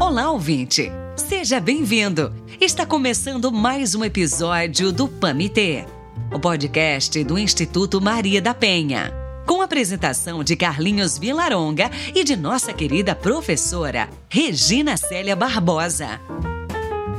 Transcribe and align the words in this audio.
Olá, 0.00 0.30
ouvinte! 0.30 0.90
Seja 1.14 1.60
bem-vindo! 1.60 2.32
Está 2.58 2.86
começando 2.86 3.52
mais 3.52 3.94
um 3.94 4.02
episódio 4.02 4.90
do 4.90 5.06
PAMITê, 5.06 5.84
o 6.34 6.40
podcast 6.40 7.22
do 7.22 7.38
Instituto 7.38 8.00
Maria 8.00 8.40
da 8.40 8.54
Penha. 8.54 9.12
Com 9.46 9.60
a 9.60 9.66
apresentação 9.66 10.42
de 10.42 10.56
Carlinhos 10.56 11.18
Vilaronga 11.18 11.90
e 12.14 12.24
de 12.24 12.34
nossa 12.34 12.72
querida 12.72 13.14
professora 13.14 14.08
Regina 14.30 14.96
Célia 14.96 15.36
Barbosa. 15.36 16.18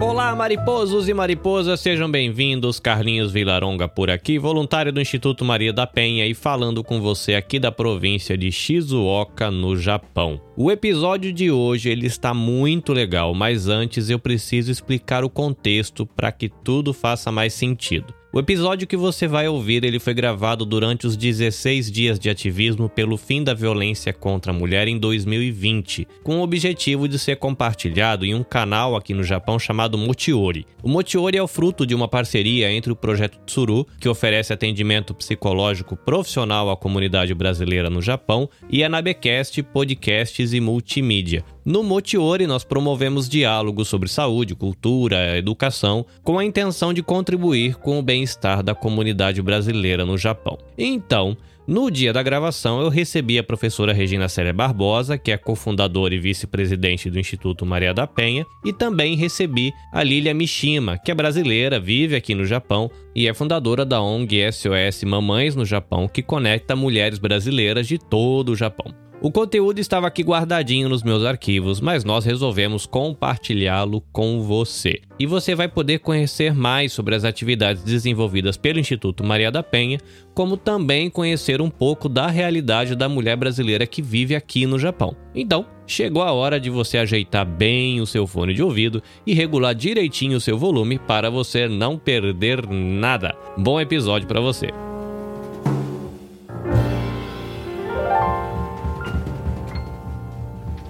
Olá, 0.02 0.36
mariposos 0.36 1.08
e 1.08 1.14
mariposas, 1.14 1.80
sejam 1.80 2.10
bem-vindos. 2.10 2.80
Carlinhos 2.80 3.32
Vilaronga 3.32 3.88
por 3.88 4.10
aqui, 4.10 4.40
voluntário 4.40 4.92
do 4.92 5.00
Instituto 5.00 5.46
Maria 5.46 5.72
da 5.72 5.86
Penha 5.86 6.26
e 6.26 6.34
falando 6.34 6.84
com 6.84 7.00
você 7.00 7.36
aqui 7.36 7.60
da 7.60 7.72
província 7.72 8.36
de 8.36 8.52
Shizuoka, 8.52 9.52
no 9.52 9.78
Japão. 9.78 10.42
O 10.58 10.72
episódio 10.72 11.32
de 11.32 11.52
hoje 11.52 11.92
ele 11.92 12.08
está 12.08 12.34
muito 12.34 12.94
legal, 12.94 13.36
mas 13.36 13.68
antes 13.68 14.10
eu 14.10 14.18
preciso 14.18 14.72
explicar 14.72 15.24
o 15.24 15.30
contexto 15.30 16.04
para 16.04 16.32
que 16.32 16.50
tudo 16.50 16.94
faça 16.94 17.32
mais 17.32 17.54
sentido. 17.54 18.21
O 18.34 18.40
episódio 18.40 18.88
que 18.88 18.96
você 18.96 19.28
vai 19.28 19.50
ouvir, 19.50 19.84
ele 19.84 20.00
foi 20.00 20.14
gravado 20.14 20.66
durante 20.66 21.06
os 21.06 21.18
16 21.18 21.92
dias 21.92 22.18
de 22.18 22.30
ativismo 22.30 22.88
pelo 22.88 23.18
fim 23.18 23.44
da 23.44 23.54
violência 23.54 24.14
contra 24.14 24.54
a 24.54 24.56
mulher 24.56 24.88
em 24.88 24.98
2020, 24.98 26.08
com 26.24 26.40
o 26.40 26.42
objetivo 26.42 27.10
de 27.10 27.20
ser 27.20 27.36
compartilhado 27.36 28.26
em 28.26 28.34
um 28.34 28.42
canal 28.42 28.96
aqui 28.96 29.14
no 29.14 29.22
Japão 29.22 29.60
chamado 29.60 29.98
Motiori. 29.98 30.66
O 30.82 30.88
Motiori 30.88 31.38
é 31.38 31.44
o 31.44 31.48
fruto 31.48 31.86
de 31.86 31.94
uma 31.94 32.08
parceria 32.08 32.72
entre 32.72 32.90
o 32.90 32.96
projeto 32.96 33.38
Tsuru, 33.46 33.86
que 34.00 34.08
oferece 34.08 34.54
atendimento 34.54 35.14
psicológico 35.14 35.98
profissional 35.98 36.72
à 36.72 36.78
comunidade 36.78 37.34
brasileira 37.34 37.90
no 37.90 38.02
Japão, 38.02 38.50
e 38.70 38.82
a 38.82 38.88
Nabecast 38.88 39.62
Podcasts 39.62 40.54
e 40.54 40.62
Multimídia. 40.62 41.44
No 41.64 41.84
Motiori, 41.84 42.48
nós 42.48 42.64
promovemos 42.64 43.30
diálogos 43.30 43.88
sobre 43.88 44.10
saúde, 44.10 44.56
cultura, 44.56 45.38
educação, 45.38 46.04
com 46.24 46.40
a 46.40 46.44
intenção 46.44 46.92
de 46.92 47.04
contribuir 47.04 47.76
com 47.76 48.00
o 48.00 48.02
bem-estar 48.02 48.64
da 48.64 48.74
comunidade 48.74 49.44
brasileira 49.44 50.04
no 50.04 50.18
Japão. 50.18 50.58
Então, 50.76 51.38
no 51.68 51.92
dia 51.92 52.12
da 52.12 52.24
gravação, 52.24 52.82
eu 52.82 52.90
recebi 52.90 53.38
a 53.38 53.44
professora 53.44 53.94
Regina 53.94 54.28
Célia 54.28 54.52
Barbosa, 54.52 55.20
que 55.20 55.32
é 55.32 55.38
cofundadora 55.38 56.16
e 56.16 56.20
vice-presidente 56.20 57.12
do 57.12 57.20
Instituto 57.20 57.64
Maria 57.64 57.94
da 57.94 58.08
Penha, 58.08 58.44
e 58.66 58.74
também 58.74 59.16
recebi 59.16 59.72
a 59.94 60.02
Lilia 60.02 60.34
Mishima, 60.34 60.98
que 60.98 61.12
é 61.12 61.16
brasileira, 61.16 61.80
vive 61.80 62.16
aqui 62.16 62.34
no 62.34 62.44
Japão 62.44 62.90
e 63.16 63.28
é 63.28 63.34
fundadora 63.34 63.86
da 63.86 64.02
ONG 64.02 64.52
SOS 64.52 65.04
Mamães 65.04 65.56
no 65.56 65.66
Japão, 65.66 66.08
que 66.08 66.22
conecta 66.22 66.76
mulheres 66.76 67.20
brasileiras 67.20 67.88
de 67.88 67.98
todo 67.98 68.50
o 68.50 68.56
Japão. 68.56 68.94
O 69.24 69.32
conteúdo 69.32 69.78
estava 69.78 70.08
aqui 70.08 70.24
guardadinho 70.24 70.90
nos 70.90 71.04
meus 71.04 71.24
arquivos, 71.24 71.80
mas 71.80 72.04
nós 72.04 72.26
resolvemos 72.26 72.88
compartilhá-lo 72.88 74.02
com 74.12 74.42
você. 74.42 75.00
E 75.20 75.28
você 75.28 75.54
vai 75.54 75.68
poder 75.68 76.00
conhecer 76.00 76.56
mais 76.56 76.92
sobre 76.92 77.14
as 77.14 77.24
atividades 77.24 77.84
desenvolvidas 77.84 78.58
pelo 78.58 78.80
Instituto 78.80 79.24
Maria 79.24 79.52
da 79.52 79.62
Penha, 79.62 80.00
como 80.34 80.58
também 80.58 81.08
conhecer 81.08 81.62
um 81.62 81.70
pouco 81.70 82.10
da 82.10 82.26
realidade 82.26 82.96
da 82.96 83.08
mulher 83.08 83.38
brasileira 83.38 83.86
que 83.86 84.02
vive 84.02 84.36
aqui 84.36 84.66
no 84.66 84.80
Japão. 84.80 85.16
Então, 85.36 85.68
chegou 85.92 86.24
a 86.24 86.32
hora 86.32 86.60
de 86.60 86.70
você 86.70 86.98
ajeitar 86.98 87.46
bem 87.46 88.00
o 88.00 88.08
seu 88.08 88.26
fone 88.26 88.54
de 88.54 88.64
ouvido 88.64 89.04
e 89.28 89.34
regular 89.34 89.76
direitinho 89.76 90.38
o 90.38 90.42
seu 90.42 90.58
volume 90.58 90.98
para 90.98 91.30
você 91.30 91.68
não 91.68 91.98
perder 91.98 92.66
nada. 92.68 93.36
Bom 93.58 93.80
episódio 93.80 94.28
para 94.28 94.40
você. 94.40 94.70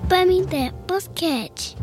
Pamité 0.07 0.71
Podcast. 0.85 1.75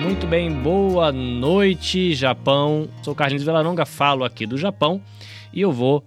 Muito 0.00 0.28
bem, 0.28 0.52
boa 0.52 1.10
noite, 1.10 2.14
Japão. 2.14 2.88
Sou 3.02 3.16
Carlinhos 3.16 3.42
Velaronga, 3.42 3.84
falo 3.84 4.22
aqui 4.22 4.46
do 4.46 4.56
Japão 4.56 5.02
e 5.52 5.60
eu 5.60 5.72
vou 5.72 6.04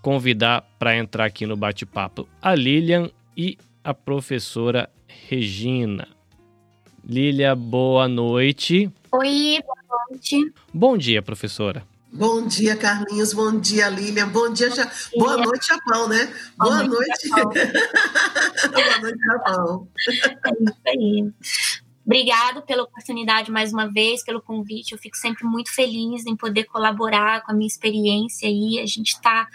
convidar 0.00 0.64
para 0.78 0.96
entrar 0.96 1.26
aqui 1.26 1.44
no 1.44 1.54
bate-papo 1.54 2.26
a 2.40 2.54
Lilian 2.54 3.10
e 3.36 3.58
a 3.84 3.92
professora 3.92 4.88
Regina. 5.28 6.08
Lilia, 7.04 7.54
boa 7.54 8.08
noite. 8.08 8.90
Oi, 9.12 9.58
boa 9.62 10.08
noite. 10.10 10.52
Bom 10.72 10.96
dia, 10.96 11.20
professora. 11.20 11.84
Bom 12.10 12.46
dia, 12.46 12.76
Carlinhos. 12.76 13.34
Bom 13.34 13.60
dia, 13.60 13.90
Lilian. 13.90 14.28
Bom 14.28 14.50
dia, 14.52 14.70
ja... 14.70 14.90
boa 15.18 15.36
noite, 15.36 15.66
Japão, 15.66 16.08
né? 16.08 16.32
Boa, 16.56 16.76
boa 16.76 16.82
noite. 16.84 17.28
boa 17.28 18.98
noite, 19.00 19.18
Japão. 19.26 19.88
É 20.08 20.52
isso 20.62 20.80
aí. 20.86 21.32
Obrigado 22.04 22.62
pela 22.62 22.82
oportunidade 22.82 23.50
mais 23.50 23.72
uma 23.72 23.88
vez, 23.88 24.24
pelo 24.24 24.42
convite. 24.42 24.92
Eu 24.92 24.98
fico 24.98 25.16
sempre 25.16 25.44
muito 25.44 25.72
feliz 25.72 26.26
em 26.26 26.36
poder 26.36 26.64
colaborar 26.64 27.42
com 27.42 27.52
a 27.52 27.54
minha 27.54 27.66
experiência 27.66 28.48
aí. 28.48 28.80
A 28.80 28.86
gente 28.86 29.12
está 29.12 29.46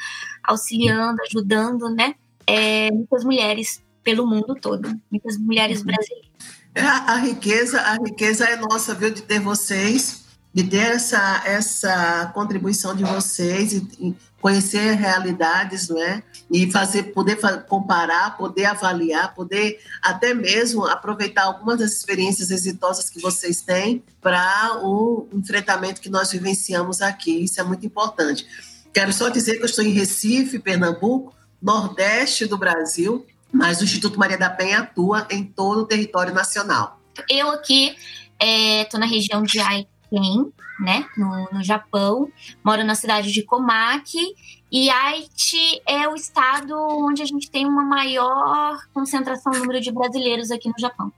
auxiliando, 0.44 1.22
ajudando, 1.24 1.90
né? 1.90 2.16
É, 2.46 2.90
muitas 2.92 3.26
mulheres 3.26 3.84
pelo 4.02 4.26
mundo 4.26 4.56
todo, 4.56 4.90
muitas 5.12 5.38
mulheres 5.38 5.84
brasileiras. 5.84 6.30
É, 6.74 6.82
a, 6.82 7.14
a 7.14 7.16
riqueza, 7.18 7.82
a 7.82 7.96
riqueza 7.96 8.46
é 8.46 8.56
nossa, 8.56 8.96
viu, 8.96 9.12
de 9.12 9.22
ter 9.22 9.42
vocês, 9.42 10.26
de 10.54 10.64
ter 10.64 10.92
essa, 10.92 11.44
essa 11.46 12.32
contribuição 12.34 12.96
de 12.96 13.04
vocês 13.04 13.74
e, 13.74 13.88
e 14.00 14.16
conhecer 14.48 14.94
realidades, 14.94 15.90
não 15.90 16.02
é? 16.02 16.24
E 16.50 16.72
fazer, 16.72 17.12
poder 17.12 17.38
comparar, 17.68 18.38
poder 18.38 18.64
avaliar, 18.64 19.36
poder 19.36 19.78
até 20.02 20.34
mesmo 20.34 20.86
aproveitar 20.86 21.44
algumas 21.44 21.80
das 21.80 21.92
experiências 21.92 22.50
exitosas 22.50 23.10
que 23.10 23.20
vocês 23.20 23.62
têm 23.62 24.02
para 24.22 24.80
o 24.82 25.28
enfrentamento 25.34 26.00
que 26.00 26.10
nós 26.10 26.32
vivenciamos 26.32 27.02
aqui. 27.02 27.44
Isso 27.44 27.60
é 27.60 27.64
muito 27.66 27.86
importante. 27.86 28.48
Quero 28.94 29.12
só 29.12 29.28
dizer 29.28 29.58
que 29.58 29.64
eu 29.64 29.66
estou 29.66 29.84
em 29.84 29.92
Recife, 29.92 30.60
Pernambuco, 30.60 31.36
Nordeste 31.62 32.46
do 32.46 32.58
Brasil, 32.58 33.26
mas 33.52 33.82
o 33.82 33.84
Instituto 33.84 34.18
Maria 34.18 34.38
da 34.38 34.50
Penha 34.50 34.80
atua 34.80 35.28
em 35.30 35.44
todo 35.44 35.82
o 35.82 35.86
território 35.86 36.34
nacional. 36.34 37.02
Eu 37.30 37.50
aqui 37.50 37.98
estou 38.40 38.98
é, 38.98 39.04
na 39.04 39.08
região 39.08 39.44
de 39.44 39.60
Aiken, 39.60 40.54
né, 40.80 41.08
no, 41.18 41.50
no 41.52 41.64
Japão, 41.64 42.32
moro 42.64 42.84
na 42.84 42.96
cidade 42.96 43.32
de 43.32 43.44
Komaki, 43.44 44.36
e 44.72 44.90
Haiti 44.90 45.82
é 45.88 46.08
o 46.08 46.16
estado 46.16 46.76
onde 46.76 47.22
a 47.22 47.26
gente 47.26 47.50
tem 47.50 47.66
uma 47.66 47.84
maior 47.84 48.78
concentração 48.94 49.54
no 49.54 49.60
número 49.60 49.80
de 49.80 49.92
brasileiros 49.92 50.52
aqui 50.52 50.68
no 50.68 50.80
Japão. 50.80 51.12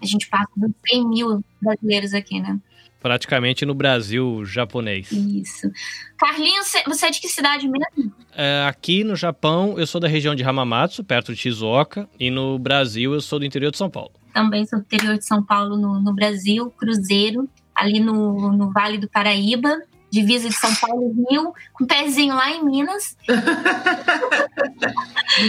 A 0.00 0.06
gente 0.06 0.28
passa 0.28 0.50
dos 0.56 0.72
100 0.88 1.08
mil 1.08 1.44
brasileiros 1.60 2.12
aqui, 2.12 2.40
né? 2.40 2.58
praticamente 3.02 3.66
no 3.66 3.74
Brasil 3.74 4.44
japonês. 4.44 5.10
Isso. 5.10 5.68
Carlinhos, 6.16 6.72
você 6.86 7.06
é 7.06 7.10
de 7.10 7.20
que 7.20 7.28
cidade 7.28 7.68
mesmo? 7.68 8.14
É, 8.32 8.64
aqui 8.66 9.02
no 9.02 9.16
Japão, 9.16 9.74
eu 9.76 9.86
sou 9.86 10.00
da 10.00 10.06
região 10.06 10.36
de 10.36 10.44
Hamamatsu, 10.44 11.02
perto 11.02 11.34
de 11.34 11.40
Shizuoka, 11.40 12.08
e 12.18 12.30
no 12.30 12.58
Brasil 12.60 13.12
eu 13.12 13.20
sou 13.20 13.40
do 13.40 13.44
interior 13.44 13.72
de 13.72 13.76
São 13.76 13.90
Paulo. 13.90 14.12
Também 14.32 14.64
sou 14.64 14.78
do 14.78 14.84
interior 14.84 15.18
de 15.18 15.26
São 15.26 15.42
Paulo, 15.42 15.76
no, 15.76 16.00
no 16.00 16.14
Brasil, 16.14 16.70
Cruzeiro, 16.70 17.48
ali 17.82 18.00
no, 18.00 18.52
no 18.52 18.70
Vale 18.70 18.98
do 18.98 19.08
Paraíba 19.08 19.78
divisa 20.12 20.46
de 20.46 20.54
São 20.54 20.74
Paulo 20.74 21.10
Rio, 21.30 21.54
com 21.72 21.84
um 21.84 21.86
pezinho 21.86 22.34
lá 22.34 22.50
em 22.50 22.62
Minas. 22.62 23.16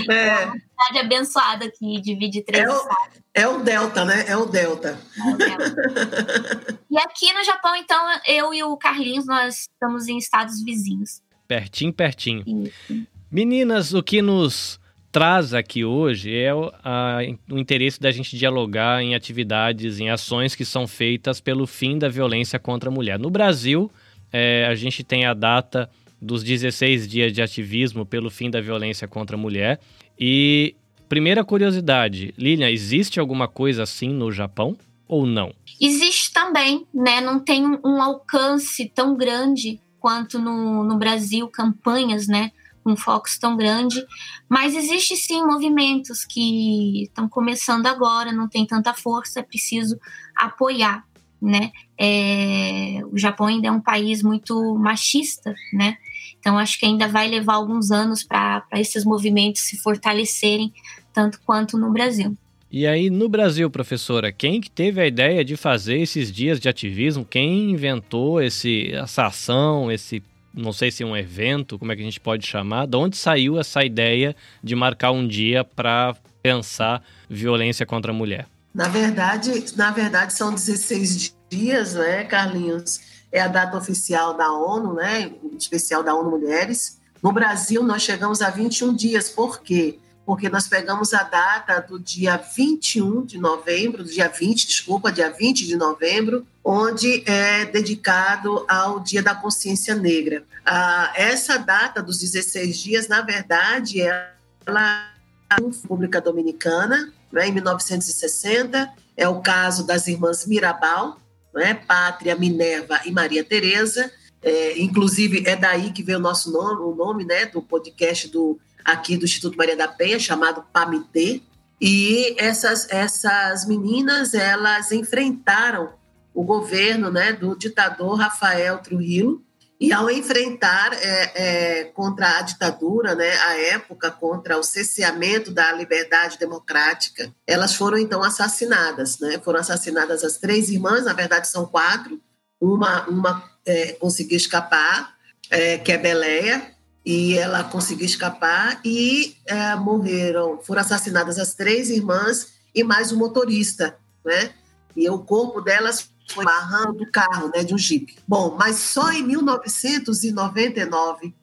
é. 0.10 0.14
é 0.40 0.46
uma 0.46 0.54
cidade 0.54 1.00
abençoada 1.00 1.70
que 1.70 2.00
divide 2.00 2.42
três 2.42 2.64
é 2.64 2.72
o, 2.72 2.88
é 3.34 3.48
o 3.48 3.60
Delta, 3.60 4.06
né? 4.06 4.24
É 4.26 4.38
o 4.38 4.46
Delta. 4.46 4.98
É 5.18 5.30
o 5.30 5.36
Delta. 5.36 6.80
e 6.90 6.98
aqui 6.98 7.34
no 7.34 7.44
Japão, 7.44 7.76
então, 7.76 8.02
eu 8.26 8.54
e 8.54 8.64
o 8.64 8.78
Carlinhos, 8.78 9.26
nós 9.26 9.70
estamos 9.74 10.08
em 10.08 10.18
estados 10.18 10.64
vizinhos. 10.64 11.22
Pertinho, 11.46 11.92
pertinho. 11.92 12.46
Isso. 12.48 13.06
Meninas, 13.30 13.94
o 13.94 14.02
que 14.02 14.22
nos 14.22 14.80
traz 15.14 15.54
aqui 15.54 15.86
hoje 15.86 16.36
é 16.36 16.52
o, 16.52 16.74
a, 16.84 17.20
o 17.48 17.60
interesse 17.60 18.02
da 18.02 18.12
gente 18.12 18.36
dialogar 18.36 19.04
em 19.04 19.14
atividades, 19.14 20.00
em 20.00 20.10
ações 20.10 20.56
que 20.56 20.66
são 20.66 20.88
feitas 20.88 21.40
pelo 21.40 21.68
fim 21.68 22.00
da 22.00 22.10
violência 22.10 22.58
contra 22.58 22.90
a 22.90 22.92
mulher. 22.92 23.20
No 23.20 23.30
Brasil, 23.30 23.92
é, 24.32 24.66
a 24.66 24.74
gente 24.74 25.04
tem 25.04 25.24
a 25.26 25.36
data 25.36 25.88
dos 26.20 26.44
16 26.44 27.08
dias 27.08 27.32
de 27.32 27.44
ativismo 27.44 28.08
pelo 28.08 28.32
fim 28.32 28.50
da 28.50 28.60
violência 28.60 29.08
contra 29.08 29.36
a 29.36 29.40
mulher. 29.40 29.80
E 30.20 30.76
primeira 31.08 31.44
curiosidade, 31.44 32.34
Lilian, 32.36 32.72
existe 32.72 33.20
alguma 33.20 33.48
coisa 33.48 33.84
assim 33.84 34.10
no 34.10 34.32
Japão 34.32 34.76
ou 35.08 35.28
não? 35.28 35.54
Existe 35.80 36.34
também, 36.34 36.88
né? 36.92 37.22
Não 37.22 37.40
tem 37.40 37.64
um 37.68 38.02
alcance 38.02 38.92
tão 38.96 39.16
grande 39.16 39.80
quanto 40.00 40.40
no, 40.40 40.84
no 40.84 40.98
Brasil, 40.98 41.48
campanhas, 41.50 42.28
né? 42.28 42.52
Um 42.86 42.96
foco 42.96 43.28
tão 43.40 43.56
grande, 43.56 44.04
mas 44.50 44.76
existe 44.76 45.16
sim 45.16 45.46
movimentos 45.46 46.26
que 46.26 47.04
estão 47.04 47.30
começando 47.30 47.88
agora, 47.88 48.32
não 48.32 48.50
tem 48.50 48.66
tanta 48.66 48.94
força, 48.94 49.40
é 49.40 49.44
preciso 49.44 49.98
apoiar 50.36 51.06
né? 51.44 51.72
É, 52.00 53.02
o 53.12 53.18
Japão 53.18 53.48
ainda 53.48 53.68
é 53.68 53.72
um 53.72 53.82
país 53.82 54.24
muito 54.24 54.76
machista, 54.76 55.54
né? 55.74 55.98
Então 56.40 56.58
acho 56.58 56.80
que 56.80 56.86
ainda 56.86 57.08
vai 57.08 57.28
levar 57.28 57.56
alguns 57.56 57.92
anos 57.92 58.24
para 58.24 58.66
esses 58.76 59.04
movimentos 59.04 59.62
se 59.62 59.78
fortalecerem 59.78 60.74
tanto 61.12 61.40
quanto 61.46 61.78
no 61.78 61.92
Brasil. 61.92 62.36
E 62.72 62.88
aí, 62.88 63.10
no 63.10 63.30
Brasil, 63.30 63.70
professora, 63.70 64.32
quem 64.32 64.60
que 64.60 64.72
teve 64.72 65.00
a 65.00 65.06
ideia 65.06 65.46
de 65.46 65.56
fazer 65.56 66.00
esses 66.00 66.32
dias 66.32 66.60
de 66.60 66.68
ativismo? 66.68 67.24
Quem 67.24 67.70
inventou 67.70 68.42
esse, 68.42 68.92
essa 68.92 69.28
ação, 69.28 69.92
esse, 69.92 70.24
não 70.54 70.72
sei 70.72 70.92
se 70.92 71.04
é 71.04 71.06
um 71.06 71.18
evento, 71.18 71.80
como 71.80 71.92
é 71.92 71.96
que 71.96 72.02
a 72.02 72.06
gente 72.06 72.20
pode 72.20 72.46
chamar? 72.46 72.86
De 72.86 72.96
onde 72.96 73.18
saiu 73.18 73.60
essa 73.60 73.84
ideia 73.84 74.36
de 74.64 74.76
marcar 74.76 75.12
um 75.12 75.28
dia 75.28 75.64
para 75.64 76.16
pensar 76.42 77.04
violência 77.30 77.86
contra 77.86 78.12
a 78.12 78.16
mulher? 78.16 78.48
Na 78.74 78.88
verdade, 78.88 79.66
na 79.76 79.92
verdade 79.92 80.34
são 80.34 80.54
16 80.54 81.36
dias, 81.50 81.94
né, 81.96 82.24
Carlinhos? 82.24 83.02
É 83.32 83.42
a 83.42 83.48
data 83.48 83.78
oficial 83.78 84.36
da 84.36 84.52
ONU, 84.52 84.94
né, 84.94 85.32
especial 85.58 86.04
da 86.04 86.14
ONU 86.14 86.30
Mulheres. 86.30 87.00
No 87.22 87.32
Brasil, 87.32 87.82
nós 87.82 88.02
chegamos 88.04 88.42
a 88.42 88.50
21 88.50 88.94
dias. 88.94 89.30
Por 89.30 89.62
quê? 89.62 89.98
Porque 90.26 90.50
nós 90.50 90.68
pegamos 90.68 91.14
a 91.14 91.24
data 91.24 91.80
do 91.82 92.00
dia 92.00 92.38
21 92.38 93.26
de 93.26 93.38
novembro, 93.38 94.04
do 94.04 94.10
dia 94.10 94.30
20, 94.30 94.68
desculpa, 94.68 95.12
dia 95.12 95.30
20 95.30 95.66
de 95.66 95.76
novembro, 95.76 96.48
onde 96.64 97.24
é 97.30 97.66
dedicado 97.66 98.66
ao 98.68 99.02
Dia 99.02 99.22
da 99.22 99.36
Consciência 99.36 99.96
Negra. 99.96 100.44
Ah, 100.66 101.12
essa 101.16 101.58
data 101.58 102.02
dos 102.02 102.20
16 102.20 102.78
dias, 102.78 103.08
na 103.08 103.22
verdade, 103.22 104.00
ela 104.02 105.12
é 105.52 105.62
República 105.62 106.22
Dominicana, 106.22 107.12
né, 107.32 107.48
em 107.48 107.52
1960, 107.52 108.90
é 109.18 109.28
o 109.28 109.42
caso 109.42 109.86
das 109.86 110.08
irmãs 110.08 110.46
Mirabal, 110.46 111.20
né, 111.54 111.74
Pátria, 111.74 112.36
Minerva 112.36 113.02
e 113.06 113.12
Maria 113.12 113.44
Tereza, 113.44 114.12
é, 114.42 114.80
inclusive 114.80 115.44
é 115.46 115.56
daí 115.56 115.92
que 115.92 116.04
veio 116.04 116.18
o 116.18 116.22
nosso 116.22 116.52
nome, 116.52 116.82
o 116.82 116.96
nome 116.96 117.24
né, 117.24 117.46
do 117.46 117.62
podcast 117.62 118.28
do 118.28 118.60
aqui 118.84 119.18
do 119.18 119.26
Instituto 119.26 119.58
Maria 119.58 119.76
da 119.76 119.88
Penha, 119.88 120.20
chamado 120.20 120.64
PAMITê, 120.72 121.42
e 121.80 122.36
essas, 122.38 122.88
essas 122.90 123.66
meninas, 123.66 124.34
elas 124.34 124.92
enfrentaram 124.92 125.94
o 126.34 126.44
governo 126.44 127.12
né, 127.12 127.34
do 127.34 127.58
ditador 127.58 128.18
Rafael 128.18 128.80
Trujillo, 128.80 129.44
e 129.84 129.92
ao 129.92 130.10
enfrentar 130.10 130.94
é, 130.94 131.32
é, 131.36 131.84
contra 131.84 132.38
a 132.38 132.42
ditadura, 132.42 133.16
né, 133.16 133.30
a 133.40 133.60
época, 133.60 134.10
contra 134.10 134.58
o 134.58 134.64
cesseamento 134.64 135.52
da 135.52 135.74
liberdade 135.74 136.40
democrática, 136.40 137.30
elas 137.46 137.76
foram 137.76 137.98
então 137.98 138.24
assassinadas. 138.24 139.20
Né? 139.20 139.42
Foram 139.44 139.60
assassinadas 139.60 140.24
as 140.24 140.38
três 140.38 140.70
irmãs, 140.70 141.04
na 141.04 141.12
verdade 141.12 141.50
são 141.50 141.66
quatro. 141.66 142.18
Uma, 142.62 143.06
uma 143.10 143.44
é, 143.66 143.92
conseguiu 143.94 144.38
escapar, 144.38 145.16
é, 145.50 145.78
que 145.78 145.92
é 145.92 145.98
Beleia, 145.98 146.73
e 147.06 147.38
ela 147.38 147.64
conseguiu 147.64 148.06
escapar 148.06 148.80
e 148.84 149.36
é, 149.46 149.76
morreram, 149.76 150.60
foram 150.62 150.82
assassinadas 150.82 151.38
as 151.38 151.54
três 151.54 151.90
irmãs 151.90 152.54
e 152.74 152.84
mais 152.84 153.12
o 153.12 153.18
motorista, 153.18 153.98
né? 154.24 154.52
E 154.96 155.10
o 155.10 155.20
corpo 155.20 155.60
delas 155.60 156.10
foi 156.32 156.46
barrando 156.46 157.00
do 157.00 157.12
carro, 157.12 157.52
né, 157.54 157.64
de 157.64 157.74
um 157.74 157.78
jipe. 157.78 158.18
Bom, 158.28 158.56
mas 158.58 158.78
só 158.78 159.12
em 159.12 159.24
1999, 159.24 161.36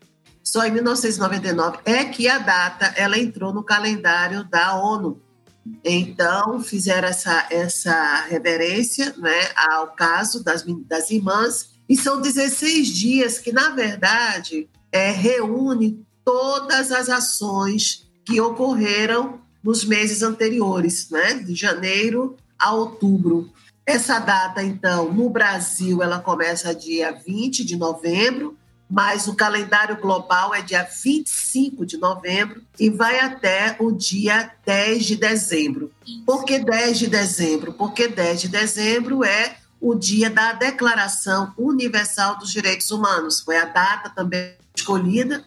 só 0.43 0.65
em 0.65 0.71
1999 0.71 1.79
é 1.85 2.05
que 2.05 2.29
a 2.29 2.39
data 2.39 2.87
ela 2.97 3.19
entrou 3.19 3.53
no 3.53 3.63
calendário 3.63 4.45
da 4.45 4.77
ONU. 4.77 5.21
Então 5.85 6.61
fizeram 6.61 7.09
essa 7.09 7.47
essa 7.51 8.23
reverência, 8.23 9.15
né, 9.19 9.51
ao 9.55 9.89
caso 9.89 10.43
das 10.43 10.65
das 10.87 11.11
irmãs 11.11 11.75
e 11.87 11.95
são 11.97 12.19
16 12.21 12.89
dias 12.89 13.39
que 13.39 13.53
na 13.53 13.69
verdade 13.71 14.71
é, 14.93 15.11
reúne 15.11 16.05
todas 16.25 16.93
as 16.93 17.09
ações 17.09 18.09
que 18.25 18.41
ocorreram 18.41 19.41
nos 19.63 19.85
meses 19.85 20.23
anteriores, 20.23 21.11
né? 21.11 21.35
de 21.35 21.55
janeiro 21.55 22.37
a 22.59 22.73
outubro. 22.73 23.51
Essa 23.85 24.19
data, 24.19 24.63
então, 24.63 25.13
no 25.13 25.29
Brasil, 25.31 26.03
ela 26.03 26.21
começa 26.21 26.75
dia 26.75 27.11
20 27.11 27.65
de 27.65 27.77
novembro, 27.77 28.57
mas 28.89 29.27
o 29.27 29.35
calendário 29.35 30.01
global 30.01 30.55
é 30.55 30.63
dia 30.63 30.83
25 30.83 31.87
de 31.87 31.97
novembro 31.97 32.63
e 32.79 32.91
vai 32.91 33.21
até 33.21 33.77
o 33.79 33.93
dia 33.93 34.53
10 34.65 35.05
de 35.05 35.17
dezembro. 35.17 35.91
Por 36.27 36.45
que 36.45 36.59
10 36.59 36.99
de 36.99 37.07
dezembro? 37.07 37.73
Porque 37.73 38.09
10 38.09 38.43
de 38.43 38.49
dezembro 38.49 39.25
é 39.25 39.57
o 39.81 39.95
dia 39.95 40.29
da 40.29 40.53
Declaração 40.53 41.55
Universal 41.57 42.39
dos 42.39 42.51
Direitos 42.51 42.91
Humanos. 42.91 43.41
Foi 43.41 43.57
a 43.57 43.65
data 43.65 44.11
também 44.11 44.60
escolhida. 44.75 45.45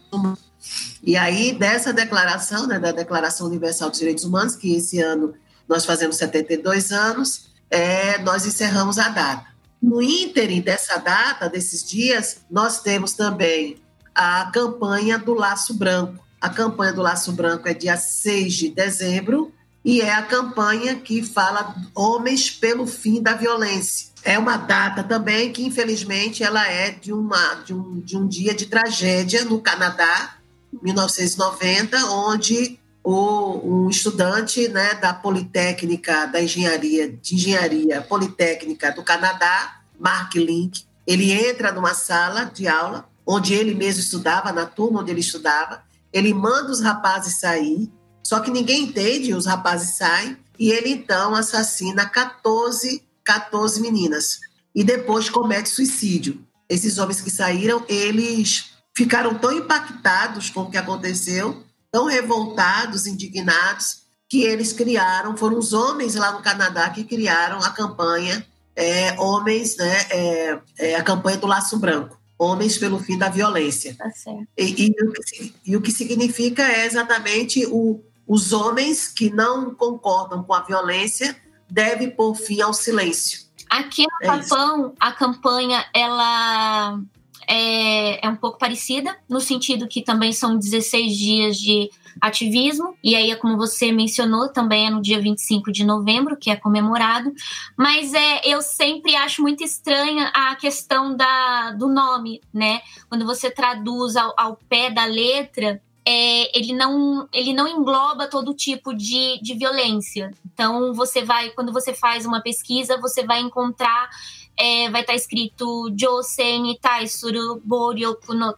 E 1.01 1.17
aí, 1.17 1.53
dessa 1.53 1.91
declaração, 1.91 2.67
né, 2.67 2.79
da 2.79 2.91
Declaração 2.91 3.47
Universal 3.47 3.89
dos 3.89 3.99
Direitos 3.99 4.23
Humanos, 4.23 4.55
que 4.55 4.75
esse 4.75 4.99
ano 4.99 5.33
nós 5.67 5.85
fazemos 5.85 6.17
72 6.17 6.91
anos, 6.91 7.49
é, 7.69 8.17
nós 8.19 8.45
encerramos 8.45 8.97
a 8.97 9.09
data. 9.09 9.45
No 9.81 10.01
ínterim 10.01 10.61
dessa 10.61 10.97
data, 10.97 11.49
desses 11.49 11.83
dias, 11.83 12.37
nós 12.49 12.81
temos 12.81 13.13
também 13.13 13.77
a 14.15 14.49
campanha 14.53 15.17
do 15.17 15.33
Laço 15.33 15.73
Branco. 15.73 16.23
A 16.39 16.49
campanha 16.49 16.93
do 16.93 17.01
Laço 17.01 17.31
Branco 17.33 17.67
é 17.67 17.73
dia 17.73 17.97
6 17.97 18.53
de 18.53 18.69
dezembro 18.69 19.51
e 19.83 20.01
é 20.01 20.13
a 20.13 20.21
campanha 20.21 20.95
que 20.95 21.21
fala 21.21 21.75
Homens 21.93 22.49
pelo 22.49 22.85
Fim 22.85 23.21
da 23.21 23.33
Violência 23.33 24.12
é 24.23 24.39
uma 24.39 24.57
data 24.57 25.03
também 25.03 25.51
que, 25.51 25.65
infelizmente, 25.65 26.43
ela 26.43 26.65
é 26.67 26.91
de, 26.91 27.11
uma, 27.11 27.55
de, 27.65 27.73
um, 27.73 27.99
de 27.99 28.17
um 28.17 28.27
dia 28.27 28.53
de 28.53 28.65
tragédia 28.65 29.43
no 29.43 29.59
Canadá, 29.59 30.37
1990, 30.81 31.97
onde 32.05 32.79
o, 33.03 33.85
um 33.85 33.89
estudante 33.89 34.67
né, 34.69 34.93
da 34.95 35.13
Politécnica, 35.13 36.25
da 36.25 36.41
Engenharia, 36.41 37.11
de 37.11 37.35
Engenharia 37.35 38.01
Politécnica 38.01 38.91
do 38.91 39.03
Canadá, 39.03 39.81
Mark 39.99 40.33
Link, 40.35 40.85
ele 41.05 41.31
entra 41.31 41.71
numa 41.71 41.93
sala 41.93 42.45
de 42.45 42.67
aula, 42.67 43.09
onde 43.25 43.53
ele 43.53 43.75
mesmo 43.75 44.01
estudava, 44.01 44.51
na 44.53 44.65
turma 44.65 45.01
onde 45.01 45.11
ele 45.11 45.19
estudava, 45.19 45.83
ele 46.13 46.33
manda 46.33 46.71
os 46.71 46.79
rapazes 46.79 47.39
sair, 47.39 47.91
só 48.23 48.39
que 48.39 48.51
ninguém 48.51 48.83
entende, 48.83 49.33
os 49.33 49.45
rapazes 49.45 49.97
saem, 49.97 50.37
e 50.57 50.71
ele 50.71 50.89
então 50.89 51.35
assassina 51.35 52.05
14 52.05 53.03
14 53.23 53.81
meninas. 53.81 54.39
E 54.73 54.83
depois 54.83 55.29
comete 55.29 55.69
suicídio. 55.69 56.45
Esses 56.67 56.97
homens 56.97 57.21
que 57.21 57.29
saíram, 57.29 57.83
eles 57.87 58.71
ficaram 58.95 59.35
tão 59.35 59.51
impactados 59.51 60.49
com 60.49 60.61
o 60.61 60.71
que 60.71 60.77
aconteceu, 60.77 61.63
tão 61.91 62.05
revoltados, 62.05 63.05
indignados, 63.05 64.03
que 64.29 64.43
eles 64.43 64.73
criaram, 64.73 65.37
foram 65.37 65.59
os 65.59 65.73
homens 65.73 66.15
lá 66.15 66.31
no 66.31 66.41
Canadá 66.41 66.89
que 66.89 67.03
criaram 67.03 67.59
a 67.59 67.69
campanha 67.69 68.43
é, 68.75 69.19
Homens, 69.19 69.77
né, 69.77 69.97
é, 70.09 70.59
é, 70.79 70.95
a 70.95 71.03
campanha 71.03 71.37
do 71.37 71.47
Laço 71.47 71.77
Branco, 71.77 72.19
Homens 72.37 72.77
pelo 72.77 72.99
Fim 72.99 73.17
da 73.17 73.29
Violência. 73.29 73.95
Tá. 73.95 74.11
E, 74.57 74.87
e, 74.87 74.89
o 74.89 75.11
que, 75.11 75.55
e 75.65 75.77
o 75.77 75.81
que 75.81 75.91
significa 75.91 76.63
é 76.63 76.85
exatamente 76.85 77.65
o, 77.67 78.01
os 78.27 78.51
homens 78.51 79.07
que 79.07 79.29
não 79.29 79.73
concordam 79.75 80.43
com 80.43 80.53
a 80.53 80.63
violência 80.63 81.35
deve 81.69 82.09
pôr 82.11 82.35
fim 82.35 82.61
ao 82.61 82.73
silêncio. 82.73 83.43
Aqui 83.69 84.03
no 84.03 84.29
é 84.29 84.41
Japão, 84.41 84.85
isso. 84.87 84.95
a 84.99 85.11
campanha 85.11 85.85
ela 85.93 86.99
é, 87.47 88.25
é 88.25 88.29
um 88.29 88.35
pouco 88.35 88.57
parecida, 88.57 89.17
no 89.27 89.39
sentido 89.39 89.87
que 89.87 90.01
também 90.01 90.31
são 90.31 90.57
16 90.57 91.17
dias 91.17 91.57
de 91.57 91.89
ativismo, 92.21 92.95
e 93.03 93.15
aí, 93.15 93.35
como 93.35 93.57
você 93.57 93.91
mencionou, 93.91 94.47
também 94.47 94.87
é 94.87 94.89
no 94.89 95.01
dia 95.01 95.19
25 95.19 95.71
de 95.71 95.83
novembro, 95.83 96.37
que 96.37 96.49
é 96.51 96.55
comemorado, 96.55 97.33
mas 97.75 98.13
é, 98.13 98.41
eu 98.45 98.61
sempre 98.61 99.15
acho 99.15 99.41
muito 99.41 99.63
estranha 99.63 100.31
a 100.33 100.55
questão 100.55 101.15
da, 101.15 101.71
do 101.71 101.87
nome, 101.87 102.41
né? 102.53 102.81
Quando 103.09 103.25
você 103.25 103.49
traduz 103.49 104.15
ao, 104.15 104.33
ao 104.37 104.55
pé 104.69 104.89
da 104.91 105.05
letra, 105.05 105.81
é, 106.05 106.57
ele, 106.57 106.73
não, 106.73 107.27
ele 107.31 107.53
não 107.53 107.67
engloba 107.67 108.27
todo 108.27 108.53
tipo 108.53 108.93
de, 108.93 109.39
de 109.41 109.53
violência. 109.53 110.31
Então, 110.45 110.93
você 110.93 111.23
vai, 111.23 111.49
quando 111.51 111.71
você 111.71 111.93
faz 111.93 112.25
uma 112.25 112.41
pesquisa, 112.41 112.97
você 112.97 113.23
vai 113.25 113.39
encontrar, 113.39 114.09
é, 114.57 114.89
vai 114.89 115.01
estar 115.01 115.13
tá 115.13 115.17
escrito 115.17 115.93
Josen 115.97 116.77
Taisuru 116.81 117.61
Boryoku 117.63 118.33
no 118.33 118.53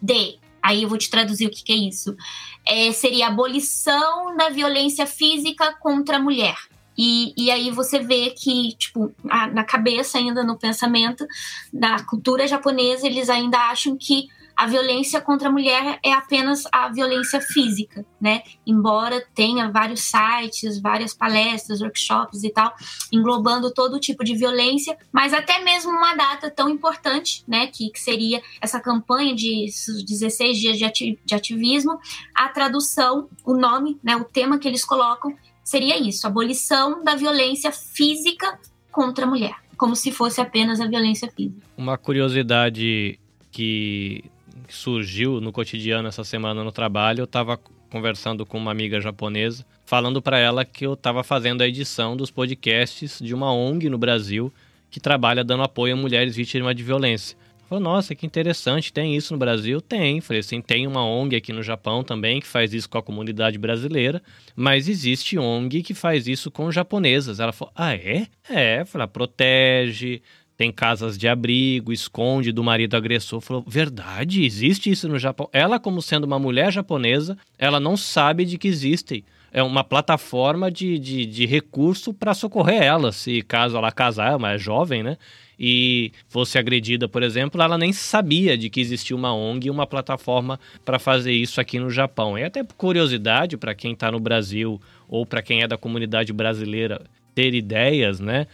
de. 0.00 0.38
Aí 0.62 0.84
eu 0.84 0.88
vou 0.88 0.96
te 0.96 1.10
traduzir 1.10 1.46
o 1.46 1.50
que, 1.50 1.64
que 1.64 1.72
é 1.72 1.76
isso. 1.76 2.16
É, 2.64 2.92
seria 2.92 3.26
abolição 3.26 4.36
da 4.36 4.48
violência 4.48 5.06
física 5.06 5.74
contra 5.80 6.18
a 6.18 6.20
mulher. 6.20 6.56
E, 6.96 7.32
e 7.36 7.50
aí 7.50 7.70
você 7.70 7.98
vê 7.98 8.30
que, 8.30 8.76
tipo, 8.76 9.12
a, 9.28 9.48
na 9.48 9.64
cabeça 9.64 10.18
ainda, 10.18 10.44
no 10.44 10.56
pensamento 10.56 11.26
da 11.72 12.04
cultura 12.04 12.46
japonesa, 12.46 13.06
eles 13.06 13.28
ainda 13.28 13.58
acham 13.58 13.96
que 13.96 14.28
a 14.56 14.66
violência 14.66 15.20
contra 15.20 15.48
a 15.48 15.52
mulher 15.52 15.98
é 16.04 16.12
apenas 16.12 16.64
a 16.70 16.88
violência 16.88 17.40
física, 17.40 18.04
né? 18.20 18.42
Embora 18.66 19.24
tenha 19.34 19.70
vários 19.70 20.02
sites, 20.02 20.80
várias 20.80 21.14
palestras, 21.14 21.80
workshops 21.80 22.44
e 22.44 22.50
tal, 22.50 22.72
englobando 23.10 23.72
todo 23.72 24.00
tipo 24.00 24.24
de 24.24 24.36
violência, 24.36 24.96
mas 25.12 25.32
até 25.32 25.62
mesmo 25.62 25.90
uma 25.90 26.14
data 26.14 26.50
tão 26.50 26.68
importante, 26.68 27.44
né, 27.46 27.66
que, 27.66 27.90
que 27.90 28.00
seria 28.00 28.42
essa 28.60 28.80
campanha 28.80 29.34
de 29.34 29.66
16 30.06 30.58
dias 30.58 30.78
de, 30.78 30.84
ati 30.84 31.18
de 31.24 31.34
ativismo, 31.34 31.98
a 32.34 32.48
tradução, 32.48 33.28
o 33.44 33.54
nome, 33.54 33.98
né, 34.02 34.16
o 34.16 34.24
tema 34.24 34.58
que 34.58 34.68
eles 34.68 34.84
colocam 34.84 35.36
seria 35.64 35.98
isso: 35.98 36.26
abolição 36.26 37.02
da 37.02 37.14
violência 37.14 37.72
física 37.72 38.58
contra 38.90 39.24
a 39.24 39.28
mulher, 39.28 39.56
como 39.76 39.96
se 39.96 40.12
fosse 40.12 40.40
apenas 40.40 40.80
a 40.80 40.86
violência 40.86 41.30
física. 41.30 41.66
Uma 41.76 41.96
curiosidade 41.96 43.18
que 43.50 44.24
surgiu 44.68 45.40
no 45.40 45.52
cotidiano 45.52 46.08
essa 46.08 46.24
semana 46.24 46.62
no 46.62 46.72
trabalho, 46.72 47.20
eu 47.20 47.24
estava 47.24 47.58
conversando 47.90 48.46
com 48.46 48.56
uma 48.56 48.70
amiga 48.70 49.00
japonesa, 49.00 49.66
falando 49.84 50.22
para 50.22 50.38
ela 50.38 50.64
que 50.64 50.86
eu 50.86 50.94
estava 50.94 51.22
fazendo 51.22 51.62
a 51.62 51.68
edição 51.68 52.16
dos 52.16 52.30
podcasts 52.30 53.18
de 53.20 53.34
uma 53.34 53.52
ONG 53.52 53.90
no 53.90 53.98
Brasil 53.98 54.52
que 54.90 55.00
trabalha 55.00 55.44
dando 55.44 55.62
apoio 55.62 55.94
a 55.94 55.96
mulheres 55.96 56.36
vítimas 56.36 56.74
de 56.74 56.82
violência. 56.82 57.36
Falou, 57.72 57.82
nossa, 57.82 58.14
que 58.14 58.26
interessante, 58.26 58.92
tem 58.92 59.16
isso 59.16 59.32
no 59.32 59.38
Brasil? 59.38 59.80
Tem. 59.80 60.20
Falei 60.20 60.40
assim, 60.40 60.60
tem 60.60 60.86
uma 60.86 61.02
ONG 61.02 61.36
aqui 61.36 61.54
no 61.54 61.62
Japão 61.62 62.04
também 62.04 62.38
que 62.38 62.46
faz 62.46 62.74
isso 62.74 62.86
com 62.86 62.98
a 62.98 63.02
comunidade 63.02 63.56
brasileira, 63.56 64.22
mas 64.54 64.88
existe 64.88 65.38
ONG 65.38 65.82
que 65.82 65.94
faz 65.94 66.26
isso 66.26 66.50
com 66.50 66.70
japonesas. 66.70 67.40
Ela 67.40 67.50
falou, 67.50 67.72
ah, 67.74 67.94
é? 67.94 68.26
É, 68.46 68.84
falei, 68.84 69.06
protege, 69.06 70.20
tem 70.62 70.70
casas 70.70 71.18
de 71.18 71.26
abrigo, 71.26 71.92
esconde 71.92 72.52
do 72.52 72.62
marido 72.62 72.96
agressor. 72.96 73.40
Falou, 73.40 73.64
verdade, 73.66 74.44
existe 74.44 74.92
isso 74.92 75.08
no 75.08 75.18
Japão. 75.18 75.48
Ela, 75.52 75.80
como 75.80 76.00
sendo 76.00 76.22
uma 76.22 76.38
mulher 76.38 76.72
japonesa, 76.72 77.36
ela 77.58 77.80
não 77.80 77.96
sabe 77.96 78.44
de 78.44 78.56
que 78.56 78.68
existe. 78.68 79.24
É 79.52 79.60
uma 79.60 79.82
plataforma 79.82 80.70
de, 80.70 81.00
de, 81.00 81.26
de 81.26 81.46
recurso 81.46 82.14
para 82.14 82.32
socorrer 82.32 82.80
ela, 82.80 83.10
se 83.10 83.42
caso 83.42 83.76
ela 83.76 83.90
casar, 83.90 84.38
mas 84.38 84.54
é 84.54 84.64
jovem, 84.64 85.02
né? 85.02 85.18
e 85.58 86.12
fosse 86.28 86.58
agredida, 86.58 87.08
por 87.08 87.22
exemplo, 87.22 87.60
ela 87.60 87.78
nem 87.78 87.92
sabia 87.92 88.56
de 88.56 88.68
que 88.70 88.80
existia 88.80 89.14
uma 89.14 89.32
ONG 89.32 89.66
e 89.66 89.70
uma 89.70 89.86
plataforma 89.86 90.58
para 90.84 90.98
fazer 90.98 91.32
isso 91.32 91.60
aqui 91.60 91.78
no 91.78 91.90
Japão. 91.90 92.36
E 92.36 92.42
até 92.42 92.64
curiosidade, 92.64 93.56
para 93.56 93.74
quem 93.74 93.92
está 93.92 94.10
no 94.10 94.18
Brasil 94.18 94.80
ou 95.08 95.24
para 95.24 95.42
quem 95.42 95.62
é 95.62 95.68
da 95.68 95.76
comunidade 95.76 96.32
brasileira 96.32 97.02
ter 97.34 97.54
ideias, 97.54 98.20
né? 98.20 98.46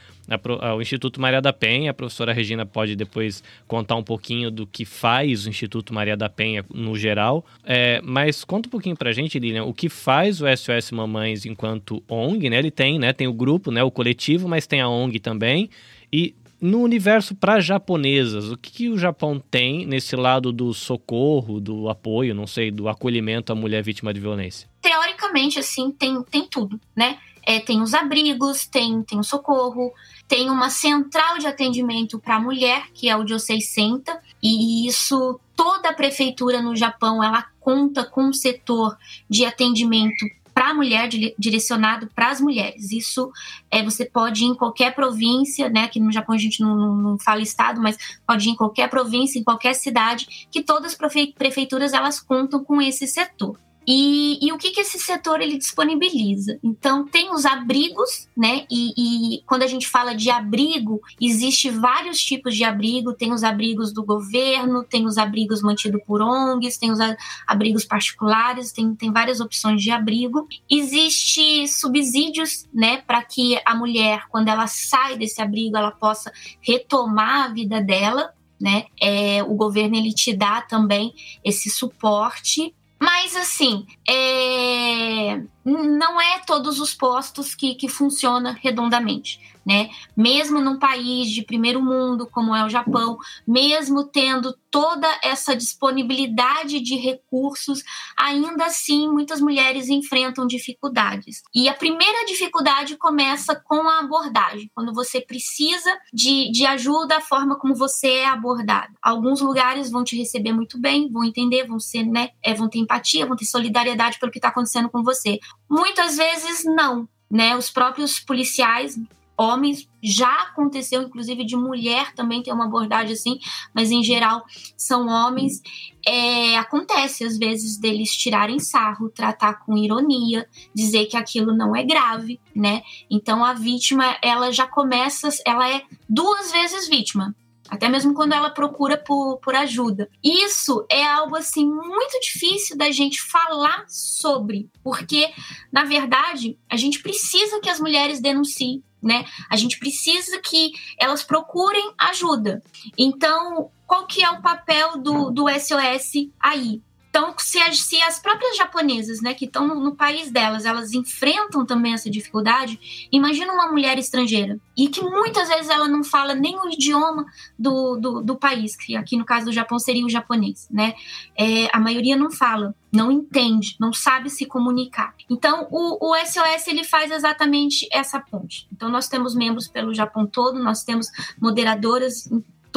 O 0.76 0.82
Instituto 0.82 1.20
Maria 1.20 1.40
da 1.40 1.52
Penha, 1.52 1.90
a 1.90 1.94
professora 1.94 2.32
Regina 2.32 2.66
pode 2.66 2.94
depois 2.94 3.42
contar 3.66 3.96
um 3.96 4.02
pouquinho 4.02 4.50
do 4.50 4.66
que 4.66 4.84
faz 4.84 5.46
o 5.46 5.48
Instituto 5.48 5.94
Maria 5.94 6.16
da 6.16 6.28
Penha 6.28 6.64
no 6.72 6.96
geral. 6.96 7.44
É, 7.64 8.00
mas 8.02 8.44
conta 8.44 8.68
um 8.68 8.70
pouquinho 8.70 8.96
pra 8.96 9.12
gente, 9.12 9.38
Lilian, 9.38 9.64
o 9.64 9.72
que 9.72 9.88
faz 9.88 10.40
o 10.42 10.46
SOS 10.56 10.90
Mamães 10.90 11.46
enquanto 11.46 12.02
ONG, 12.08 12.50
né? 12.50 12.58
Ele 12.58 12.70
tem, 12.70 12.98
né? 12.98 13.12
Tem 13.12 13.26
o 13.26 13.32
grupo, 13.32 13.70
né? 13.70 13.82
O 13.82 13.90
coletivo, 13.90 14.48
mas 14.48 14.66
tem 14.66 14.80
a 14.80 14.88
ONG 14.88 15.18
também. 15.18 15.70
E 16.12 16.34
no 16.60 16.80
universo 16.80 17.34
para 17.34 17.60
japonesas, 17.60 18.50
o 18.50 18.56
que, 18.56 18.70
que, 18.70 18.88
o 18.88 18.98
Japão 18.98 19.40
tem 19.50 19.86
nesse 19.86 20.16
lado 20.16 20.52
do 20.52 20.74
socorro, 20.74 21.60
do 21.60 21.88
apoio, 21.88 22.34
não 22.34 22.46
sei, 22.46 22.70
do 22.70 22.88
acolhimento 22.88 23.52
à 23.52 23.54
mulher 23.54 23.82
vítima 23.82 24.12
de 24.12 24.20
violência? 24.20 24.68
Teoricamente, 24.82 25.58
assim, 25.58 25.90
tem, 25.90 26.22
tem 26.24 26.46
tudo, 26.46 26.80
né? 26.96 27.18
É, 27.46 27.60
tem 27.60 27.80
os 27.80 27.94
abrigos, 27.94 28.66
tem, 28.66 29.02
tem 29.02 29.18
o 29.18 29.24
socorro, 29.24 29.92
tem 30.28 30.50
uma 30.50 30.68
central 30.68 31.38
de 31.38 31.46
atendimento 31.46 32.18
para 32.18 32.38
mulher, 32.38 32.88
que 32.92 33.08
é 33.08 33.16
o 33.16 33.26
Josei 33.26 33.62
Senta, 33.62 34.20
e 34.42 34.86
isso 34.86 35.40
toda 35.56 35.88
a 35.88 35.94
prefeitura 35.94 36.60
no 36.60 36.76
Japão 36.76 37.24
ela 37.24 37.46
conta 37.58 38.04
com 38.04 38.24
um 38.24 38.32
setor 38.32 38.96
de 39.28 39.44
atendimento 39.46 40.26
para 40.52 40.70
a 40.70 40.74
mulher, 40.74 41.08
direcionado 41.38 42.08
para 42.14 42.30
as 42.30 42.40
mulheres. 42.40 42.90
Isso 42.90 43.30
é, 43.70 43.82
você 43.82 44.04
pode 44.04 44.44
ir 44.44 44.48
em 44.48 44.54
qualquer 44.54 44.92
província, 44.94 45.68
né? 45.68 45.84
Aqui 45.84 46.00
no 46.00 46.12
Japão 46.12 46.34
a 46.34 46.38
gente 46.38 46.60
não, 46.60 46.76
não, 46.76 46.96
não, 46.96 47.18
fala 47.18 47.40
estado, 47.40 47.80
mas 47.80 47.96
pode 48.26 48.48
ir 48.48 48.52
em 48.52 48.56
qualquer 48.56 48.90
província, 48.90 49.38
em 49.38 49.44
qualquer 49.44 49.72
cidade, 49.74 50.48
que 50.50 50.60
todas 50.60 50.92
as 50.92 51.32
prefeituras 51.32 51.92
elas 51.92 52.20
contam 52.20 52.62
com 52.64 52.82
esse 52.82 53.06
setor. 53.06 53.56
E, 53.90 54.38
e, 54.46 54.52
o 54.52 54.58
que, 54.58 54.70
que 54.70 54.82
esse 54.82 54.98
setor 54.98 55.40
ele 55.40 55.56
disponibiliza? 55.56 56.58
Então, 56.62 57.06
tem 57.06 57.32
os 57.32 57.46
abrigos, 57.46 58.28
né? 58.36 58.66
E, 58.70 58.92
e, 59.38 59.42
quando 59.46 59.62
a 59.62 59.66
gente 59.66 59.88
fala 59.88 60.14
de 60.14 60.28
abrigo, 60.28 61.00
existe 61.18 61.70
vários 61.70 62.22
tipos 62.22 62.54
de 62.54 62.64
abrigo. 62.64 63.14
Tem 63.14 63.32
os 63.32 63.42
abrigos 63.42 63.90
do 63.90 64.04
governo, 64.04 64.84
tem 64.84 65.06
os 65.06 65.16
abrigos 65.16 65.62
mantidos 65.62 66.02
por 66.06 66.20
ONGs, 66.20 66.76
tem 66.76 66.90
os 66.90 66.98
abrigos 67.46 67.86
particulares, 67.86 68.72
tem, 68.72 68.94
tem 68.94 69.10
várias 69.10 69.40
opções 69.40 69.80
de 69.80 69.90
abrigo. 69.90 70.46
Existe 70.70 71.66
subsídios, 71.66 72.68
né? 72.70 72.98
Para 72.98 73.22
que 73.22 73.58
a 73.64 73.74
mulher, 73.74 74.26
quando 74.28 74.48
ela 74.48 74.66
sai 74.66 75.16
desse 75.16 75.40
abrigo, 75.40 75.78
ela 75.78 75.92
possa 75.92 76.30
retomar 76.60 77.46
a 77.46 77.48
vida 77.48 77.80
dela, 77.80 78.34
né? 78.60 78.84
É, 79.00 79.42
o 79.44 79.54
governo 79.54 79.96
ele 79.96 80.12
te 80.12 80.36
dá 80.36 80.60
também 80.60 81.14
esse 81.42 81.70
suporte 81.70 82.74
mas 83.00 83.36
assim, 83.36 83.86
é... 84.08 85.40
não 85.64 86.20
é 86.20 86.40
todos 86.46 86.80
os 86.80 86.94
postos 86.94 87.54
que, 87.54 87.74
que 87.74 87.88
funciona 87.88 88.58
redondamente 88.60 89.40
né? 89.68 89.90
Mesmo 90.16 90.62
num 90.62 90.78
país 90.78 91.30
de 91.30 91.42
primeiro 91.42 91.82
mundo 91.82 92.26
como 92.26 92.56
é 92.56 92.64
o 92.64 92.70
Japão, 92.70 93.18
mesmo 93.46 94.02
tendo 94.02 94.56
toda 94.70 95.06
essa 95.22 95.54
disponibilidade 95.54 96.80
de 96.80 96.96
recursos, 96.96 97.84
ainda 98.16 98.64
assim 98.64 99.10
muitas 99.10 99.42
mulheres 99.42 99.90
enfrentam 99.90 100.46
dificuldades. 100.46 101.42
E 101.54 101.68
a 101.68 101.74
primeira 101.74 102.24
dificuldade 102.24 102.96
começa 102.96 103.54
com 103.56 103.86
a 103.86 104.00
abordagem, 104.00 104.70
quando 104.74 104.94
você 104.94 105.20
precisa 105.20 105.94
de, 106.14 106.50
de 106.50 106.64
ajuda, 106.64 107.18
a 107.18 107.20
forma 107.20 107.58
como 107.58 107.74
você 107.74 108.08
é 108.08 108.26
abordado. 108.26 108.94
Alguns 109.02 109.42
lugares 109.42 109.90
vão 109.90 110.02
te 110.02 110.16
receber 110.16 110.54
muito 110.54 110.78
bem, 110.78 111.12
vão 111.12 111.24
entender, 111.24 111.66
vão 111.66 111.78
ser, 111.78 112.04
né, 112.04 112.30
é, 112.42 112.54
vão 112.54 112.70
ter 112.70 112.78
empatia, 112.78 113.26
vão 113.26 113.36
ter 113.36 113.44
solidariedade 113.44 114.18
pelo 114.18 114.32
que 114.32 114.38
está 114.38 114.48
acontecendo 114.48 114.88
com 114.88 115.02
você. 115.02 115.38
Muitas 115.68 116.16
vezes 116.16 116.64
não, 116.64 117.06
né? 117.30 117.54
Os 117.56 117.70
próprios 117.70 118.18
policiais 118.18 118.98
homens, 119.38 119.88
já 120.02 120.42
aconteceu 120.42 121.02
inclusive 121.02 121.44
de 121.44 121.56
mulher 121.56 122.12
também 122.14 122.42
ter 122.42 122.52
uma 122.52 122.66
abordagem 122.66 123.12
assim, 123.12 123.38
mas 123.74 123.90
em 123.90 124.02
geral 124.02 124.44
são 124.76 125.06
homens. 125.06 125.62
É, 126.06 126.56
acontece 126.56 127.24
às 127.24 127.38
vezes 127.38 127.78
deles 127.78 128.10
tirarem 128.10 128.58
sarro, 128.58 129.10
tratar 129.10 129.64
com 129.64 129.76
ironia, 129.76 130.48
dizer 130.74 131.06
que 131.06 131.16
aquilo 131.16 131.54
não 131.54 131.74
é 131.74 131.84
grave, 131.84 132.40
né? 132.54 132.82
Então 133.10 133.44
a 133.44 133.52
vítima 133.52 134.16
ela 134.22 134.50
já 134.50 134.66
começa, 134.66 135.28
ela 135.46 135.70
é 135.70 135.82
duas 136.08 136.50
vezes 136.50 136.88
vítima 136.88 137.34
até 137.68 137.88
mesmo 137.88 138.14
quando 138.14 138.32
ela 138.32 138.50
procura 138.50 138.96
por, 138.96 139.38
por 139.38 139.54
ajuda. 139.54 140.08
Isso 140.24 140.86
é 140.90 141.04
algo 141.04 141.36
assim 141.36 141.66
muito 141.66 142.18
difícil 142.20 142.76
da 142.76 142.90
gente 142.90 143.20
falar 143.20 143.84
sobre, 143.86 144.70
porque 144.82 145.30
na 145.70 145.84
verdade 145.84 146.58
a 146.68 146.76
gente 146.76 147.02
precisa 147.02 147.60
que 147.60 147.68
as 147.68 147.78
mulheres 147.78 148.20
denunciem, 148.20 148.82
né? 149.02 149.24
A 149.48 149.56
gente 149.56 149.78
precisa 149.78 150.40
que 150.40 150.72
elas 150.98 151.22
procurem 151.22 151.92
ajuda. 151.98 152.62
Então, 152.96 153.70
qual 153.86 154.06
que 154.06 154.22
é 154.22 154.30
o 154.30 154.42
papel 154.42 154.98
do, 154.98 155.30
do 155.30 155.48
SOS 155.48 156.30
aí? 156.40 156.82
Então, 157.18 157.34
se 157.36 157.58
as, 157.58 157.80
se 157.80 158.00
as 158.00 158.20
próprias 158.20 158.56
japonesas, 158.56 159.20
né, 159.20 159.34
que 159.34 159.44
estão 159.44 159.66
no, 159.66 159.74
no, 159.74 159.96
país 159.96 160.30
delas, 160.30 160.64
elas 160.64 160.92
enfrentam 160.92 161.66
também 161.66 161.92
essa 161.92 162.08
dificuldade, 162.08 163.08
imagina 163.10 163.52
uma 163.52 163.66
mulher 163.66 163.98
estrangeira 163.98 164.56
e 164.76 164.86
que 164.86 165.02
muitas 165.02 165.48
vezes 165.48 165.68
ela 165.68 165.88
não 165.88 166.04
fala 166.04 166.32
nem 166.32 166.56
o 166.56 166.68
idioma 166.68 167.26
do, 167.58 167.96
do, 167.96 168.22
do 168.22 168.36
país, 168.36 168.76
que 168.76 168.94
aqui 168.94 169.16
no 169.16 169.24
caso 169.24 169.46
do 169.46 169.52
Japão 169.52 169.80
seria 169.80 170.06
o 170.06 170.08
japonês, 170.08 170.68
né? 170.70 170.94
É, 171.36 171.68
a 171.72 171.80
maioria 171.80 172.16
não 172.16 172.30
fala, 172.30 172.72
não 172.92 173.10
entende, 173.10 173.74
não 173.80 173.92
sabe 173.92 174.30
se 174.30 174.46
comunicar. 174.46 175.12
Então, 175.28 175.66
o, 175.72 176.12
o 176.12 176.16
SOS 176.24 176.68
ele 176.68 176.84
faz 176.84 177.10
exatamente 177.10 177.88
essa 177.90 178.20
ponte. 178.20 178.68
Então, 178.72 178.88
nós 178.88 179.08
temos 179.08 179.34
membros 179.34 179.66
pelo 179.66 179.92
Japão 179.92 180.24
todo, 180.24 180.62
nós 180.62 180.84
temos 180.84 181.08
moderadoras 181.40 182.28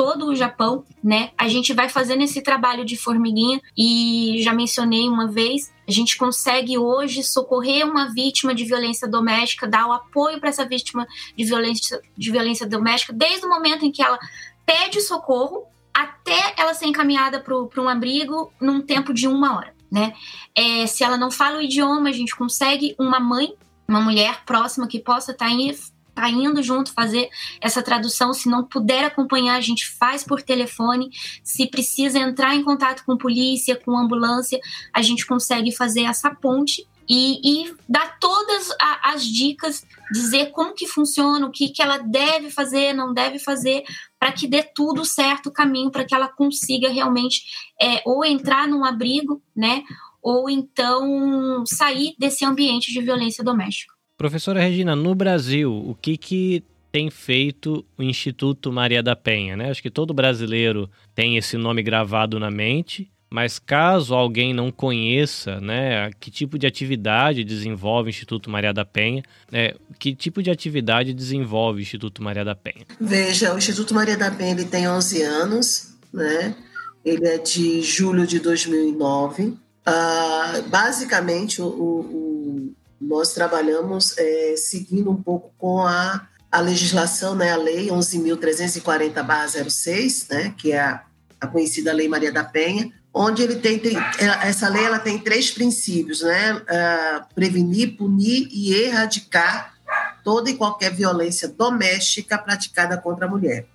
todo 0.01 0.29
o 0.29 0.35
Japão, 0.35 0.83
né? 1.03 1.29
A 1.37 1.47
gente 1.47 1.73
vai 1.73 1.87
fazendo 1.87 2.23
esse 2.23 2.41
trabalho 2.41 2.83
de 2.83 2.97
formiguinha 2.97 3.61
e 3.77 4.41
já 4.41 4.51
mencionei 4.51 5.07
uma 5.07 5.27
vez, 5.27 5.71
a 5.87 5.91
gente 5.91 6.17
consegue 6.17 6.75
hoje 6.75 7.23
socorrer 7.23 7.85
uma 7.85 8.11
vítima 8.11 8.55
de 8.55 8.65
violência 8.65 9.07
doméstica, 9.07 9.67
dar 9.67 9.85
o 9.85 9.91
apoio 9.91 10.39
para 10.39 10.49
essa 10.49 10.65
vítima 10.65 11.05
de 11.37 11.45
violência, 11.45 12.01
de 12.17 12.31
violência 12.31 12.65
doméstica 12.65 13.13
desde 13.13 13.45
o 13.45 13.49
momento 13.49 13.85
em 13.85 13.91
que 13.91 14.01
ela 14.01 14.17
pede 14.65 14.99
socorro 15.01 15.67
até 15.93 16.55
ela 16.57 16.73
ser 16.73 16.87
encaminhada 16.87 17.39
para 17.39 17.83
um 17.83 17.87
abrigo 17.87 18.51
num 18.59 18.81
tempo 18.81 19.13
de 19.13 19.27
uma 19.27 19.55
hora, 19.55 19.75
né? 19.91 20.15
É, 20.55 20.87
se 20.87 21.03
ela 21.03 21.15
não 21.15 21.29
fala 21.29 21.59
o 21.59 21.61
idioma, 21.61 22.09
a 22.09 22.13
gente 22.13 22.35
consegue 22.35 22.95
uma 22.97 23.19
mãe, 23.19 23.53
uma 23.87 24.01
mulher 24.01 24.43
próxima 24.47 24.87
que 24.87 24.97
possa 24.97 25.31
estar 25.31 25.45
tá 25.45 25.51
tá 26.13 26.29
indo 26.29 26.61
junto 26.61 26.93
fazer 26.93 27.29
essa 27.59 27.81
tradução. 27.81 28.33
Se 28.33 28.49
não 28.49 28.63
puder 28.63 29.05
acompanhar, 29.05 29.55
a 29.55 29.61
gente 29.61 29.89
faz 29.89 30.23
por 30.23 30.41
telefone. 30.41 31.09
Se 31.43 31.67
precisa 31.67 32.19
entrar 32.19 32.55
em 32.55 32.63
contato 32.63 33.03
com 33.05 33.17
polícia, 33.17 33.75
com 33.75 33.97
ambulância, 33.97 34.59
a 34.93 35.01
gente 35.01 35.25
consegue 35.25 35.71
fazer 35.71 36.03
essa 36.03 36.33
ponte 36.33 36.87
e, 37.09 37.65
e 37.65 37.75
dar 37.89 38.17
todas 38.19 38.71
a, 38.79 39.11
as 39.13 39.25
dicas, 39.25 39.85
dizer 40.13 40.51
como 40.51 40.73
que 40.73 40.87
funciona, 40.87 41.45
o 41.45 41.51
que, 41.51 41.69
que 41.69 41.81
ela 41.81 41.97
deve 41.97 42.49
fazer, 42.49 42.93
não 42.93 43.13
deve 43.13 43.37
fazer, 43.37 43.83
para 44.17 44.31
que 44.31 44.47
dê 44.47 44.63
tudo 44.63 45.03
certo 45.03 45.47
o 45.47 45.51
caminho, 45.51 45.91
para 45.91 46.05
que 46.05 46.15
ela 46.15 46.29
consiga 46.29 46.89
realmente 46.89 47.43
é, 47.81 48.01
ou 48.05 48.23
entrar 48.23 48.67
num 48.67 48.85
abrigo, 48.85 49.41
né? 49.53 49.83
Ou 50.21 50.49
então 50.49 51.65
sair 51.65 52.15
desse 52.17 52.45
ambiente 52.45 52.93
de 52.93 53.01
violência 53.01 53.43
doméstica. 53.43 53.93
Professora 54.21 54.61
Regina, 54.61 54.95
no 54.95 55.15
Brasil, 55.15 55.73
o 55.73 55.95
que, 55.95 56.15
que 56.15 56.63
tem 56.91 57.09
feito 57.09 57.83
o 57.97 58.03
Instituto 58.03 58.71
Maria 58.71 59.01
da 59.01 59.15
Penha? 59.15 59.57
Né? 59.57 59.71
Acho 59.71 59.81
que 59.81 59.89
todo 59.89 60.13
brasileiro 60.13 60.87
tem 61.15 61.37
esse 61.37 61.57
nome 61.57 61.81
gravado 61.81 62.39
na 62.39 62.51
mente, 62.51 63.11
mas 63.31 63.57
caso 63.57 64.13
alguém 64.13 64.53
não 64.53 64.71
conheça 64.71 65.59
né, 65.59 66.11
que 66.19 66.29
tipo 66.29 66.59
de 66.59 66.67
atividade 66.67 67.43
desenvolve 67.43 68.09
o 68.09 68.11
Instituto 68.11 68.47
Maria 68.47 68.71
da 68.71 68.85
Penha, 68.85 69.23
né, 69.51 69.73
que 69.97 70.13
tipo 70.13 70.43
de 70.43 70.51
atividade 70.51 71.15
desenvolve 71.15 71.79
o 71.79 71.81
Instituto 71.81 72.21
Maria 72.21 72.45
da 72.45 72.53
Penha? 72.53 72.85
Veja, 72.99 73.55
o 73.55 73.57
Instituto 73.57 73.95
Maria 73.95 74.15
da 74.15 74.29
Penha 74.29 74.51
ele 74.51 74.65
tem 74.65 74.87
11 74.87 75.23
anos, 75.23 75.95
né? 76.13 76.53
ele 77.03 77.27
é 77.27 77.39
de 77.39 77.81
julho 77.81 78.27
de 78.27 78.39
2009. 78.39 79.45
Uh, 79.45 79.57
ah, 79.83 80.61
basicamente, 80.67 81.59
o, 81.59 81.65
o 81.65 82.75
nós 83.01 83.33
trabalhamos 83.33 84.15
é, 84.17 84.55
seguindo 84.55 85.09
um 85.09 85.21
pouco 85.21 85.51
com 85.57 85.81
a, 85.81 86.25
a 86.51 86.61
legislação, 86.61 87.35
né, 87.35 87.51
a 87.51 87.57
Lei 87.57 87.87
11.340-06, 87.87 90.27
né, 90.29 90.53
que 90.57 90.71
é 90.71 90.79
a, 90.79 91.03
a, 91.39 91.47
conhecida 91.47 91.91
Lei 91.91 92.07
Maria 92.07 92.31
da 92.31 92.43
Penha, 92.43 92.93
onde 93.13 93.41
ele 93.41 93.55
tem, 93.55 93.79
tem 93.79 93.97
essa 94.41 94.69
lei 94.69 94.85
ela 94.85 94.99
tem 94.99 95.17
três 95.17 95.51
princípios, 95.51 96.21
né, 96.21 96.53
uh, 96.53 97.25
prevenir, 97.33 97.97
punir 97.97 98.47
e 98.51 98.73
erradicar 98.73 99.73
toda 100.23 100.49
e 100.49 100.55
qualquer 100.55 100.93
violência 100.93 101.49
doméstica 101.49 102.37
praticada 102.37 102.97
contra 102.97 103.25
a 103.25 103.29
mulher. 103.29 103.65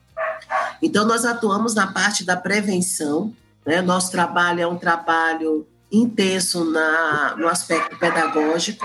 Então, 0.80 1.04
nós 1.04 1.24
atuamos 1.24 1.74
na 1.74 1.88
parte 1.88 2.24
da 2.24 2.36
prevenção, 2.36 3.34
né, 3.66 3.82
nosso 3.82 4.12
trabalho 4.12 4.60
é 4.60 4.66
um 4.66 4.78
trabalho 4.78 5.66
intenso 5.90 6.64
na, 6.64 7.36
no 7.36 7.48
aspecto 7.48 7.96
pedagógico, 7.98 8.84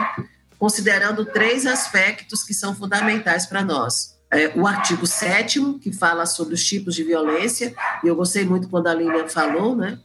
considerando 0.58 1.26
três 1.26 1.66
aspectos 1.66 2.44
que 2.44 2.54
são 2.54 2.76
fundamentais 2.76 3.46
para 3.46 3.64
nós. 3.64 4.18
É, 4.30 4.54
o 4.56 4.66
artigo 4.66 5.06
7 5.06 5.80
que 5.82 5.92
fala 5.92 6.26
sobre 6.26 6.54
os 6.54 6.64
tipos 6.64 6.96
de 6.96 7.04
violência, 7.04 7.74
e 8.04 8.08
eu 8.08 8.16
gostei 8.16 8.46
muito 8.46 8.70
quando 8.70 8.88
a 8.88 8.94
Lilian 8.94 9.28
falou, 9.28 9.76
né? 9.76 10.00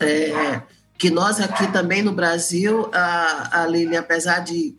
É, 0.00 0.62
que 0.96 1.10
nós 1.10 1.40
aqui 1.40 1.66
também 1.72 2.02
no 2.02 2.12
Brasil, 2.12 2.88
a, 2.92 3.62
a 3.62 3.66
Lilian, 3.66 4.00
apesar 4.00 4.40
de 4.40 4.76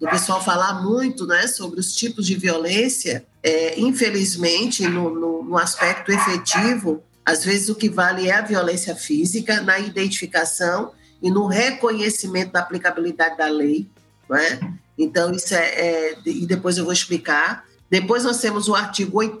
do 0.00 0.08
pessoal 0.08 0.42
falar 0.42 0.82
muito 0.82 1.26
né, 1.26 1.46
sobre 1.46 1.78
os 1.78 1.94
tipos 1.94 2.26
de 2.26 2.34
violência, 2.34 3.26
é, 3.42 3.78
infelizmente, 3.78 4.88
no, 4.88 5.10
no, 5.10 5.42
no 5.44 5.58
aspecto 5.58 6.10
efetivo, 6.10 7.04
às 7.30 7.44
vezes 7.44 7.68
o 7.68 7.74
que 7.74 7.88
vale 7.88 8.28
é 8.28 8.32
a 8.32 8.42
violência 8.42 8.96
física 8.96 9.60
na 9.60 9.78
identificação 9.78 10.92
e 11.22 11.30
no 11.30 11.46
reconhecimento 11.46 12.52
da 12.52 12.60
aplicabilidade 12.60 13.36
da 13.36 13.46
lei, 13.46 13.88
não 14.28 14.36
é? 14.36 14.58
Então, 14.98 15.30
isso 15.32 15.54
é, 15.54 15.66
é, 15.66 16.18
E 16.26 16.44
depois 16.44 16.76
eu 16.76 16.84
vou 16.84 16.92
explicar. 16.92 17.64
Depois 17.88 18.24
nós 18.24 18.38
temos 18.38 18.68
o 18.68 18.74
artigo 18.74 19.18
8. 19.18 19.40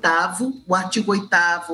O 0.66 0.74
artigo 0.74 1.12
8 1.12 1.28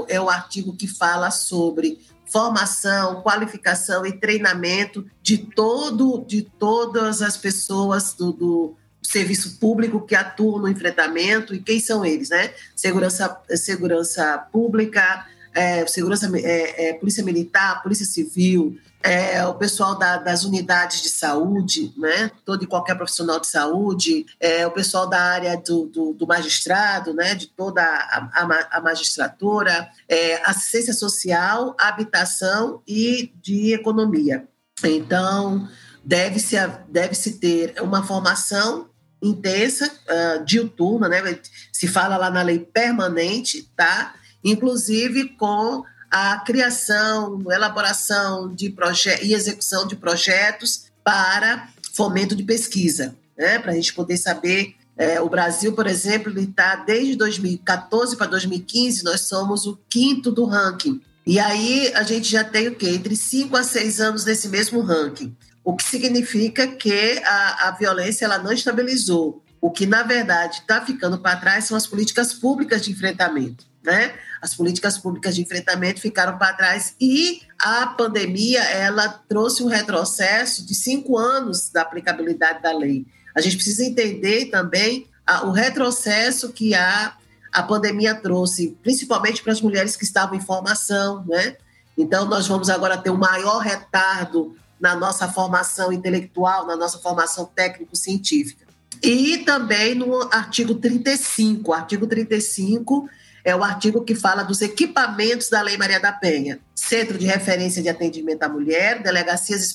é 0.08 0.20
o 0.20 0.28
artigo 0.28 0.74
que 0.74 0.88
fala 0.88 1.30
sobre 1.30 2.00
formação, 2.26 3.22
qualificação 3.22 4.04
e 4.04 4.12
treinamento 4.12 5.06
de 5.22 5.38
todo 5.38 6.24
de 6.26 6.42
todas 6.42 7.22
as 7.22 7.36
pessoas 7.36 8.14
do, 8.14 8.32
do 8.32 8.76
serviço 9.00 9.58
público 9.60 10.04
que 10.04 10.16
atuam 10.16 10.58
no 10.58 10.68
enfrentamento 10.68 11.54
e 11.54 11.60
quem 11.60 11.78
são 11.78 12.04
eles, 12.04 12.30
né? 12.30 12.52
Segurança, 12.74 13.40
segurança 13.54 14.38
pública, 14.50 15.24
é, 15.56 15.86
segurança, 15.86 16.30
é, 16.36 16.88
é, 16.88 16.92
polícia 16.92 17.24
militar, 17.24 17.82
polícia 17.82 18.04
civil, 18.04 18.78
é, 19.02 19.46
o 19.46 19.54
pessoal 19.54 19.98
da, 19.98 20.18
das 20.18 20.44
unidades 20.44 21.00
de 21.00 21.08
saúde, 21.08 21.94
né? 21.96 22.30
todo 22.44 22.62
e 22.62 22.66
qualquer 22.66 22.94
profissional 22.94 23.40
de 23.40 23.46
saúde, 23.46 24.26
é, 24.38 24.66
o 24.66 24.70
pessoal 24.70 25.08
da 25.08 25.18
área 25.18 25.56
do, 25.56 25.86
do, 25.86 26.12
do 26.12 26.26
magistrado, 26.26 27.14
né? 27.14 27.34
de 27.34 27.46
toda 27.46 27.82
a, 27.82 28.28
a, 28.34 28.78
a 28.78 28.80
magistratura, 28.82 29.88
é, 30.06 30.42
assistência 30.44 30.92
social, 30.92 31.74
habitação 31.78 32.82
e 32.86 33.32
de 33.40 33.72
economia. 33.72 34.46
Então, 34.84 35.66
deve-se 36.04 36.56
deve 36.88 37.14
-se 37.14 37.38
ter 37.38 37.80
uma 37.80 38.02
formação 38.02 38.90
intensa, 39.22 39.90
uh, 39.90 40.44
diuturna, 40.44 41.08
né? 41.08 41.38
se 41.72 41.88
fala 41.88 42.18
lá 42.18 42.30
na 42.30 42.42
lei 42.42 42.58
permanente, 42.58 43.62
tá? 43.74 44.14
Inclusive 44.46 45.30
com 45.30 45.84
a 46.10 46.38
criação, 46.38 47.42
elaboração 47.50 48.54
de 48.54 48.74
e 49.22 49.34
execução 49.34 49.86
de 49.86 49.96
projetos 49.96 50.84
para 51.02 51.68
fomento 51.92 52.36
de 52.36 52.44
pesquisa, 52.44 53.14
né? 53.36 53.58
para 53.58 53.72
a 53.72 53.74
gente 53.74 53.92
poder 53.92 54.16
saber. 54.16 54.74
É, 54.96 55.20
o 55.20 55.28
Brasil, 55.28 55.74
por 55.74 55.86
exemplo, 55.86 56.32
está 56.38 56.76
desde 56.76 57.16
2014 57.16 58.16
para 58.16 58.28
2015, 58.28 59.04
nós 59.04 59.22
somos 59.22 59.66
o 59.66 59.78
quinto 59.90 60.30
do 60.30 60.46
ranking. 60.46 61.02
E 61.26 61.38
aí 61.38 61.92
a 61.94 62.02
gente 62.02 62.30
já 62.30 62.44
tem 62.44 62.68
o 62.68 62.74
quê? 62.74 62.90
Entre 62.90 63.16
cinco 63.16 63.56
a 63.56 63.64
seis 63.64 64.00
anos 64.00 64.24
nesse 64.24 64.48
mesmo 64.48 64.80
ranking. 64.80 65.36
O 65.62 65.74
que 65.74 65.84
significa 65.84 66.68
que 66.68 67.20
a, 67.24 67.68
a 67.68 67.70
violência 67.72 68.24
ela 68.24 68.38
não 68.38 68.52
estabilizou. 68.52 69.42
O 69.60 69.70
que, 69.70 69.84
na 69.84 70.02
verdade, 70.02 70.60
está 70.60 70.80
ficando 70.80 71.18
para 71.18 71.36
trás 71.36 71.64
são 71.64 71.76
as 71.76 71.86
políticas 71.86 72.32
públicas 72.32 72.82
de 72.82 72.92
enfrentamento 72.92 73.66
né? 73.86 74.12
As 74.42 74.52
políticas 74.52 74.98
públicas 74.98 75.34
de 75.34 75.42
enfrentamento 75.42 76.00
ficaram 76.00 76.36
para 76.36 76.52
trás 76.52 76.94
e 77.00 77.40
a 77.58 77.86
pandemia 77.86 78.62
ela 78.64 79.08
trouxe 79.28 79.62
um 79.62 79.68
retrocesso 79.68 80.66
de 80.66 80.74
cinco 80.74 81.16
anos 81.16 81.70
da 81.70 81.82
aplicabilidade 81.82 82.60
da 82.60 82.76
lei. 82.76 83.06
A 83.34 83.40
gente 83.40 83.54
precisa 83.54 83.84
entender 83.84 84.46
também 84.46 85.06
a, 85.24 85.46
o 85.46 85.52
retrocesso 85.52 86.52
que 86.52 86.74
a, 86.74 87.16
a 87.52 87.62
pandemia 87.62 88.14
trouxe, 88.14 88.76
principalmente 88.82 89.42
para 89.42 89.52
as 89.52 89.60
mulheres 89.60 89.94
que 89.94 90.04
estavam 90.04 90.36
em 90.36 90.40
formação, 90.40 91.24
né? 91.26 91.56
Então, 91.96 92.26
nós 92.26 92.46
vamos 92.46 92.68
agora 92.68 92.98
ter 92.98 93.08
um 93.08 93.16
maior 93.16 93.58
retardo 93.58 94.54
na 94.78 94.94
nossa 94.94 95.28
formação 95.28 95.90
intelectual, 95.92 96.66
na 96.66 96.76
nossa 96.76 96.98
formação 96.98 97.46
técnico-científica. 97.46 98.66
E 99.02 99.38
também 99.38 99.94
no 99.94 100.22
artigo 100.32 100.74
35. 100.74 101.70
O 101.70 101.74
artigo 101.74 102.06
35 102.06 103.08
é 103.46 103.54
o 103.54 103.62
artigo 103.62 104.02
que 104.02 104.16
fala 104.16 104.42
dos 104.42 104.60
equipamentos 104.60 105.48
da 105.48 105.62
Lei 105.62 105.76
Maria 105.76 106.00
da 106.00 106.10
Penha. 106.10 106.58
Centro 106.74 107.16
de 107.16 107.26
Referência 107.26 107.80
de 107.80 107.88
Atendimento 107.88 108.42
à 108.42 108.48
Mulher, 108.48 109.00
delegacias 109.00 109.72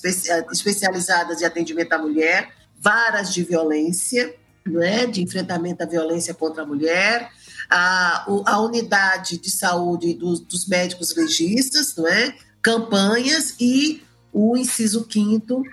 especializadas 0.52 1.38
de 1.38 1.46
atendimento 1.46 1.94
à 1.94 1.98
mulher, 1.98 2.50
varas 2.78 3.34
de 3.34 3.44
violência, 3.44 4.36
não 4.66 4.84
é? 4.84 5.06
de 5.06 5.22
enfrentamento 5.22 5.84
à 5.84 5.86
violência 5.86 6.34
contra 6.34 6.64
a 6.64 6.66
mulher, 6.66 7.30
a, 7.70 8.26
a 8.46 8.60
unidade 8.60 9.38
de 9.38 9.50
saúde 9.50 10.16
dos, 10.16 10.42
dos 10.42 10.68
médicos 10.68 11.16
legistas, 11.16 11.96
não 11.96 12.10
é? 12.10 12.36
campanhas 12.62 13.56
e 13.58 14.04
o 14.34 14.58
inciso 14.58 15.06
quinto 15.06 15.64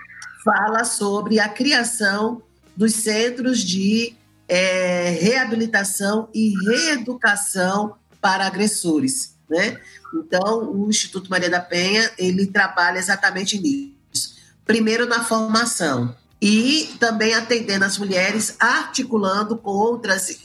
fala 0.45 0.85
sobre 0.85 1.37
a 1.37 1.49
criação 1.49 2.41
dos 2.77 2.93
centros 2.93 3.59
de 3.59 4.15
é, 4.49 5.11
reabilitação 5.21 6.27
e 6.33 6.53
reeducação 6.65 7.95
para 8.19 8.47
agressores, 8.47 9.35
né? 9.47 9.79
Então, 10.13 10.71
o 10.71 10.89
Instituto 10.89 11.29
Maria 11.29 11.49
da 11.49 11.59
Penha, 11.59 12.11
ele 12.17 12.47
trabalha 12.47 12.97
exatamente 12.97 13.59
nisso. 13.59 14.35
Primeiro 14.65 15.05
na 15.05 15.23
formação 15.23 16.15
e 16.41 16.95
também 16.99 17.33
atendendo 17.35 17.85
as 17.85 17.97
mulheres, 17.97 18.55
articulando 18.59 19.55
com 19.55 19.69
outras 19.69 20.35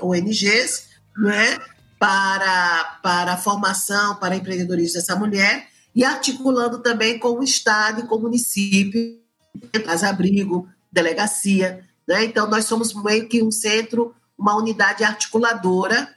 ONGs, 0.00 0.84
né? 1.18 1.58
Para, 1.98 2.98
para 3.02 3.32
a 3.34 3.36
formação, 3.36 4.16
para 4.16 4.36
empreendedorismo 4.36 4.94
dessa 4.94 5.14
mulher 5.14 5.68
e 5.94 6.04
articulando 6.04 6.78
também 6.78 7.18
com 7.18 7.38
o 7.38 7.42
Estado 7.42 8.00
e 8.00 8.06
com 8.06 8.16
o 8.16 8.22
município, 8.22 9.20
casa-abrigo, 9.84 10.68
delegacia, 10.90 11.84
né? 12.06 12.24
Então, 12.24 12.48
nós 12.48 12.64
somos 12.64 12.94
meio 12.94 13.28
que 13.28 13.42
um 13.42 13.50
centro, 13.50 14.14
uma 14.38 14.56
unidade 14.56 15.04
articuladora, 15.04 16.08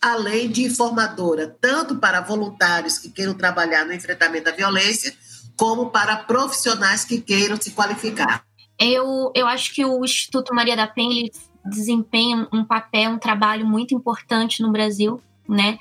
além 0.00 0.50
de 0.50 0.68
formadora, 0.68 1.56
tanto 1.60 1.96
para 1.96 2.20
voluntários 2.20 2.98
que 2.98 3.08
queiram 3.08 3.34
trabalhar 3.34 3.84
no 3.84 3.92
enfrentamento 3.92 4.44
da 4.44 4.52
violência, 4.52 5.14
como 5.56 5.90
para 5.90 6.16
profissionais 6.16 7.04
que 7.04 7.20
queiram 7.20 7.60
se 7.60 7.70
qualificar. 7.70 8.44
Eu, 8.78 9.30
eu 9.34 9.46
acho 9.46 9.72
que 9.72 9.84
o 9.84 10.04
Instituto 10.04 10.54
Maria 10.54 10.76
da 10.76 10.88
Penha 10.88 11.30
desempenha 11.64 12.48
um 12.52 12.64
papel, 12.64 13.12
um 13.12 13.18
trabalho 13.18 13.64
muito 13.66 13.94
importante 13.94 14.62
no 14.62 14.72
Brasil, 14.72 15.20
né? 15.48 15.78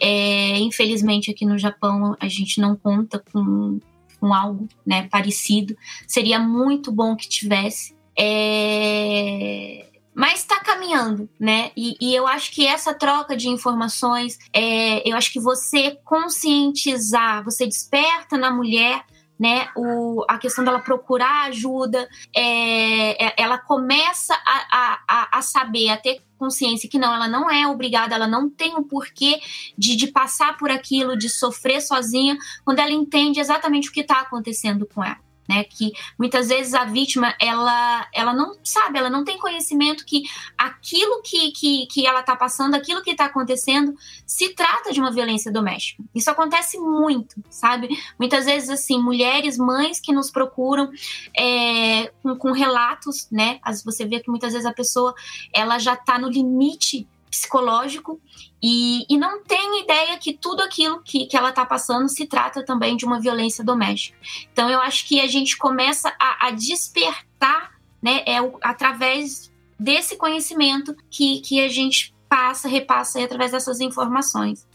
É, 0.00 0.58
infelizmente 0.58 1.30
aqui 1.30 1.46
no 1.46 1.56
Japão 1.56 2.16
a 2.20 2.28
gente 2.28 2.60
não 2.60 2.76
conta 2.76 3.22
com, 3.32 3.78
com 4.20 4.34
algo 4.34 4.68
né, 4.86 5.08
parecido. 5.08 5.76
Seria 6.06 6.38
muito 6.38 6.92
bom 6.92 7.16
que 7.16 7.28
tivesse. 7.28 7.94
É, 8.18 9.86
mas 10.14 10.40
está 10.40 10.60
caminhando, 10.60 11.28
né? 11.38 11.72
E, 11.76 11.96
e, 12.00 12.14
eu 12.14 12.26
acho 12.26 12.52
que 12.52 12.66
essa 12.66 12.94
troca 12.94 13.36
de 13.36 13.48
informações, 13.48 14.38
é, 14.52 15.08
eu 15.08 15.16
acho 15.16 15.32
que 15.32 15.40
você 15.40 15.98
conscientizar, 16.04 17.42
você 17.42 17.66
desperta 17.66 18.38
na 18.38 18.50
mulher 18.50 19.04
né? 19.38 19.68
O, 19.76 20.24
a 20.28 20.38
questão 20.38 20.64
dela 20.64 20.78
procurar 20.78 21.48
ajuda, 21.48 22.08
é, 22.34 23.26
é, 23.26 23.34
ela 23.36 23.58
começa 23.58 24.34
a, 24.34 25.00
a, 25.08 25.38
a 25.38 25.42
saber, 25.42 25.90
a 25.90 25.96
ter 25.96 26.22
consciência 26.38 26.88
que 26.88 26.98
não, 26.98 27.12
ela 27.12 27.28
não 27.28 27.50
é 27.50 27.66
obrigada, 27.66 28.14
ela 28.14 28.28
não 28.28 28.48
tem 28.48 28.76
o 28.76 28.84
porquê 28.84 29.40
de, 29.76 29.96
de 29.96 30.08
passar 30.08 30.56
por 30.56 30.70
aquilo, 30.70 31.16
de 31.16 31.28
sofrer 31.28 31.80
sozinha, 31.80 32.36
quando 32.64 32.78
ela 32.78 32.92
entende 32.92 33.40
exatamente 33.40 33.88
o 33.88 33.92
que 33.92 34.00
está 34.00 34.20
acontecendo 34.20 34.86
com 34.86 35.02
ela 35.02 35.18
né? 35.48 35.64
Que 35.64 35.92
muitas 36.18 36.48
vezes 36.48 36.74
a 36.74 36.84
vítima 36.84 37.34
ela, 37.40 38.06
ela 38.12 38.32
não 38.32 38.56
sabe, 38.62 38.98
ela 38.98 39.10
não 39.10 39.24
tem 39.24 39.38
conhecimento 39.38 40.04
que 40.04 40.22
aquilo 40.56 41.22
que, 41.22 41.50
que, 41.52 41.86
que 41.86 42.06
ela 42.06 42.20
está 42.20 42.36
passando, 42.36 42.74
aquilo 42.74 43.02
que 43.02 43.10
está 43.10 43.26
acontecendo, 43.26 43.94
se 44.26 44.54
trata 44.54 44.92
de 44.92 45.00
uma 45.00 45.12
violência 45.12 45.52
doméstica. 45.52 46.02
Isso 46.14 46.30
acontece 46.30 46.78
muito, 46.78 47.36
sabe? 47.50 47.88
Muitas 48.18 48.46
vezes 48.46 48.70
assim, 48.70 49.00
mulheres, 49.00 49.58
mães 49.58 50.00
que 50.00 50.12
nos 50.12 50.30
procuram 50.30 50.90
é, 51.36 52.12
com, 52.22 52.36
com 52.36 52.52
relatos, 52.52 53.28
né? 53.30 53.60
Você 53.84 54.04
vê 54.04 54.20
que 54.20 54.30
muitas 54.30 54.52
vezes 54.52 54.66
a 54.66 54.72
pessoa 54.72 55.14
ela 55.52 55.78
já 55.78 55.94
está 55.94 56.18
no 56.18 56.28
limite 56.28 57.06
psicológico 57.34 58.20
e, 58.62 59.04
e 59.08 59.18
não 59.18 59.42
tem 59.42 59.82
ideia 59.82 60.16
que 60.18 60.32
tudo 60.32 60.62
aquilo 60.62 61.02
que, 61.02 61.26
que 61.26 61.36
ela 61.36 61.50
está 61.50 61.66
passando 61.66 62.08
se 62.08 62.26
trata 62.26 62.64
também 62.64 62.96
de 62.96 63.04
uma 63.04 63.20
violência 63.20 63.64
doméstica. 63.64 64.16
Então 64.52 64.70
eu 64.70 64.80
acho 64.80 65.06
que 65.06 65.20
a 65.20 65.26
gente 65.26 65.56
começa 65.58 66.14
a, 66.20 66.48
a 66.48 66.50
despertar, 66.52 67.72
né, 68.02 68.22
é 68.26 68.40
o, 68.40 68.56
através 68.62 69.52
desse 69.78 70.16
conhecimento 70.16 70.96
que, 71.10 71.40
que 71.40 71.60
a 71.60 71.68
gente 71.68 72.14
passa, 72.28 72.68
repassa 72.68 73.18
aí, 73.18 73.24
através 73.24 73.50
dessas 73.50 73.80
informações. 73.80 74.66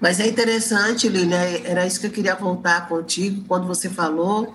Mas 0.00 0.20
é 0.20 0.26
interessante, 0.26 1.08
Lília, 1.08 1.36
era 1.64 1.86
isso 1.86 1.98
que 1.98 2.06
eu 2.06 2.12
queria 2.12 2.36
voltar 2.36 2.86
contigo 2.88 3.44
quando 3.48 3.66
você 3.66 3.88
falou 3.88 4.54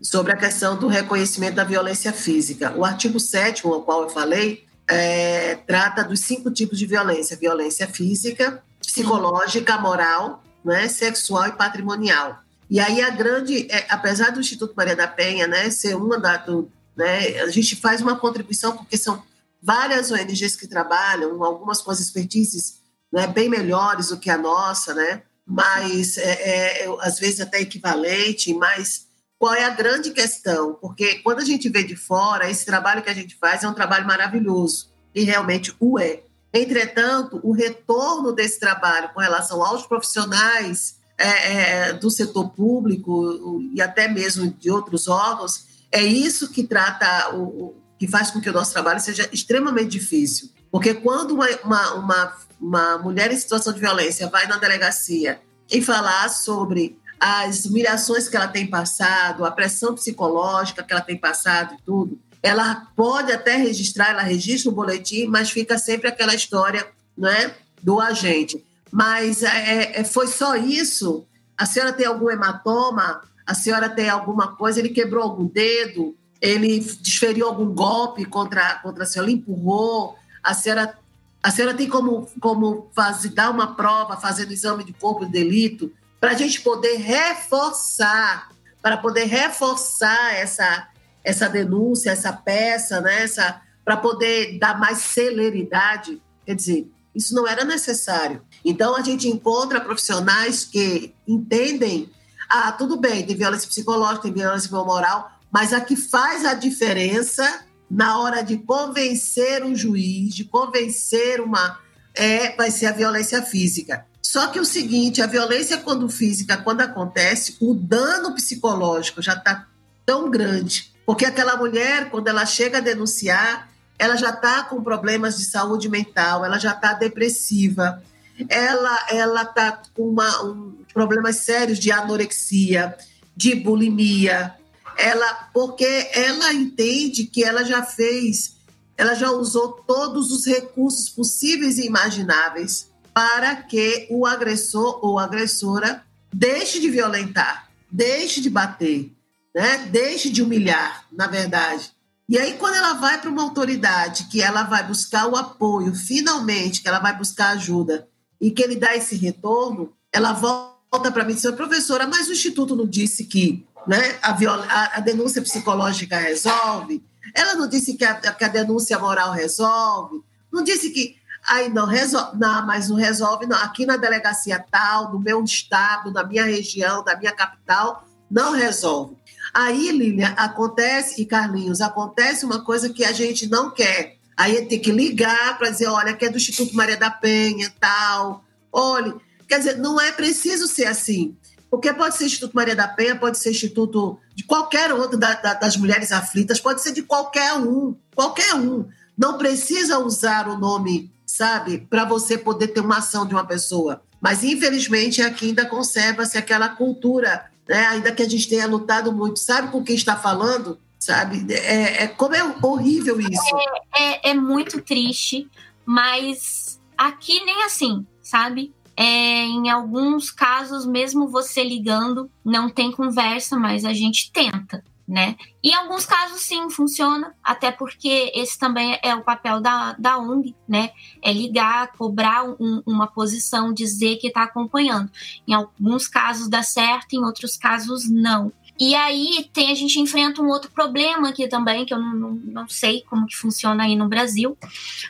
sobre 0.00 0.32
a 0.32 0.36
questão 0.36 0.78
do 0.78 0.86
reconhecimento 0.86 1.56
da 1.56 1.64
violência 1.64 2.12
física. 2.12 2.72
O 2.76 2.84
artigo 2.84 3.18
7 3.18 3.66
ao 3.66 3.82
qual 3.82 4.04
eu 4.04 4.08
falei, 4.08 4.64
é, 4.90 5.54
trata 5.54 6.02
dos 6.04 6.20
cinco 6.20 6.50
tipos 6.50 6.78
de 6.78 6.86
violência: 6.86 7.36
violência 7.36 7.86
física, 7.86 8.62
psicológica, 8.80 9.78
moral, 9.78 10.42
né, 10.64 10.88
sexual 10.88 11.48
e 11.48 11.52
patrimonial. 11.52 12.42
E 12.68 12.78
aí 12.78 13.02
a 13.02 13.10
grande, 13.10 13.66
é, 13.70 13.86
apesar 13.88 14.30
do 14.30 14.40
Instituto 14.40 14.74
Maria 14.76 14.94
da 14.94 15.08
Penha, 15.08 15.46
né, 15.46 15.70
ser 15.70 15.96
uma 15.96 16.18
da, 16.18 16.36
do, 16.36 16.70
né, 16.96 17.40
a 17.40 17.48
gente 17.48 17.76
faz 17.76 18.00
uma 18.00 18.16
contribuição 18.16 18.76
porque 18.76 18.96
são 18.96 19.22
várias 19.62 20.10
ONGs 20.10 20.56
que 20.56 20.66
trabalham, 20.66 21.42
algumas 21.42 21.80
com 21.80 21.90
as 21.90 22.00
expertises 22.00 22.80
né, 23.12 23.26
bem 23.26 23.48
melhores 23.48 24.08
do 24.08 24.18
que 24.18 24.30
a 24.30 24.38
nossa, 24.38 24.94
né, 24.94 25.22
mas 25.44 26.16
é, 26.16 26.84
é, 26.84 26.96
às 27.00 27.18
vezes 27.18 27.40
até 27.40 27.60
equivalente, 27.60 28.54
mas 28.54 29.06
qual 29.40 29.54
é 29.54 29.64
a 29.64 29.70
grande 29.70 30.10
questão? 30.10 30.74
Porque 30.74 31.14
quando 31.20 31.38
a 31.38 31.44
gente 31.46 31.66
vê 31.70 31.82
de 31.82 31.96
fora, 31.96 32.50
esse 32.50 32.66
trabalho 32.66 33.02
que 33.02 33.08
a 33.08 33.14
gente 33.14 33.34
faz 33.36 33.64
é 33.64 33.68
um 33.68 33.72
trabalho 33.72 34.06
maravilhoso, 34.06 34.92
e 35.14 35.24
realmente 35.24 35.74
o 35.80 35.98
é. 35.98 36.24
Entretanto, 36.52 37.40
o 37.42 37.52
retorno 37.52 38.32
desse 38.32 38.60
trabalho 38.60 39.08
com 39.14 39.20
relação 39.20 39.64
aos 39.64 39.86
profissionais 39.86 40.96
é, 41.16 41.52
é, 41.52 41.92
do 41.94 42.10
setor 42.10 42.50
público 42.50 43.62
e 43.72 43.80
até 43.80 44.08
mesmo 44.08 44.52
de 44.52 44.70
outros 44.70 45.08
órgãos, 45.08 45.64
é 45.90 46.02
isso 46.02 46.50
que 46.50 46.64
trata, 46.64 47.34
o, 47.34 47.74
que 47.98 48.06
faz 48.06 48.30
com 48.30 48.42
que 48.42 48.50
o 48.50 48.52
nosso 48.52 48.74
trabalho 48.74 49.00
seja 49.00 49.26
extremamente 49.32 49.88
difícil. 49.88 50.50
Porque 50.70 50.92
quando 50.92 51.32
uma, 51.32 51.48
uma, 51.64 51.94
uma, 51.94 52.36
uma 52.60 52.98
mulher 52.98 53.32
em 53.32 53.36
situação 53.38 53.72
de 53.72 53.80
violência 53.80 54.28
vai 54.28 54.46
na 54.46 54.58
delegacia 54.58 55.40
e 55.70 55.80
falar 55.80 56.28
sobre 56.28 56.98
as 57.20 57.66
humilhações 57.66 58.28
que 58.28 58.36
ela 58.36 58.48
tem 58.48 58.66
passado, 58.66 59.44
a 59.44 59.50
pressão 59.50 59.94
psicológica 59.94 60.82
que 60.82 60.90
ela 60.90 61.02
tem 61.02 61.18
passado 61.18 61.74
e 61.74 61.82
tudo, 61.84 62.18
ela 62.42 62.86
pode 62.96 63.30
até 63.30 63.56
registrar, 63.56 64.10
ela 64.10 64.22
registra 64.22 64.70
o 64.70 64.74
boletim, 64.74 65.26
mas 65.26 65.50
fica 65.50 65.76
sempre 65.76 66.08
aquela 66.08 66.34
história 66.34 66.88
né, 67.16 67.54
do 67.82 68.00
agente. 68.00 68.64
Mas 68.90 69.42
é, 69.42 70.00
é, 70.00 70.04
foi 70.04 70.26
só 70.26 70.56
isso? 70.56 71.26
A 71.56 71.66
senhora 71.66 71.92
tem 71.92 72.06
algum 72.06 72.30
hematoma? 72.30 73.22
A 73.46 73.54
senhora 73.54 73.90
tem 73.90 74.08
alguma 74.08 74.56
coisa? 74.56 74.80
Ele 74.80 74.88
quebrou 74.88 75.22
algum 75.22 75.44
dedo? 75.44 76.16
Ele 76.40 76.80
desferiu 76.80 77.46
algum 77.46 77.74
golpe 77.74 78.24
contra, 78.24 78.76
contra 78.76 79.04
a 79.04 79.06
senhora? 79.06 79.30
Ele 79.30 79.38
empurrou? 79.38 80.16
A 80.42 80.54
senhora, 80.54 80.96
a 81.42 81.50
senhora 81.50 81.76
tem 81.76 81.86
como, 81.86 82.26
como 82.40 82.90
fazer, 82.94 83.28
dar 83.28 83.50
uma 83.50 83.74
prova 83.74 84.16
fazendo 84.16 84.52
exame 84.52 84.82
de 84.82 84.94
corpo 84.94 85.26
de 85.26 85.32
delito? 85.32 85.92
Para 86.20 86.32
a 86.32 86.34
gente 86.34 86.60
poder 86.60 86.98
reforçar, 86.98 88.50
para 88.82 88.98
poder 88.98 89.24
reforçar 89.24 90.34
essa, 90.34 90.88
essa 91.24 91.48
denúncia, 91.48 92.10
essa 92.10 92.32
peça, 92.32 93.00
né? 93.00 93.22
essa, 93.22 93.62
para 93.84 93.96
poder 93.96 94.58
dar 94.58 94.78
mais 94.78 94.98
celeridade. 94.98 96.20
Quer 96.44 96.54
dizer, 96.54 96.90
isso 97.14 97.34
não 97.34 97.48
era 97.48 97.64
necessário. 97.64 98.42
Então, 98.64 98.94
a 98.94 99.02
gente 99.02 99.28
encontra 99.28 99.80
profissionais 99.80 100.64
que 100.64 101.14
entendem: 101.26 102.10
ah, 102.48 102.70
tudo 102.72 102.96
bem, 102.98 103.24
tem 103.24 103.36
violência 103.36 103.68
psicológica, 103.68 104.22
tem 104.22 104.32
violência 104.32 104.70
moral, 104.70 105.32
mas 105.50 105.72
a 105.72 105.80
que 105.80 105.96
faz 105.96 106.44
a 106.44 106.54
diferença 106.54 107.64
na 107.90 108.18
hora 108.18 108.42
de 108.42 108.58
convencer 108.58 109.64
um 109.64 109.74
juiz, 109.74 110.34
de 110.34 110.44
convencer 110.44 111.40
uma. 111.40 111.78
É, 112.14 112.54
vai 112.56 112.70
ser 112.70 112.86
a 112.86 112.92
violência 112.92 113.40
física. 113.42 114.04
Só 114.22 114.48
que 114.48 114.60
o 114.60 114.64
seguinte, 114.64 115.22
a 115.22 115.26
violência 115.26 115.78
quando 115.78 116.08
física, 116.08 116.56
quando 116.56 116.82
acontece, 116.82 117.56
o 117.60 117.74
dano 117.74 118.34
psicológico 118.34 119.22
já 119.22 119.34
está 119.34 119.66
tão 120.04 120.30
grande, 120.30 120.92
porque 121.06 121.24
aquela 121.24 121.56
mulher, 121.56 122.10
quando 122.10 122.28
ela 122.28 122.44
chega 122.44 122.78
a 122.78 122.82
denunciar, 122.82 123.70
ela 123.98 124.16
já 124.16 124.30
está 124.30 124.62
com 124.64 124.82
problemas 124.82 125.38
de 125.38 125.44
saúde 125.44 125.88
mental, 125.88 126.44
ela 126.44 126.58
já 126.58 126.72
está 126.72 126.92
depressiva, 126.92 128.02
ela 128.48 129.06
ela 129.10 129.42
está 129.42 129.82
com 129.94 130.08
uma, 130.08 130.44
um, 130.44 130.84
problemas 130.92 131.36
sérios 131.36 131.78
de 131.78 131.92
anorexia, 131.92 132.96
de 133.36 133.54
bulimia, 133.54 134.54
ela 134.96 135.48
porque 135.52 136.10
ela 136.12 136.52
entende 136.52 137.24
que 137.24 137.44
ela 137.44 137.64
já 137.64 137.82
fez, 137.82 138.56
ela 138.96 139.14
já 139.14 139.30
usou 139.30 139.72
todos 139.72 140.30
os 140.30 140.46
recursos 140.46 141.08
possíveis 141.08 141.78
e 141.78 141.86
imagináveis 141.86 142.89
para 143.12 143.56
que 143.56 144.06
o 144.10 144.26
agressor 144.26 144.98
ou 145.02 145.18
agressora 145.18 146.04
deixe 146.32 146.80
de 146.80 146.90
violentar, 146.90 147.68
deixe 147.90 148.40
de 148.40 148.48
bater, 148.48 149.12
né? 149.54 149.88
deixe 149.90 150.30
de 150.30 150.42
humilhar, 150.42 151.04
na 151.12 151.26
verdade. 151.26 151.92
E 152.28 152.38
aí, 152.38 152.54
quando 152.54 152.76
ela 152.76 152.92
vai 152.94 153.20
para 153.20 153.28
uma 153.28 153.42
autoridade, 153.42 154.28
que 154.30 154.40
ela 154.40 154.62
vai 154.62 154.86
buscar 154.86 155.26
o 155.26 155.34
apoio, 155.34 155.92
finalmente, 155.94 156.80
que 156.80 156.88
ela 156.88 157.00
vai 157.00 157.16
buscar 157.16 157.50
ajuda, 157.50 158.08
e 158.40 158.50
que 158.50 158.62
ele 158.62 158.76
dá 158.76 158.96
esse 158.96 159.16
retorno, 159.16 159.92
ela 160.12 160.32
volta 160.32 161.10
para 161.12 161.24
mim 161.24 161.32
e 161.32 161.34
diz, 161.34 161.50
professora, 161.50 162.06
mas 162.06 162.28
o 162.28 162.32
Instituto 162.32 162.74
não 162.74 162.86
disse 162.86 163.24
que 163.24 163.66
né, 163.86 164.18
a, 164.22 164.96
a, 164.96 165.00
denúncia 165.00 165.42
psicológica 165.42 166.16
resolve? 166.16 167.02
Ela 167.34 167.54
não 167.54 167.68
disse 167.68 167.94
que 167.94 168.04
a, 168.04 168.14
que 168.14 168.44
a 168.44 168.48
denúncia 168.48 168.98
moral 168.98 169.32
resolve? 169.32 170.22
Não 170.52 170.64
disse 170.64 170.90
que 170.90 171.16
Aí 171.48 171.68
não 171.68 171.86
resolve, 171.86 172.38
não, 172.38 172.66
mas 172.66 172.88
não 172.88 172.96
resolve, 172.96 173.46
não. 173.46 173.56
Aqui 173.56 173.86
na 173.86 173.96
delegacia 173.96 174.64
tal, 174.70 175.12
no 175.12 175.18
meu 175.18 175.42
estado, 175.42 176.12
na 176.12 176.24
minha 176.24 176.44
região, 176.44 177.02
da 177.02 177.16
minha 177.16 177.32
capital, 177.32 178.04
não 178.30 178.52
resolve. 178.52 179.16
Aí, 179.52 179.90
Lília, 179.90 180.28
acontece, 180.36 181.20
e 181.20 181.26
Carlinhos, 181.26 181.80
acontece 181.80 182.44
uma 182.44 182.62
coisa 182.62 182.90
que 182.90 183.04
a 183.04 183.12
gente 183.12 183.48
não 183.48 183.70
quer. 183.70 184.16
Aí 184.36 184.64
tem 184.66 184.78
que 184.78 184.92
ligar 184.92 185.58
para 185.58 185.70
dizer, 185.70 185.86
olha, 185.86 186.14
que 186.14 186.24
é 186.24 186.30
do 186.30 186.36
Instituto 186.36 186.74
Maria 186.74 186.96
da 186.96 187.10
Penha, 187.10 187.72
tal. 187.80 188.44
Olha, 188.72 189.14
quer 189.48 189.58
dizer, 189.58 189.78
não 189.78 190.00
é 190.00 190.12
preciso 190.12 190.68
ser 190.68 190.86
assim. 190.86 191.36
Porque 191.70 191.92
pode 191.92 192.16
ser 192.16 192.24
Instituto 192.24 192.54
Maria 192.54 192.74
da 192.74 192.88
Penha, 192.88 193.16
pode 193.16 193.38
ser 193.38 193.50
Instituto 193.50 194.18
de 194.34 194.44
qualquer 194.44 194.92
outro 194.92 195.18
da, 195.18 195.34
da, 195.34 195.54
das 195.54 195.76
mulheres 195.76 196.10
aflitas, 196.10 196.60
pode 196.60 196.82
ser 196.82 196.92
de 196.92 197.02
qualquer 197.02 197.54
um, 197.54 197.94
qualquer 198.14 198.54
um. 198.54 198.88
Não 199.16 199.36
precisa 199.36 199.98
usar 199.98 200.48
o 200.48 200.58
nome 200.58 201.12
sabe? 201.36 201.86
Para 201.88 202.04
você 202.04 202.36
poder 202.36 202.68
ter 202.68 202.80
uma 202.80 202.98
ação 202.98 203.26
de 203.26 203.34
uma 203.34 203.46
pessoa. 203.46 204.02
Mas, 204.20 204.44
infelizmente, 204.44 205.22
aqui 205.22 205.46
ainda 205.46 205.64
conserva-se 205.64 206.36
aquela 206.36 206.68
cultura, 206.68 207.46
né? 207.68 207.86
ainda 207.86 208.12
que 208.12 208.22
a 208.22 208.28
gente 208.28 208.48
tenha 208.48 208.66
lutado 208.66 209.12
muito. 209.12 209.38
Sabe 209.38 209.68
com 209.68 209.82
quem 209.82 209.96
está 209.96 210.16
falando? 210.16 210.78
sabe? 211.00 211.46
É, 211.52 212.04
é 212.04 212.06
como 212.08 212.34
é 212.34 212.56
horrível 212.62 213.18
isso. 213.18 213.56
É, 213.96 214.02
é, 214.02 214.30
é 214.30 214.34
muito 214.34 214.82
triste, 214.82 215.48
mas 215.84 216.78
aqui 216.96 217.42
nem 217.44 217.64
assim, 217.64 218.06
sabe? 218.22 218.72
É, 218.96 219.44
em 219.46 219.70
alguns 219.70 220.30
casos, 220.30 220.84
mesmo 220.84 221.26
você 221.26 221.64
ligando, 221.64 222.30
não 222.44 222.68
tem 222.68 222.92
conversa, 222.92 223.58
mas 223.58 223.86
a 223.86 223.94
gente 223.94 224.30
tenta, 224.30 224.84
né? 225.10 225.34
Em 225.60 225.74
alguns 225.74 226.06
casos, 226.06 226.40
sim, 226.40 226.70
funciona, 226.70 227.34
até 227.42 227.72
porque 227.72 228.30
esse 228.32 228.56
também 228.56 228.96
é 229.02 229.12
o 229.12 229.24
papel 229.24 229.60
da, 229.60 229.92
da 229.94 230.16
ONG, 230.16 230.54
né? 230.68 230.90
É 231.20 231.32
ligar, 231.32 231.90
cobrar 231.98 232.44
um, 232.44 232.80
uma 232.86 233.08
posição, 233.08 233.74
dizer 233.74 234.18
que 234.18 234.28
está 234.28 234.44
acompanhando. 234.44 235.10
Em 235.48 235.52
alguns 235.52 236.06
casos 236.06 236.48
dá 236.48 236.62
certo, 236.62 237.14
em 237.14 237.24
outros 237.24 237.56
casos 237.56 238.08
não. 238.08 238.52
E 238.78 238.94
aí 238.94 239.50
tem, 239.52 239.72
a 239.72 239.74
gente 239.74 239.98
enfrenta 239.98 240.40
um 240.40 240.46
outro 240.46 240.70
problema 240.70 241.30
aqui 241.30 241.48
também, 241.48 241.84
que 241.84 241.92
eu 241.92 241.98
não, 241.98 242.14
não, 242.14 242.30
não, 242.30 242.68
sei 242.68 243.02
como 243.02 243.26
que 243.26 243.36
funciona 243.36 243.82
aí 243.82 243.96
no 243.96 244.08
Brasil, 244.08 244.56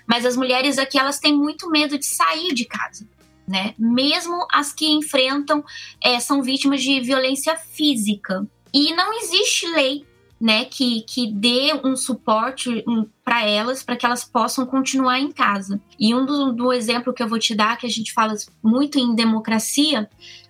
mas 0.07 0.25
as 0.25 0.35
mulheres 0.35 0.79
aqui 0.79 0.99
elas 0.99 1.19
têm 1.19 1.37
muito 1.37 1.69
medo 1.69 1.99
de 1.99 2.07
sair 2.07 2.55
de 2.55 2.65
casa 2.65 3.07
né? 3.51 3.75
Mesmo 3.77 4.47
as 4.53 4.73
que 4.73 4.89
enfrentam, 4.89 5.65
é, 6.01 6.21
são 6.21 6.41
vítimas 6.41 6.81
de 6.83 7.01
violência 7.01 7.57
física. 7.57 8.47
E 8.73 8.95
não 8.95 9.13
existe 9.19 9.67
lei 9.67 10.07
né, 10.41 10.65
que, 10.65 11.03
que 11.03 11.31
dê 11.31 11.79
um 11.85 11.95
suporte 11.95 12.83
para 13.23 13.47
elas, 13.47 13.83
para 13.83 13.97
que 13.97 14.07
elas 14.07 14.25
possam 14.25 14.65
continuar 14.65 15.21
em 15.21 15.31
casa. 15.31 15.81
E 15.99 16.15
um 16.15 16.25
do, 16.25 16.53
do, 16.53 16.73
exemplo 16.73 17.13
que 17.13 17.23
eu 17.23 17.29
vou 17.29 17.39
te 17.39 17.55
dar, 17.55 17.77
que 17.77 17.87
a 17.87 17.91
gente 17.91 18.13
fala 18.13 18.35
muito 18.63 18.99
em 18.99 19.15
democracia, 19.15 20.09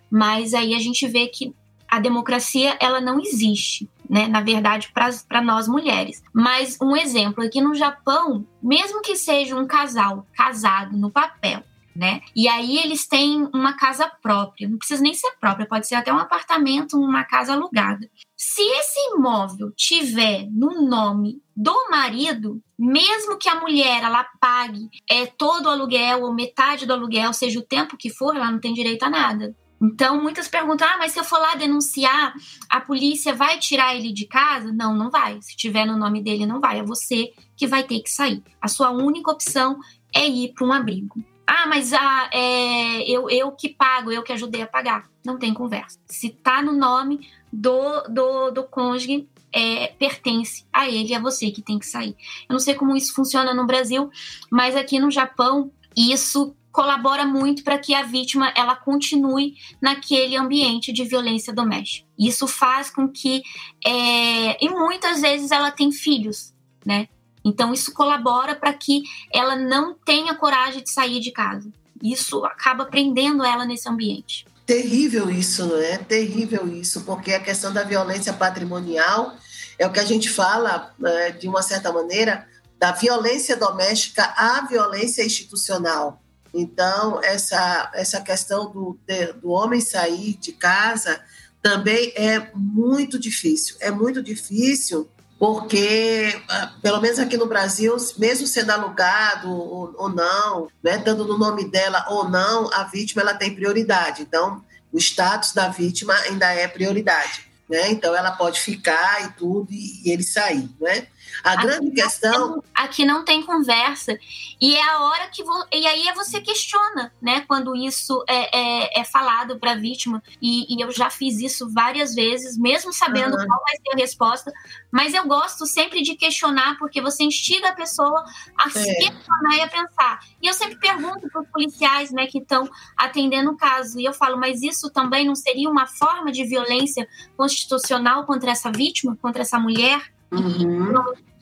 mas 0.09 0.53
aí 0.53 0.73
a 0.73 0.79
gente 0.79 1.05
vê 1.07 1.27
que 1.27 1.53
a 1.89 1.99
democracia 1.99 2.77
ela 2.79 3.01
não 3.01 3.19
existe, 3.19 3.89
né, 4.09 4.25
na 4.25 4.39
verdade, 4.39 4.89
para 4.93 5.41
nós 5.41 5.67
mulheres. 5.67 6.23
Mas 6.33 6.77
um 6.81 6.95
exemplo, 6.95 7.43
aqui 7.43 7.59
no 7.59 7.75
Japão, 7.75 8.47
mesmo 8.63 9.01
que 9.01 9.17
seja 9.17 9.57
um 9.57 9.67
casal 9.67 10.25
casado 10.33 10.97
no 10.97 11.11
papel, 11.11 11.63
né? 11.95 12.21
E 12.35 12.47
aí 12.47 12.77
eles 12.77 13.07
têm 13.07 13.49
uma 13.53 13.73
casa 13.73 14.09
própria, 14.21 14.67
não 14.67 14.77
precisa 14.77 15.01
nem 15.01 15.13
ser 15.13 15.31
própria, 15.39 15.67
pode 15.67 15.87
ser 15.87 15.95
até 15.95 16.11
um 16.13 16.17
apartamento, 16.17 16.97
uma 16.97 17.23
casa 17.23 17.53
alugada. 17.53 18.09
Se 18.35 18.61
esse 18.61 18.99
imóvel 19.15 19.71
tiver 19.75 20.47
no 20.51 20.87
nome 20.87 21.41
do 21.55 21.89
marido, 21.89 22.61
mesmo 22.77 23.37
que 23.37 23.47
a 23.47 23.59
mulher 23.59 24.03
ela 24.03 24.23
pague 24.39 24.89
é 25.09 25.25
todo 25.25 25.67
o 25.67 25.69
aluguel 25.69 26.23
ou 26.23 26.33
metade 26.33 26.85
do 26.85 26.93
aluguel, 26.93 27.33
seja 27.33 27.59
o 27.59 27.65
tempo 27.65 27.97
que 27.97 28.09
for, 28.09 28.35
ela 28.35 28.51
não 28.51 28.59
tem 28.59 28.73
direito 28.73 29.03
a 29.03 29.09
nada. 29.09 29.55
Então, 29.81 30.21
muitas 30.21 30.47
perguntam: 30.47 30.87
ah, 30.87 30.97
mas 30.97 31.11
se 31.11 31.19
eu 31.19 31.23
for 31.23 31.39
lá 31.39 31.55
denunciar, 31.55 32.33
a 32.69 32.79
polícia 32.79 33.33
vai 33.33 33.57
tirar 33.57 33.95
ele 33.95 34.13
de 34.13 34.27
casa? 34.27 34.71
Não, 34.71 34.95
não 34.95 35.09
vai. 35.09 35.41
Se 35.41 35.55
tiver 35.55 35.85
no 35.85 35.97
nome 35.97 36.21
dele, 36.21 36.45
não 36.45 36.59
vai. 36.59 36.79
É 36.79 36.83
você 36.83 37.33
que 37.57 37.65
vai 37.65 37.83
ter 37.83 37.99
que 38.01 38.09
sair. 38.11 38.43
A 38.61 38.67
sua 38.67 38.91
única 38.91 39.31
opção 39.31 39.79
é 40.15 40.27
ir 40.27 40.53
para 40.53 40.67
um 40.67 40.71
abrigo. 40.71 41.23
Ah, 41.53 41.67
mas 41.67 41.91
ah, 41.91 42.29
é, 42.31 43.01
eu, 43.11 43.29
eu 43.29 43.51
que 43.51 43.67
pago, 43.67 44.09
eu 44.09 44.23
que 44.23 44.31
ajudei 44.31 44.61
a 44.61 44.67
pagar. 44.67 45.09
Não 45.25 45.37
tem 45.37 45.53
conversa. 45.53 45.99
Se 46.05 46.29
tá 46.29 46.61
no 46.61 46.71
nome 46.71 47.27
do, 47.51 48.03
do, 48.03 48.51
do 48.51 48.63
cônjuge, 48.63 49.27
é, 49.51 49.87
pertence 49.87 50.65
a 50.71 50.89
ele, 50.89 51.13
a 51.13 51.19
você 51.19 51.51
que 51.51 51.61
tem 51.61 51.77
que 51.77 51.85
sair. 51.85 52.15
Eu 52.47 52.53
não 52.53 52.59
sei 52.59 52.73
como 52.73 52.95
isso 52.95 53.13
funciona 53.13 53.53
no 53.53 53.67
Brasil, 53.67 54.09
mas 54.49 54.77
aqui 54.77 54.97
no 54.97 55.11
Japão, 55.11 55.69
isso 55.93 56.55
colabora 56.71 57.25
muito 57.25 57.65
para 57.65 57.77
que 57.77 57.93
a 57.93 58.03
vítima 58.03 58.53
ela 58.55 58.77
continue 58.77 59.55
naquele 59.81 60.37
ambiente 60.37 60.93
de 60.93 61.03
violência 61.03 61.51
doméstica. 61.51 62.07
Isso 62.17 62.47
faz 62.47 62.89
com 62.89 63.09
que 63.09 63.43
é, 63.85 64.63
e 64.63 64.69
muitas 64.69 65.19
vezes 65.19 65.51
ela 65.51 65.69
tem 65.69 65.91
filhos, 65.91 66.53
né? 66.85 67.09
Então, 67.43 67.73
isso 67.73 67.93
colabora 67.93 68.55
para 68.55 68.73
que 68.73 69.03
ela 69.33 69.55
não 69.55 69.93
tenha 69.93 70.35
coragem 70.35 70.83
de 70.83 70.91
sair 70.91 71.19
de 71.19 71.31
casa. 71.31 71.71
Isso 72.01 72.43
acaba 72.45 72.85
prendendo 72.85 73.43
ela 73.43 73.65
nesse 73.65 73.89
ambiente. 73.89 74.45
Terrível 74.65 75.29
isso, 75.29 75.65
não 75.65 75.77
é? 75.77 75.97
Terrível 75.97 76.67
isso, 76.67 77.01
porque 77.01 77.33
a 77.33 77.39
questão 77.39 77.73
da 77.73 77.83
violência 77.83 78.31
patrimonial 78.31 79.35
é 79.77 79.85
o 79.85 79.91
que 79.91 79.99
a 79.99 80.05
gente 80.05 80.29
fala, 80.29 80.93
é, 81.03 81.31
de 81.31 81.47
uma 81.47 81.61
certa 81.61 81.91
maneira, 81.91 82.47
da 82.79 82.91
violência 82.91 83.55
doméstica 83.55 84.23
à 84.37 84.65
violência 84.67 85.23
institucional. 85.23 86.21
Então, 86.53 87.21
essa, 87.23 87.91
essa 87.93 88.21
questão 88.21 88.71
do, 88.71 88.99
do 89.41 89.49
homem 89.49 89.79
sair 89.79 90.35
de 90.37 90.51
casa 90.51 91.21
também 91.61 92.11
é 92.15 92.51
muito 92.55 93.19
difícil. 93.19 93.75
É 93.79 93.91
muito 93.91 94.21
difícil 94.21 95.09
porque, 95.41 96.39
ah, 96.47 96.71
pelo 96.83 97.01
menos 97.01 97.17
aqui 97.17 97.35
no 97.35 97.47
Brasil, 97.47 97.97
mesmo 98.19 98.45
sendo 98.45 98.69
alugado 98.69 99.49
ou, 99.49 99.91
ou 99.97 100.07
não, 100.07 100.67
né, 100.83 100.99
dando 100.99 101.25
no 101.25 101.35
nome 101.35 101.67
dela 101.67 102.05
ou 102.09 102.29
não, 102.29 102.71
a 102.71 102.83
vítima 102.83 103.23
ela 103.23 103.33
tem 103.33 103.55
prioridade. 103.55 104.21
Então, 104.21 104.63
o 104.93 104.99
status 104.99 105.51
da 105.51 105.67
vítima 105.67 106.13
ainda 106.13 106.45
é 106.53 106.67
prioridade. 106.67 107.41
Né? 107.67 107.89
Então, 107.89 108.15
ela 108.15 108.29
pode 108.29 108.61
ficar 108.61 109.25
e 109.25 109.31
tudo 109.31 109.71
e, 109.71 110.03
e 110.05 110.11
ele 110.11 110.21
sair. 110.21 110.69
Né? 110.79 111.07
A 111.43 111.53
aqui 111.53 111.61
grande 111.63 111.91
questão. 111.91 112.63
aqui 112.73 113.05
não 113.05 113.23
tem 113.25 113.41
conversa. 113.41 114.17
E 114.59 114.75
é 114.75 114.83
a 114.83 114.99
hora 115.01 115.27
que. 115.27 115.43
Vo, 115.43 115.65
e 115.71 115.87
aí 115.87 116.07
é 116.07 116.13
você 116.13 116.39
questiona, 116.39 117.11
né? 117.21 117.41
Quando 117.47 117.75
isso 117.75 118.23
é, 118.27 118.57
é, 118.57 119.01
é 119.01 119.03
falado 119.03 119.59
para 119.59 119.71
a 119.71 119.75
vítima. 119.75 120.21
E, 120.41 120.73
e, 120.73 120.81
eu 120.81 120.91
já 120.91 121.09
fiz 121.09 121.39
isso 121.39 121.71
várias 121.73 122.13
vezes, 122.13 122.57
mesmo 122.57 122.93
sabendo 122.93 123.37
uhum. 123.37 123.45
qual 123.45 123.59
vai 123.61 123.75
ser 123.75 123.93
a 123.93 123.97
resposta. 123.97 124.51
Mas 124.91 125.13
eu 125.13 125.25
gosto 125.27 125.65
sempre 125.65 126.01
de 126.01 126.15
questionar, 126.15 126.77
porque 126.77 127.01
você 127.01 127.23
instiga 127.23 127.69
a 127.69 127.75
pessoa 127.75 128.23
a 128.57 128.67
é. 128.67 128.69
se 128.69 128.95
questionar 128.95 129.57
e 129.57 129.61
a 129.61 129.67
pensar. 129.67 130.19
E 130.41 130.47
eu 130.47 130.53
sempre 130.53 130.77
pergunto 130.77 131.29
para 131.29 131.41
os 131.41 131.49
policiais 131.49 132.11
né, 132.11 132.27
que 132.27 132.39
estão 132.39 132.69
atendendo 132.95 133.51
o 133.51 133.57
caso. 133.57 133.99
E 133.99 134.05
eu 134.05 134.13
falo, 134.13 134.37
mas 134.37 134.61
isso 134.61 134.89
também 134.89 135.25
não 135.25 135.35
seria 135.35 135.69
uma 135.69 135.87
forma 135.87 136.31
de 136.31 136.43
violência 136.43 137.07
constitucional 137.35 138.25
contra 138.25 138.51
essa 138.51 138.71
vítima, 138.71 139.17
contra 139.21 139.41
essa 139.41 139.57
mulher? 139.59 140.11
Uhum. 140.31 140.93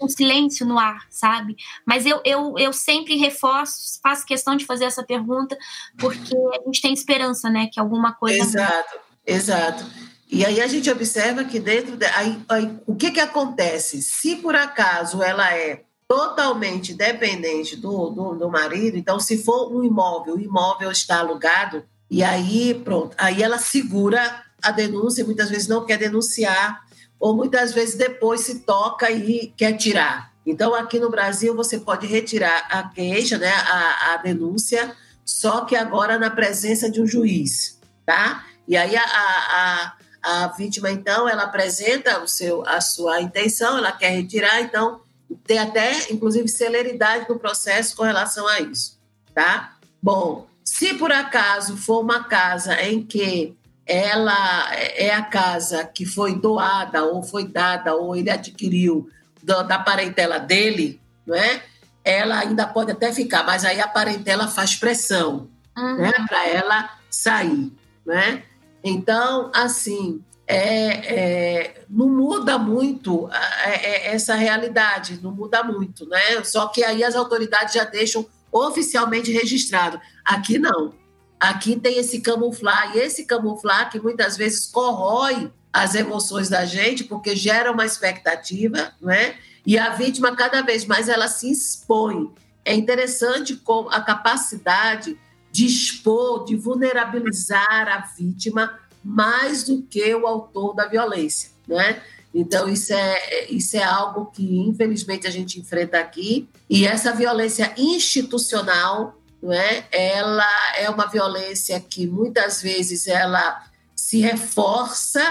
Um 0.01 0.07
silêncio 0.07 0.65
no 0.65 0.79
ar, 0.79 1.05
sabe? 1.09 1.55
Mas 1.85 2.05
eu, 2.05 2.21
eu, 2.25 2.55
eu 2.57 2.73
sempre 2.73 3.17
reforço, 3.17 3.99
faço 4.01 4.25
questão 4.25 4.55
de 4.55 4.65
fazer 4.65 4.85
essa 4.85 5.03
pergunta, 5.03 5.57
porque 5.97 6.35
a 6.35 6.65
gente 6.65 6.81
tem 6.81 6.93
esperança, 6.93 7.49
né? 7.49 7.69
Que 7.71 7.79
alguma 7.79 8.13
coisa. 8.13 8.41
Exato, 8.41 8.99
exato. 9.25 9.85
E 10.31 10.45
aí 10.45 10.61
a 10.61 10.67
gente 10.67 10.89
observa 10.89 11.43
que 11.43 11.59
dentro. 11.59 11.97
De, 11.97 12.05
aí, 12.05 12.39
aí, 12.49 12.77
o 12.85 12.95
que, 12.95 13.11
que 13.11 13.19
acontece? 13.19 14.01
Se 14.01 14.37
por 14.37 14.55
acaso 14.55 15.21
ela 15.21 15.53
é 15.53 15.83
totalmente 16.07 16.93
dependente 16.93 17.75
do, 17.75 18.09
do, 18.09 18.35
do 18.35 18.49
marido, 18.49 18.97
então 18.97 19.19
se 19.19 19.43
for 19.43 19.71
um 19.71 19.83
imóvel, 19.83 20.35
o 20.35 20.39
imóvel 20.39 20.91
está 20.91 21.19
alugado, 21.19 21.83
e 22.09 22.23
aí 22.23 22.73
pronto, 22.83 23.15
aí 23.19 23.43
ela 23.43 23.59
segura 23.59 24.43
a 24.63 24.71
denúncia, 24.71 25.23
muitas 25.23 25.51
vezes 25.51 25.67
não 25.67 25.85
quer 25.85 25.97
denunciar 25.97 26.83
ou 27.19 27.35
muitas 27.35 27.73
vezes 27.73 27.95
depois 27.95 28.41
se 28.41 28.59
toca 28.59 29.11
e 29.11 29.53
quer 29.57 29.73
tirar. 29.73 30.31
Então, 30.45 30.73
aqui 30.73 30.99
no 30.99 31.09
Brasil, 31.09 31.55
você 31.55 31.77
pode 31.79 32.07
retirar 32.07 32.65
a 32.69 32.83
queixa, 32.83 33.37
né, 33.37 33.51
a, 33.51 34.13
a 34.13 34.17
denúncia, 34.17 34.95
só 35.25 35.65
que 35.65 35.75
agora 35.75 36.17
na 36.17 36.29
presença 36.29 36.89
de 36.89 37.01
um 37.01 37.05
juiz, 37.05 37.79
tá? 38.05 38.45
E 38.67 38.75
aí 38.75 38.95
a, 38.95 39.03
a, 39.03 39.93
a, 40.23 40.47
vítima, 40.47 40.89
então, 40.89 41.27
ela 41.27 41.43
apresenta 41.43 42.19
o 42.21 42.27
seu, 42.27 42.67
a 42.67 42.81
sua 42.81 43.21
intenção, 43.21 43.77
ela 43.77 43.91
quer 43.91 44.09
retirar, 44.09 44.61
então 44.61 45.01
tem 45.45 45.59
até, 45.59 46.11
inclusive, 46.11 46.47
celeridade 46.47 47.27
no 47.29 47.37
processo 47.37 47.95
com 47.95 48.03
relação 48.03 48.47
a 48.47 48.59
isso, 48.61 48.97
tá? 49.35 49.75
Bom, 50.01 50.47
se 50.63 50.93
por 50.93 51.11
acaso 51.11 51.77
for 51.77 51.99
uma 51.99 52.23
casa 52.23 52.81
em 52.81 53.03
que 53.03 53.55
ela 53.89 54.71
é 54.75 55.11
a 55.11 55.23
casa 55.23 55.83
que 55.83 56.05
foi 56.05 56.35
doada 56.35 57.03
ou 57.05 57.23
foi 57.23 57.47
dada 57.47 57.95
ou 57.95 58.15
ele 58.15 58.29
adquiriu 58.29 59.09
da 59.41 59.79
parentela 59.79 60.37
dele, 60.37 61.01
não 61.25 61.35
é? 61.35 61.63
Ela 62.05 62.37
ainda 62.37 62.67
pode 62.67 62.91
até 62.91 63.11
ficar, 63.11 63.43
mas 63.43 63.65
aí 63.65 63.81
a 63.81 63.87
parentela 63.87 64.47
faz 64.47 64.75
pressão, 64.75 65.49
uhum. 65.75 65.97
né, 65.97 66.11
para 66.27 66.47
ela 66.47 66.97
sair, 67.09 67.73
né? 68.05 68.43
Então, 68.83 69.51
assim, 69.55 70.23
é, 70.45 71.15
é, 71.15 71.83
não 71.89 72.07
muda 72.09 72.59
muito 72.59 73.27
é, 73.63 73.71
é, 73.71 74.13
essa 74.13 74.35
realidade, 74.35 75.19
não 75.23 75.31
muda 75.31 75.63
muito, 75.63 76.07
né? 76.07 76.43
Só 76.43 76.67
que 76.67 76.83
aí 76.83 77.03
as 77.03 77.15
autoridades 77.15 77.73
já 77.73 77.85
deixam 77.85 78.27
oficialmente 78.51 79.31
registrado. 79.31 79.99
Aqui 80.23 80.59
não. 80.59 80.93
Aqui 81.39 81.79
tem 81.79 81.97
esse 81.97 82.19
camuflar, 82.19 82.95
e 82.95 82.99
esse 82.99 83.25
camuflar 83.25 83.89
que 83.89 83.99
muitas 83.99 84.35
vezes 84.35 84.67
corrói 84.67 85.51
as 85.71 85.95
emoções 85.95 86.49
da 86.49 86.65
gente, 86.65 87.03
porque 87.03 87.35
gera 87.35 87.71
uma 87.71 87.85
expectativa, 87.85 88.91
né? 88.99 89.37
E 89.65 89.77
a 89.77 89.89
vítima, 89.91 90.35
cada 90.35 90.61
vez 90.61 90.85
mais, 90.85 91.07
ela 91.07 91.27
se 91.27 91.49
expõe. 91.49 92.31
É 92.65 92.73
interessante 92.73 93.55
com 93.55 93.87
a 93.89 94.01
capacidade 94.01 95.17
de 95.51 95.65
expor, 95.65 96.45
de 96.45 96.55
vulnerabilizar 96.55 97.87
a 97.87 97.99
vítima 98.17 98.77
mais 99.03 99.63
do 99.63 99.81
que 99.83 100.13
o 100.13 100.27
autor 100.27 100.75
da 100.75 100.87
violência, 100.87 101.51
né? 101.67 102.01
Então, 102.33 102.69
isso 102.69 102.93
é, 102.93 103.49
isso 103.49 103.75
é 103.75 103.83
algo 103.83 104.27
que, 104.27 104.59
infelizmente, 104.59 105.25
a 105.25 105.31
gente 105.31 105.59
enfrenta 105.59 105.99
aqui. 105.99 106.47
E 106.69 106.85
essa 106.85 107.11
violência 107.11 107.73
institucional, 107.75 109.18
não 109.41 109.53
é? 109.53 109.85
ela 109.91 110.75
é 110.77 110.89
uma 110.89 111.07
violência 111.07 111.79
que, 111.79 112.05
muitas 112.07 112.61
vezes, 112.61 113.07
ela 113.07 113.63
se 113.95 114.19
reforça 114.19 115.21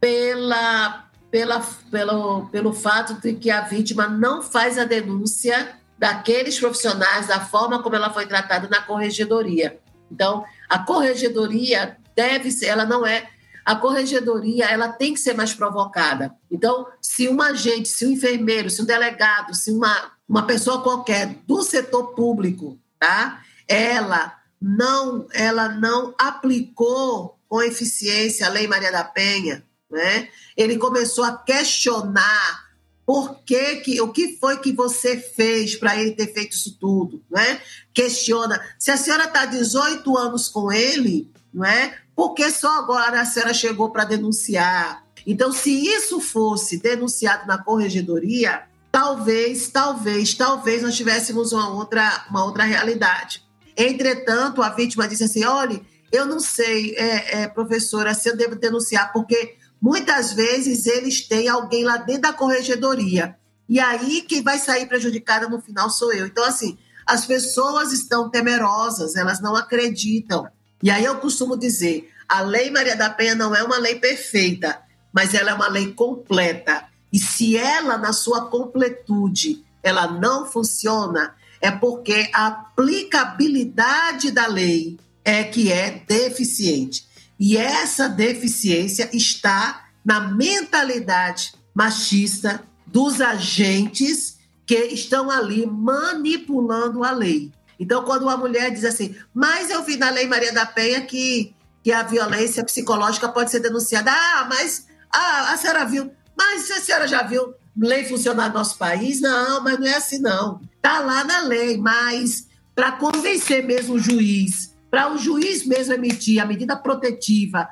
pela, 0.00 1.08
pela, 1.30 1.60
pelo, 1.90 2.46
pelo 2.48 2.72
fato 2.72 3.14
de 3.14 3.34
que 3.34 3.50
a 3.50 3.60
vítima 3.60 4.08
não 4.08 4.42
faz 4.42 4.78
a 4.78 4.84
denúncia 4.84 5.76
daqueles 5.98 6.58
profissionais, 6.58 7.28
da 7.28 7.40
forma 7.40 7.82
como 7.82 7.94
ela 7.94 8.12
foi 8.12 8.26
tratada 8.26 8.68
na 8.68 8.82
corregedoria. 8.82 9.78
Então, 10.10 10.44
a 10.68 10.80
corregedoria 10.80 11.96
deve 12.16 12.50
ser, 12.50 12.66
ela 12.66 12.84
não 12.84 13.06
é 13.06 13.28
a 13.64 13.76
corregedoria 13.76 14.66
ela 14.66 14.88
tem 14.88 15.14
que 15.14 15.20
ser 15.20 15.34
mais 15.34 15.54
provocada. 15.54 16.34
Então, 16.50 16.86
se 17.00 17.28
um 17.28 17.40
agente, 17.40 17.88
se 17.88 18.04
um 18.04 18.10
enfermeiro, 18.10 18.68
se 18.68 18.82
um 18.82 18.84
delegado, 18.84 19.54
se 19.54 19.70
uma, 19.70 20.12
uma 20.28 20.46
pessoa 20.46 20.82
qualquer 20.82 21.36
do 21.46 21.62
setor 21.62 22.08
público, 22.08 22.78
tá? 22.98 23.40
Ela 23.66 24.36
não, 24.60 25.26
ela 25.32 25.68
não 25.68 26.14
aplicou 26.18 27.38
com 27.48 27.62
eficiência 27.62 28.46
a 28.46 28.50
Lei 28.50 28.66
Maria 28.66 28.92
da 28.92 29.04
Penha, 29.04 29.64
né? 29.90 30.28
Ele 30.56 30.78
começou 30.78 31.24
a 31.24 31.36
questionar 31.36 32.72
por 33.04 33.42
que, 33.44 33.76
que 33.76 34.00
o 34.00 34.08
que 34.08 34.38
foi 34.38 34.58
que 34.58 34.72
você 34.72 35.16
fez 35.16 35.74
para 35.74 35.96
ele 35.96 36.12
ter 36.12 36.32
feito 36.32 36.52
isso 36.52 36.78
tudo, 36.78 37.22
né? 37.30 37.60
Questiona. 37.92 38.60
Se 38.78 38.90
a 38.90 38.96
senhora 38.96 39.24
está 39.24 39.44
18 39.44 40.16
anos 40.16 40.48
com 40.48 40.72
ele, 40.72 41.30
não 41.52 41.64
é? 41.64 42.02
porque 42.14 42.50
só 42.50 42.78
agora 42.78 43.20
a 43.20 43.24
senhora 43.24 43.54
chegou 43.54 43.90
para 43.90 44.04
denunciar. 44.04 45.04
Então, 45.26 45.52
se 45.52 45.70
isso 45.70 46.20
fosse 46.20 46.78
denunciado 46.78 47.46
na 47.46 47.58
corregedoria, 47.58 48.62
talvez, 48.90 49.68
talvez, 49.68 50.34
talvez 50.34 50.82
nós 50.82 50.96
tivéssemos 50.96 51.52
uma 51.52 51.70
outra, 51.70 52.26
uma 52.28 52.44
outra 52.44 52.64
realidade. 52.64 53.42
Entretanto, 53.82 54.62
a 54.62 54.70
vítima 54.70 55.08
disse 55.08 55.24
assim: 55.24 55.44
olha, 55.44 55.80
eu 56.10 56.26
não 56.26 56.38
sei, 56.38 56.94
é, 56.96 57.42
é, 57.42 57.48
professora, 57.48 58.14
se 58.14 58.28
eu 58.28 58.36
devo 58.36 58.54
denunciar, 58.54 59.12
porque 59.12 59.56
muitas 59.80 60.32
vezes 60.32 60.86
eles 60.86 61.26
têm 61.26 61.48
alguém 61.48 61.84
lá 61.84 61.96
dentro 61.96 62.22
da 62.22 62.32
corregedoria. 62.32 63.36
E 63.68 63.80
aí 63.80 64.22
quem 64.22 64.42
vai 64.42 64.58
sair 64.58 64.86
prejudicada 64.86 65.48
no 65.48 65.60
final 65.60 65.88
sou 65.88 66.12
eu. 66.12 66.26
Então, 66.26 66.44
assim, 66.44 66.78
as 67.06 67.26
pessoas 67.26 67.92
estão 67.92 68.28
temerosas, 68.28 69.16
elas 69.16 69.40
não 69.40 69.56
acreditam. 69.56 70.46
E 70.82 70.90
aí 70.90 71.04
eu 71.04 71.16
costumo 71.16 71.56
dizer: 71.56 72.10
a 72.28 72.40
Lei 72.40 72.70
Maria 72.70 72.96
da 72.96 73.10
Penha 73.10 73.34
não 73.34 73.54
é 73.54 73.62
uma 73.62 73.78
lei 73.78 73.96
perfeita, 73.96 74.80
mas 75.12 75.34
ela 75.34 75.50
é 75.50 75.54
uma 75.54 75.68
lei 75.68 75.92
completa. 75.92 76.84
E 77.12 77.18
se 77.18 77.56
ela, 77.56 77.98
na 77.98 78.12
sua 78.12 78.48
completude, 78.48 79.64
ela 79.82 80.06
não 80.06 80.46
funciona, 80.46 81.34
é 81.62 81.70
porque 81.70 82.28
a 82.34 82.48
aplicabilidade 82.48 84.32
da 84.32 84.48
lei 84.48 84.98
é 85.24 85.44
que 85.44 85.70
é 85.70 86.02
deficiente. 86.06 87.06
E 87.38 87.56
essa 87.56 88.08
deficiência 88.08 89.08
está 89.12 89.86
na 90.04 90.20
mentalidade 90.20 91.54
machista 91.72 92.62
dos 92.86 93.20
agentes 93.20 94.38
que 94.66 94.74
estão 94.86 95.30
ali 95.30 95.64
manipulando 95.64 97.04
a 97.04 97.12
lei. 97.12 97.52
Então, 97.78 98.04
quando 98.04 98.22
uma 98.22 98.36
mulher 98.36 98.70
diz 98.70 98.84
assim, 98.84 99.14
mas 99.32 99.70
eu 99.70 99.82
vi 99.82 99.96
na 99.96 100.10
Lei 100.10 100.26
Maria 100.26 100.52
da 100.52 100.66
Penha 100.66 101.00
que, 101.00 101.54
que 101.82 101.92
a 101.92 102.02
violência 102.02 102.64
psicológica 102.64 103.28
pode 103.28 103.50
ser 103.50 103.60
denunciada. 103.60 104.10
Ah, 104.12 104.46
mas 104.48 104.86
ah, 105.10 105.52
a 105.52 105.56
senhora 105.56 105.84
viu. 105.84 106.12
Mas 106.36 106.70
a 106.70 106.80
senhora 106.80 107.08
já 107.08 107.22
viu 107.22 107.54
lei 107.76 108.04
funcionar 108.04 108.48
no 108.48 108.54
nosso 108.54 108.76
país? 108.76 109.20
Não, 109.20 109.62
mas 109.62 109.78
não 109.78 109.86
é 109.86 109.94
assim, 109.94 110.18
não. 110.18 110.60
Está 110.82 110.98
lá 110.98 111.22
na 111.22 111.42
lei, 111.42 111.78
mas 111.78 112.48
para 112.74 112.90
convencer 112.90 113.64
mesmo 113.64 113.94
o 113.94 113.98
juiz, 114.00 114.74
para 114.90 115.12
o 115.12 115.16
juiz 115.16 115.64
mesmo 115.64 115.94
emitir 115.94 116.42
a 116.42 116.44
medida 116.44 116.74
protetiva, 116.74 117.68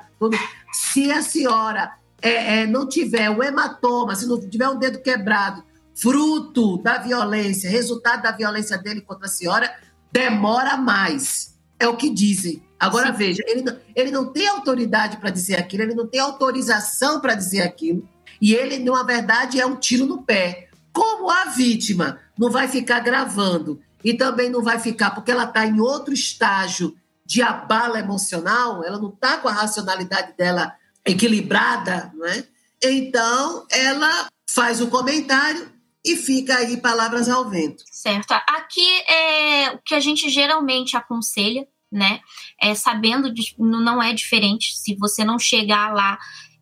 se 0.71 1.11
a 1.11 1.21
senhora 1.21 1.91
é, 2.21 2.61
é, 2.61 2.65
não 2.65 2.87
tiver 2.87 3.29
o 3.29 3.43
hematoma, 3.43 4.15
se 4.15 4.25
não 4.25 4.39
tiver 4.39 4.69
um 4.69 4.79
dedo 4.79 5.01
quebrado, 5.01 5.61
fruto 5.93 6.77
da 6.77 6.99
violência, 6.99 7.69
resultado 7.69 8.23
da 8.23 8.31
violência 8.31 8.77
dele 8.77 9.01
contra 9.01 9.25
a 9.25 9.29
senhora, 9.29 9.69
demora 10.09 10.77
mais. 10.77 11.59
É 11.77 11.89
o 11.89 11.97
que 11.97 12.09
dizem. 12.09 12.63
Agora 12.79 13.11
Sim. 13.11 13.17
veja, 13.17 13.43
ele 13.45 13.61
não, 13.61 13.77
ele 13.93 14.11
não 14.11 14.31
tem 14.31 14.47
autoridade 14.47 15.17
para 15.17 15.31
dizer 15.31 15.57
aquilo, 15.57 15.83
ele 15.83 15.95
não 15.95 16.07
tem 16.07 16.21
autorização 16.21 17.19
para 17.19 17.35
dizer 17.35 17.63
aquilo. 17.63 18.07
E 18.41 18.55
ele, 18.55 18.79
na 18.79 19.03
verdade, 19.03 19.59
é 19.59 19.65
um 19.65 19.75
tiro 19.75 20.05
no 20.05 20.23
pé. 20.23 20.69
Como 20.93 21.29
a 21.29 21.45
vítima 21.45 22.19
não 22.37 22.49
vai 22.49 22.67
ficar 22.67 22.99
gravando 22.99 23.81
e 24.03 24.13
também 24.13 24.49
não 24.49 24.61
vai 24.61 24.79
ficar, 24.79 25.11
porque 25.11 25.31
ela 25.31 25.45
está 25.45 25.65
em 25.65 25.79
outro 25.79 26.13
estágio 26.13 26.95
de 27.25 27.41
abala 27.41 27.99
emocional, 27.99 28.83
ela 28.83 28.99
não 28.99 29.09
está 29.09 29.37
com 29.37 29.47
a 29.47 29.53
racionalidade 29.53 30.33
dela 30.35 30.75
equilibrada, 31.05 32.11
não 32.13 32.25
é? 32.25 32.43
Então, 32.83 33.65
ela 33.69 34.27
faz 34.49 34.81
o 34.81 34.87
comentário 34.87 35.71
e 36.03 36.15
fica 36.15 36.57
aí 36.57 36.77
palavras 36.77 37.29
ao 37.29 37.47
vento. 37.49 37.83
Certo. 37.91 38.31
Aqui 38.31 39.01
é 39.07 39.71
o 39.71 39.79
que 39.85 39.93
a 39.93 39.99
gente 39.99 40.29
geralmente 40.29 40.97
aconselha, 40.97 41.67
né? 41.91 42.19
É, 42.59 42.73
sabendo 42.73 43.31
de, 43.31 43.55
não 43.59 44.01
é 44.01 44.13
diferente. 44.13 44.75
Se 44.77 44.95
você 44.95 45.23
não 45.23 45.37
chegar 45.37 45.93
lá 45.93 46.17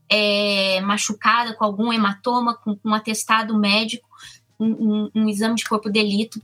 é, 0.09 0.81
machucada 0.81 1.55
com 1.55 1.63
algum 1.63 1.93
hematoma, 1.93 2.55
com, 2.57 2.75
com 2.75 2.89
um 2.89 2.93
atestado 2.93 3.57
médico, 3.57 4.08
um, 4.59 5.09
um, 5.15 5.29
exame 5.29 5.55
de 5.55 5.63
corpo 5.63 5.89
de 5.89 5.99
delito 5.99 6.41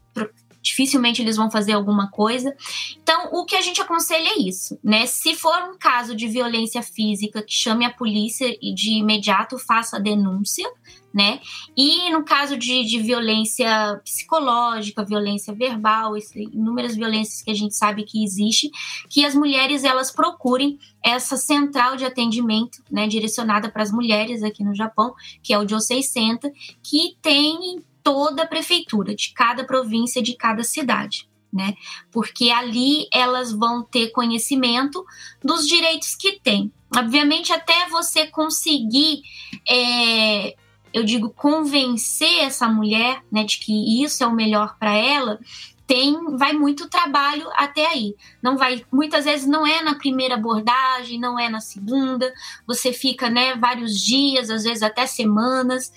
dificilmente 0.66 1.22
eles 1.22 1.38
vão 1.38 1.52
fazer 1.52 1.74
alguma 1.74 2.10
coisa. 2.10 2.56
Então, 3.02 3.30
o 3.32 3.46
que 3.46 3.56
a 3.56 3.62
gente 3.62 3.80
aconselha 3.80 4.30
é 4.30 4.40
isso, 4.40 4.80
né? 4.84 5.06
Se 5.06 5.36
for 5.36 5.56
um 5.70 5.78
caso 5.78 6.16
de 6.16 6.28
violência 6.28 6.82
física, 6.82 7.44
que 7.44 7.54
chame 7.54 7.86
a 7.86 7.94
polícia 7.94 8.58
e 8.60 8.74
de 8.74 8.94
imediato 8.94 9.60
faça 9.60 9.98
a 9.98 10.00
denúncia, 10.00 10.68
né? 11.14 11.40
E 11.78 12.10
no 12.10 12.26
caso 12.26 12.58
de, 12.58 12.84
de 12.84 13.00
violência 13.00 14.02
psicológica, 14.04 15.06
violência 15.06 15.54
verbal, 15.54 16.14
inúmeras 16.52 16.96
violências 16.96 17.44
que 17.44 17.52
a 17.52 17.56
gente 17.56 17.76
sabe 17.76 18.04
que 18.04 18.24
existe, 18.24 18.72
que 19.08 19.24
as 19.24 19.36
mulheres 19.36 19.84
elas 19.84 20.12
procurem 20.12 20.80
essa 21.04 21.38
central 21.38 21.96
de 21.96 22.04
atendimento, 22.04 22.84
né, 22.92 23.08
direcionada 23.08 23.70
para 23.70 23.84
as 23.84 23.92
mulheres 23.92 24.42
aqui 24.44 24.64
no 24.64 24.76
Japão, 24.76 25.14
que 25.44 25.54
é 25.54 25.60
o 25.60 25.66
Jo 25.66 25.80
600, 25.80 26.50
que 26.84 27.16
tem 27.22 27.84
toda 28.06 28.44
a 28.44 28.48
prefeitura, 28.48 29.16
de 29.16 29.34
cada 29.34 29.64
província, 29.64 30.22
de 30.22 30.36
cada 30.36 30.64
cidade. 30.64 31.28
Né? 31.52 31.74
Porque 32.12 32.52
ali 32.52 33.08
elas 33.12 33.52
vão 33.52 33.82
ter 33.82 34.12
conhecimento 34.12 35.04
dos 35.44 35.68
direitos 35.68 36.14
que 36.16 36.40
têm. 36.40 36.72
Obviamente, 36.96 37.52
até 37.52 37.90
você 37.90 38.28
conseguir, 38.28 39.24
é, 39.68 40.56
eu 40.94 41.04
digo, 41.04 41.32
convencer 41.32 42.44
essa 42.44 42.68
mulher 42.68 43.24
né, 43.32 43.44
de 43.44 43.58
que 43.58 44.04
isso 44.04 44.24
é 44.24 44.28
o 44.28 44.36
melhor 44.36 44.78
para 44.78 44.94
ela, 44.94 45.40
tem 45.88 46.36
vai 46.38 46.54
muito 46.54 46.90
trabalho 46.90 47.48
até 47.56 47.86
aí. 47.86 48.16
Não 48.42 48.58
vai, 48.58 48.84
muitas 48.92 49.26
vezes 49.26 49.48
não 49.48 49.66
é 49.66 49.82
na 49.82 49.96
primeira 49.96 50.36
abordagem, 50.36 51.20
não 51.20 51.40
é 51.40 51.50
na 51.50 51.60
segunda. 51.60 52.34
Você 52.66 52.92
fica, 52.92 53.30
né, 53.30 53.56
vários 53.56 54.00
dias, 54.02 54.50
às 54.50 54.64
vezes 54.64 54.84
até 54.84 55.06
semanas. 55.06 55.92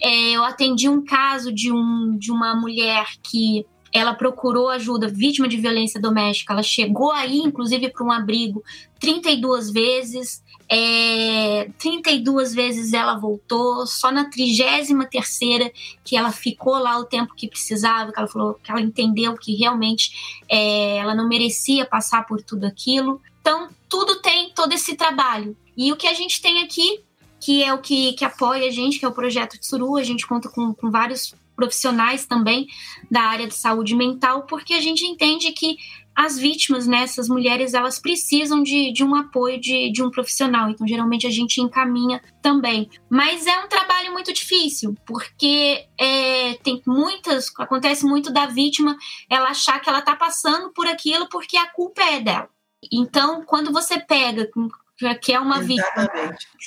É, 0.00 0.30
eu 0.30 0.44
atendi 0.44 0.88
um 0.88 1.04
caso 1.04 1.52
de 1.52 1.72
um 1.72 2.16
de 2.18 2.30
uma 2.30 2.54
mulher 2.54 3.06
que 3.22 3.64
ela 3.92 4.14
procurou 4.14 4.68
ajuda, 4.68 5.08
vítima 5.08 5.48
de 5.48 5.56
violência 5.56 6.00
doméstica. 6.00 6.52
Ela 6.52 6.62
chegou 6.62 7.10
aí, 7.10 7.38
inclusive, 7.38 7.90
para 7.90 8.04
um 8.04 8.12
abrigo 8.12 8.62
32 9.00 9.70
vezes. 9.70 10.42
É, 10.72 11.68
32 11.78 12.54
vezes 12.54 12.92
ela 12.92 13.16
voltou, 13.16 13.84
só 13.88 14.12
na 14.12 14.30
33 14.30 14.88
que 16.04 16.16
ela 16.16 16.30
ficou 16.30 16.78
lá 16.78 16.96
o 16.96 17.04
tempo 17.04 17.34
que 17.34 17.48
precisava, 17.48 18.12
que 18.12 18.18
ela 18.20 18.28
falou 18.28 18.54
que 18.54 18.70
ela 18.70 18.80
entendeu 18.80 19.34
que 19.34 19.56
realmente 19.56 20.40
é, 20.48 20.98
ela 20.98 21.12
não 21.12 21.28
merecia 21.28 21.84
passar 21.84 22.24
por 22.24 22.40
tudo 22.40 22.66
aquilo. 22.66 23.20
Então, 23.40 23.68
tudo 23.88 24.22
tem 24.22 24.52
todo 24.54 24.72
esse 24.72 24.94
trabalho. 24.94 25.56
E 25.76 25.92
o 25.92 25.96
que 25.96 26.06
a 26.06 26.14
gente 26.14 26.40
tem 26.40 26.62
aqui, 26.62 27.00
que 27.40 27.64
é 27.64 27.74
o 27.74 27.78
que, 27.78 28.12
que 28.12 28.24
apoia 28.24 28.68
a 28.68 28.70
gente, 28.70 28.98
que 28.98 29.04
é 29.04 29.08
o 29.08 29.12
projeto 29.12 29.58
Tsuru, 29.58 29.96
a 29.96 30.04
gente 30.04 30.24
conta 30.24 30.48
com, 30.48 30.72
com 30.72 30.88
vários 30.88 31.34
profissionais 31.56 32.24
também 32.24 32.68
da 33.10 33.22
área 33.22 33.46
de 33.46 33.54
saúde 33.54 33.94
mental, 33.94 34.44
porque 34.44 34.72
a 34.72 34.80
gente 34.80 35.04
entende 35.04 35.52
que 35.52 35.76
as 36.20 36.38
vítimas, 36.38 36.86
né, 36.86 37.04
essas 37.04 37.28
mulheres, 37.28 37.72
elas 37.72 37.98
precisam 37.98 38.62
de, 38.62 38.92
de 38.92 39.02
um 39.02 39.14
apoio 39.14 39.58
de, 39.58 39.90
de 39.90 40.02
um 40.02 40.10
profissional. 40.10 40.68
Então, 40.68 40.86
geralmente, 40.86 41.26
a 41.26 41.30
gente 41.30 41.62
encaminha 41.62 42.20
também. 42.42 42.90
Mas 43.08 43.46
é 43.46 43.58
um 43.64 43.68
trabalho 43.68 44.12
muito 44.12 44.30
difícil, 44.30 44.94
porque 45.06 45.86
é, 45.98 46.54
tem 46.62 46.82
muitas. 46.86 47.46
Acontece 47.58 48.04
muito 48.04 48.30
da 48.30 48.44
vítima 48.44 48.98
ela 49.30 49.48
achar 49.48 49.80
que 49.80 49.88
ela 49.88 50.00
está 50.00 50.14
passando 50.14 50.70
por 50.74 50.86
aquilo 50.86 51.26
porque 51.30 51.56
a 51.56 51.70
culpa 51.70 52.02
é 52.02 52.20
dela. 52.20 52.50
Então, 52.92 53.42
quando 53.46 53.72
você 53.72 53.98
pega 53.98 54.46
que 55.22 55.32
é 55.32 55.40
uma 55.40 55.62
vítima, 55.62 56.06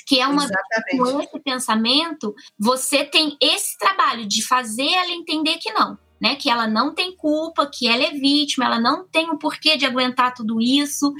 que 0.04 0.20
é 0.20 0.26
uma 0.26 0.42
Exatamente. 0.42 0.96
com 0.98 1.20
esse 1.20 1.40
pensamento, 1.40 2.34
você 2.58 3.04
tem 3.04 3.36
esse 3.40 3.78
trabalho 3.78 4.26
de 4.26 4.44
fazer 4.44 4.88
ela 4.88 5.12
entender 5.12 5.58
que 5.58 5.72
não, 5.72 5.96
né? 6.20 6.36
Que 6.36 6.50
ela 6.50 6.66
não 6.66 6.94
tem 6.94 7.14
culpa, 7.16 7.66
que 7.66 7.88
ela 7.88 8.02
é 8.02 8.10
vítima, 8.10 8.64
ela 8.64 8.80
não 8.80 9.06
tem 9.06 9.30
o 9.30 9.38
porquê 9.38 9.76
de 9.76 9.86
aguentar 9.86 10.34
tudo 10.34 10.60
isso. 10.60 11.12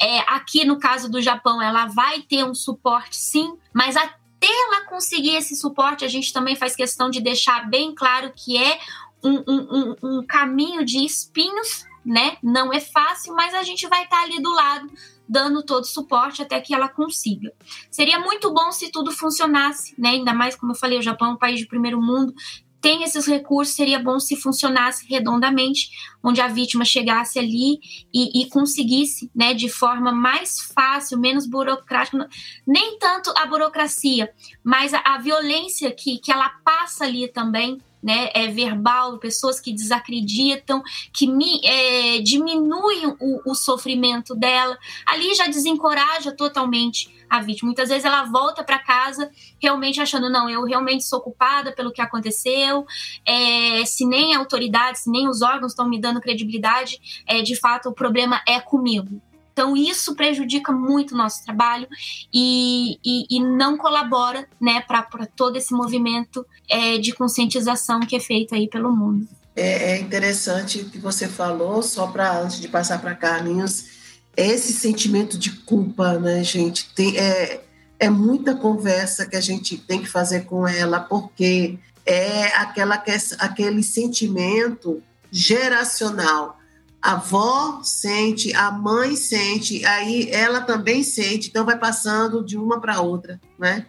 É, 0.00 0.20
aqui 0.20 0.64
no 0.64 0.78
caso 0.78 1.10
do 1.10 1.20
Japão, 1.20 1.60
ela 1.62 1.86
vai 1.86 2.22
ter 2.22 2.44
um 2.44 2.54
suporte, 2.54 3.16
sim, 3.16 3.56
mas 3.72 3.96
até 3.96 4.18
ela 4.46 4.86
conseguir 4.86 5.36
esse 5.36 5.56
suporte, 5.56 6.04
a 6.04 6.08
gente 6.08 6.32
também 6.32 6.56
faz 6.56 6.76
questão 6.76 7.10
de 7.10 7.20
deixar 7.20 7.68
bem 7.68 7.94
claro 7.94 8.32
que 8.34 8.56
é 8.56 8.78
um, 9.22 9.42
um, 9.46 9.68
um, 9.70 9.96
um 10.02 10.26
caminho 10.26 10.84
de 10.84 11.04
espinhos, 11.04 11.84
né? 12.04 12.38
Não 12.42 12.72
é 12.72 12.80
fácil, 12.80 13.34
mas 13.34 13.52
a 13.54 13.62
gente 13.62 13.86
vai 13.88 14.04
estar 14.04 14.22
ali 14.22 14.40
do 14.40 14.52
lado 14.52 14.90
dando 15.28 15.62
todo 15.62 15.82
o 15.82 15.86
suporte 15.86 16.40
até 16.40 16.60
que 16.60 16.72
ela 16.72 16.88
consiga. 16.88 17.52
Seria 17.90 18.18
muito 18.18 18.52
bom 18.52 18.72
se 18.72 18.90
tudo 18.90 19.12
funcionasse, 19.12 19.94
né? 19.98 20.10
Ainda 20.10 20.32
mais, 20.32 20.56
como 20.56 20.72
eu 20.72 20.76
falei, 20.76 20.98
o 20.98 21.02
Japão 21.02 21.28
é 21.28 21.32
um 21.32 21.36
país 21.36 21.60
de 21.60 21.66
primeiro 21.66 22.00
mundo, 22.00 22.32
tem 22.80 23.02
esses 23.02 23.26
recursos, 23.26 23.74
seria 23.74 23.98
bom 23.98 24.18
se 24.18 24.36
funcionasse 24.36 25.06
redondamente, 25.08 25.90
onde 26.22 26.40
a 26.40 26.48
vítima 26.48 26.84
chegasse 26.84 27.38
ali 27.38 27.80
e, 28.12 28.42
e, 28.42 28.48
conseguisse, 28.48 29.30
né, 29.34 29.54
de 29.54 29.68
forma 29.68 30.12
mais 30.12 30.60
fácil, 30.60 31.18
menos 31.18 31.46
burocrática, 31.46 32.28
nem 32.66 32.98
tanto 32.98 33.32
a 33.36 33.46
burocracia, 33.46 34.32
mas 34.62 34.94
a, 34.94 35.00
a 35.04 35.18
violência 35.18 35.90
que, 35.90 36.18
que 36.18 36.32
ela 36.32 36.48
passa 36.64 37.04
ali 37.04 37.28
também, 37.28 37.80
né, 38.02 38.30
é 38.32 38.46
verbal, 38.46 39.18
pessoas 39.18 39.60
que 39.60 39.72
desacreditam, 39.72 40.82
que 41.12 41.26
mi, 41.26 41.60
é, 41.64 42.20
diminuem 42.20 43.06
o, 43.18 43.50
o, 43.50 43.54
sofrimento 43.54 44.34
dela, 44.34 44.78
ali 45.04 45.34
já 45.34 45.46
desencoraja 45.46 46.32
totalmente 46.32 47.17
a 47.28 47.40
vítima. 47.40 47.68
Muitas 47.68 47.88
vezes 47.88 48.04
ela 48.04 48.24
volta 48.24 48.64
para 48.64 48.78
casa 48.78 49.30
realmente 49.60 50.00
achando, 50.00 50.30
não, 50.30 50.48
eu 50.48 50.64
realmente 50.64 51.04
sou 51.04 51.20
culpada 51.20 51.72
pelo 51.72 51.92
que 51.92 52.00
aconteceu, 52.00 52.86
é, 53.26 53.84
se 53.84 54.06
nem 54.06 54.34
a 54.34 54.38
autoridade, 54.38 55.00
se 55.00 55.10
nem 55.10 55.28
os 55.28 55.42
órgãos 55.42 55.72
estão 55.72 55.88
me 55.88 56.00
dando 56.00 56.20
credibilidade, 56.20 57.24
é, 57.26 57.42
de 57.42 57.56
fato 57.56 57.88
o 57.88 57.94
problema 57.94 58.40
é 58.46 58.60
comigo. 58.60 59.20
Então, 59.58 59.76
isso 59.76 60.14
prejudica 60.14 60.70
muito 60.70 61.14
o 61.14 61.18
nosso 61.18 61.44
trabalho 61.44 61.88
e, 62.32 62.96
e, 63.04 63.26
e 63.28 63.40
não 63.40 63.76
colabora 63.76 64.46
né, 64.60 64.80
para 64.82 65.04
todo 65.34 65.56
esse 65.56 65.74
movimento 65.74 66.46
é, 66.70 66.96
de 66.98 67.12
conscientização 67.12 67.98
que 67.98 68.14
é 68.14 68.20
feito 68.20 68.54
aí 68.54 68.68
pelo 68.68 68.94
mundo. 68.94 69.26
É, 69.56 69.94
é 69.94 69.98
interessante 69.98 70.78
o 70.78 70.88
que 70.88 70.98
você 70.98 71.26
falou, 71.26 71.82
só 71.82 72.06
para 72.06 72.38
antes 72.38 72.60
de 72.60 72.68
passar 72.68 73.00
para 73.00 73.16
Carlinhos, 73.16 73.97
esse 74.46 74.72
sentimento 74.72 75.38
de 75.38 75.50
culpa, 75.50 76.18
né, 76.18 76.42
gente? 76.44 76.92
Tem, 76.94 77.16
é, 77.18 77.64
é 77.98 78.10
muita 78.10 78.54
conversa 78.54 79.26
que 79.26 79.36
a 79.36 79.40
gente 79.40 79.76
tem 79.76 80.00
que 80.00 80.08
fazer 80.08 80.44
com 80.44 80.66
ela, 80.66 81.00
porque 81.00 81.78
é 82.06 82.46
aquela, 82.56 83.02
aquele 83.38 83.82
sentimento 83.82 85.02
geracional 85.30 86.58
a 87.00 87.12
avó 87.12 87.80
sente, 87.82 88.54
a 88.54 88.70
mãe 88.70 89.14
sente, 89.14 89.84
aí 89.86 90.28
ela 90.30 90.60
também 90.60 91.02
sente, 91.02 91.48
então 91.48 91.64
vai 91.64 91.78
passando 91.78 92.44
de 92.44 92.56
uma 92.56 92.80
para 92.80 93.00
outra, 93.00 93.40
né? 93.58 93.86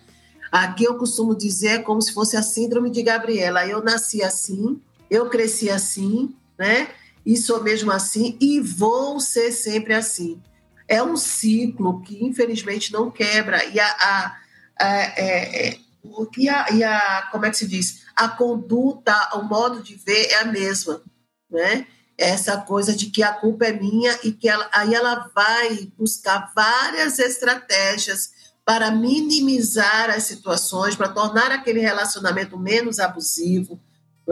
Aqui 0.51 0.83
eu 0.83 0.95
costumo 0.95 1.35
dizer 1.35 1.67
é 1.67 1.79
como 1.79 2.01
se 2.01 2.13
fosse 2.13 2.35
a 2.35 2.41
síndrome 2.41 2.89
de 2.89 3.03
Gabriela. 3.03 3.67
Eu 3.67 3.83
nasci 3.83 4.23
assim, 4.23 4.81
eu 5.09 5.29
cresci 5.29 5.69
assim, 5.69 6.33
né? 6.57 6.87
E 7.29 7.37
sou 7.37 7.63
mesmo 7.63 7.91
assim 7.91 8.35
e 8.41 8.59
vou 8.59 9.19
ser 9.19 9.51
sempre 9.51 9.93
assim. 9.93 10.41
É 10.87 11.03
um 11.03 11.15
ciclo 11.15 12.01
que 12.01 12.25
infelizmente 12.25 12.91
não 12.91 13.11
quebra 13.11 13.63
e 13.65 13.79
a, 13.79 13.85
a, 13.85 14.37
a, 14.79 14.85
é, 14.87 15.67
é, 15.67 15.79
e 16.35 16.49
a, 16.49 16.71
e 16.71 16.83
a 16.83 17.29
como 17.31 17.45
é 17.45 17.51
que 17.51 17.57
se 17.57 17.67
diz? 17.67 18.05
A 18.15 18.29
conduta, 18.29 19.13
o 19.35 19.43
modo 19.43 19.83
de 19.83 19.93
ver 19.93 20.31
é 20.31 20.39
a 20.39 20.45
mesma, 20.45 21.03
né? 21.47 21.85
essa 22.17 22.57
coisa 22.57 22.95
de 22.95 23.11
que 23.11 23.21
a 23.21 23.31
culpa 23.31 23.65
é 23.65 23.73
minha 23.73 24.17
e 24.23 24.31
que 24.31 24.49
ela, 24.49 24.67
aí 24.73 24.95
ela 24.95 25.31
vai 25.35 25.87
buscar 25.95 26.51
várias 26.55 27.19
estratégias 27.19 28.31
para 28.65 28.89
minimizar 28.89 30.09
as 30.09 30.23
situações, 30.23 30.95
para 30.95 31.09
tornar 31.09 31.51
aquele 31.51 31.79
relacionamento 31.79 32.57
menos 32.57 32.99
abusivo, 32.99 33.79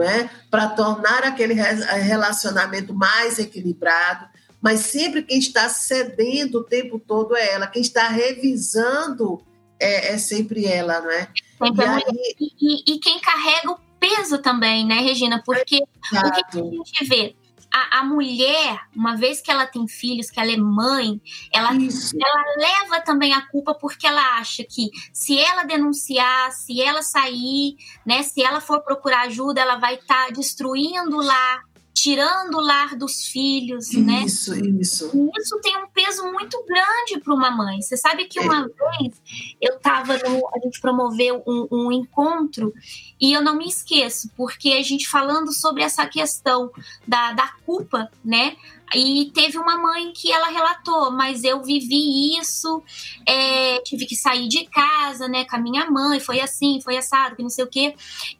é? 0.02 0.30
para 0.50 0.68
tornar 0.68 1.24
aquele 1.24 1.54
relacionamento 1.54 2.94
mais 2.94 3.38
equilibrado. 3.38 4.26
Mas 4.60 4.80
sempre 4.80 5.22
quem 5.22 5.38
está 5.38 5.68
cedendo 5.68 6.58
o 6.58 6.64
tempo 6.64 6.98
todo 6.98 7.36
é 7.36 7.52
ela, 7.52 7.66
quem 7.66 7.82
está 7.82 8.08
revisando 8.08 9.40
é, 9.80 10.14
é 10.14 10.18
sempre 10.18 10.66
ela, 10.66 11.00
não 11.00 11.10
é? 11.10 11.28
E, 11.62 11.82
aí... 11.82 12.34
e, 12.40 12.94
e, 12.94 12.98
quem 12.98 13.20
carrega 13.20 13.70
o 13.70 13.78
peso 14.00 14.38
também, 14.38 14.84
né, 14.84 14.96
Regina? 14.96 15.42
Porque 15.44 15.82
Exato. 16.12 16.60
o 16.60 16.70
que 16.70 16.76
a 16.76 16.84
gente 16.84 17.04
vê? 17.04 17.36
A, 17.72 18.00
a, 18.00 18.04
mulher, 18.04 18.80
uma 18.94 19.16
vez 19.16 19.40
que 19.40 19.50
ela 19.50 19.66
tem 19.66 19.86
filhos, 19.86 20.30
que 20.30 20.40
ela 20.40 20.50
é 20.50 20.56
mãe, 20.56 21.20
ela, 21.52 21.70
ela 21.70 22.56
leva 22.56 23.00
também 23.00 23.32
a 23.32 23.46
culpa 23.48 23.74
porque 23.74 24.06
ela 24.06 24.38
acha 24.38 24.64
que 24.64 24.90
se 25.12 25.38
ela 25.38 25.64
denunciar, 25.64 26.50
se 26.52 26.80
ela 26.82 27.02
sair, 27.02 27.76
né, 28.06 28.22
se 28.22 28.42
ela 28.42 28.60
for 28.60 28.80
procurar 28.82 29.22
ajuda, 29.22 29.60
ela 29.60 29.76
vai 29.76 29.94
estar 29.94 30.26
tá 30.26 30.32
destruindo 30.32 31.16
lá 31.16 31.62
tirando 32.00 32.54
o 32.54 32.60
lar 32.60 32.96
dos 32.96 33.26
filhos, 33.26 33.88
isso, 33.88 34.00
né? 34.00 34.22
Isso, 34.24 34.54
isso. 34.54 35.30
Isso 35.36 35.60
tem 35.60 35.76
um 35.76 35.88
peso 35.88 36.24
muito 36.30 36.64
grande 36.64 37.20
para 37.22 37.34
uma 37.34 37.50
mãe. 37.50 37.82
Você 37.82 37.96
sabe 37.96 38.26
que 38.26 38.38
uma 38.38 38.66
é. 38.66 38.98
vez 38.98 39.20
eu 39.60 39.76
estava 39.76 40.14
a 40.14 40.58
gente 40.62 40.80
promoveu 40.80 41.42
um, 41.46 41.66
um, 41.70 41.92
encontro 41.92 42.72
e 43.20 43.32
eu 43.32 43.42
não 43.42 43.56
me 43.56 43.66
esqueço, 43.68 44.30
porque 44.36 44.70
a 44.72 44.82
gente 44.82 45.08
falando 45.08 45.52
sobre 45.52 45.82
essa 45.82 46.06
questão 46.06 46.70
da, 47.06 47.32
da 47.32 47.48
culpa, 47.66 48.08
né? 48.24 48.56
E 48.94 49.30
teve 49.34 49.58
uma 49.58 49.76
mãe 49.76 50.12
que 50.12 50.32
ela 50.32 50.48
relatou, 50.48 51.10
mas 51.10 51.44
eu 51.44 51.62
vivi 51.62 52.38
isso, 52.38 52.82
é, 53.26 53.80
tive 53.80 54.06
que 54.06 54.16
sair 54.16 54.48
de 54.48 54.64
casa, 54.66 55.28
né, 55.28 55.44
com 55.44 55.56
a 55.56 55.58
minha 55.58 55.90
mãe, 55.90 56.20
foi 56.20 56.40
assim, 56.40 56.80
foi 56.82 56.96
assado, 56.96 57.36
que 57.36 57.42
não 57.42 57.50
sei 57.50 57.64
o 57.64 57.68
quê. 57.68 57.94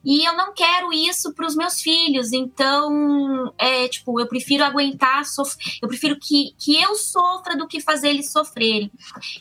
E 0.05 0.25
eu 0.25 0.37
não 0.37 0.53
quero 0.55 0.93
isso 0.93 1.33
para 1.35 1.47
os 1.47 1.55
meus 1.55 1.81
filhos, 1.81 2.33
então, 2.33 3.53
é, 3.59 3.89
tipo, 3.89 4.19
eu 4.21 4.27
prefiro 4.27 4.65
aguentar, 4.65 5.23
eu 5.83 5.89
prefiro 5.89 6.19
que, 6.19 6.55
que 6.59 6.81
eu 6.81 6.95
sofra 6.95 7.57
do 7.57 7.67
que 7.67 7.81
fazer 7.81 8.09
eles 8.09 8.31
sofrerem. 8.31 8.91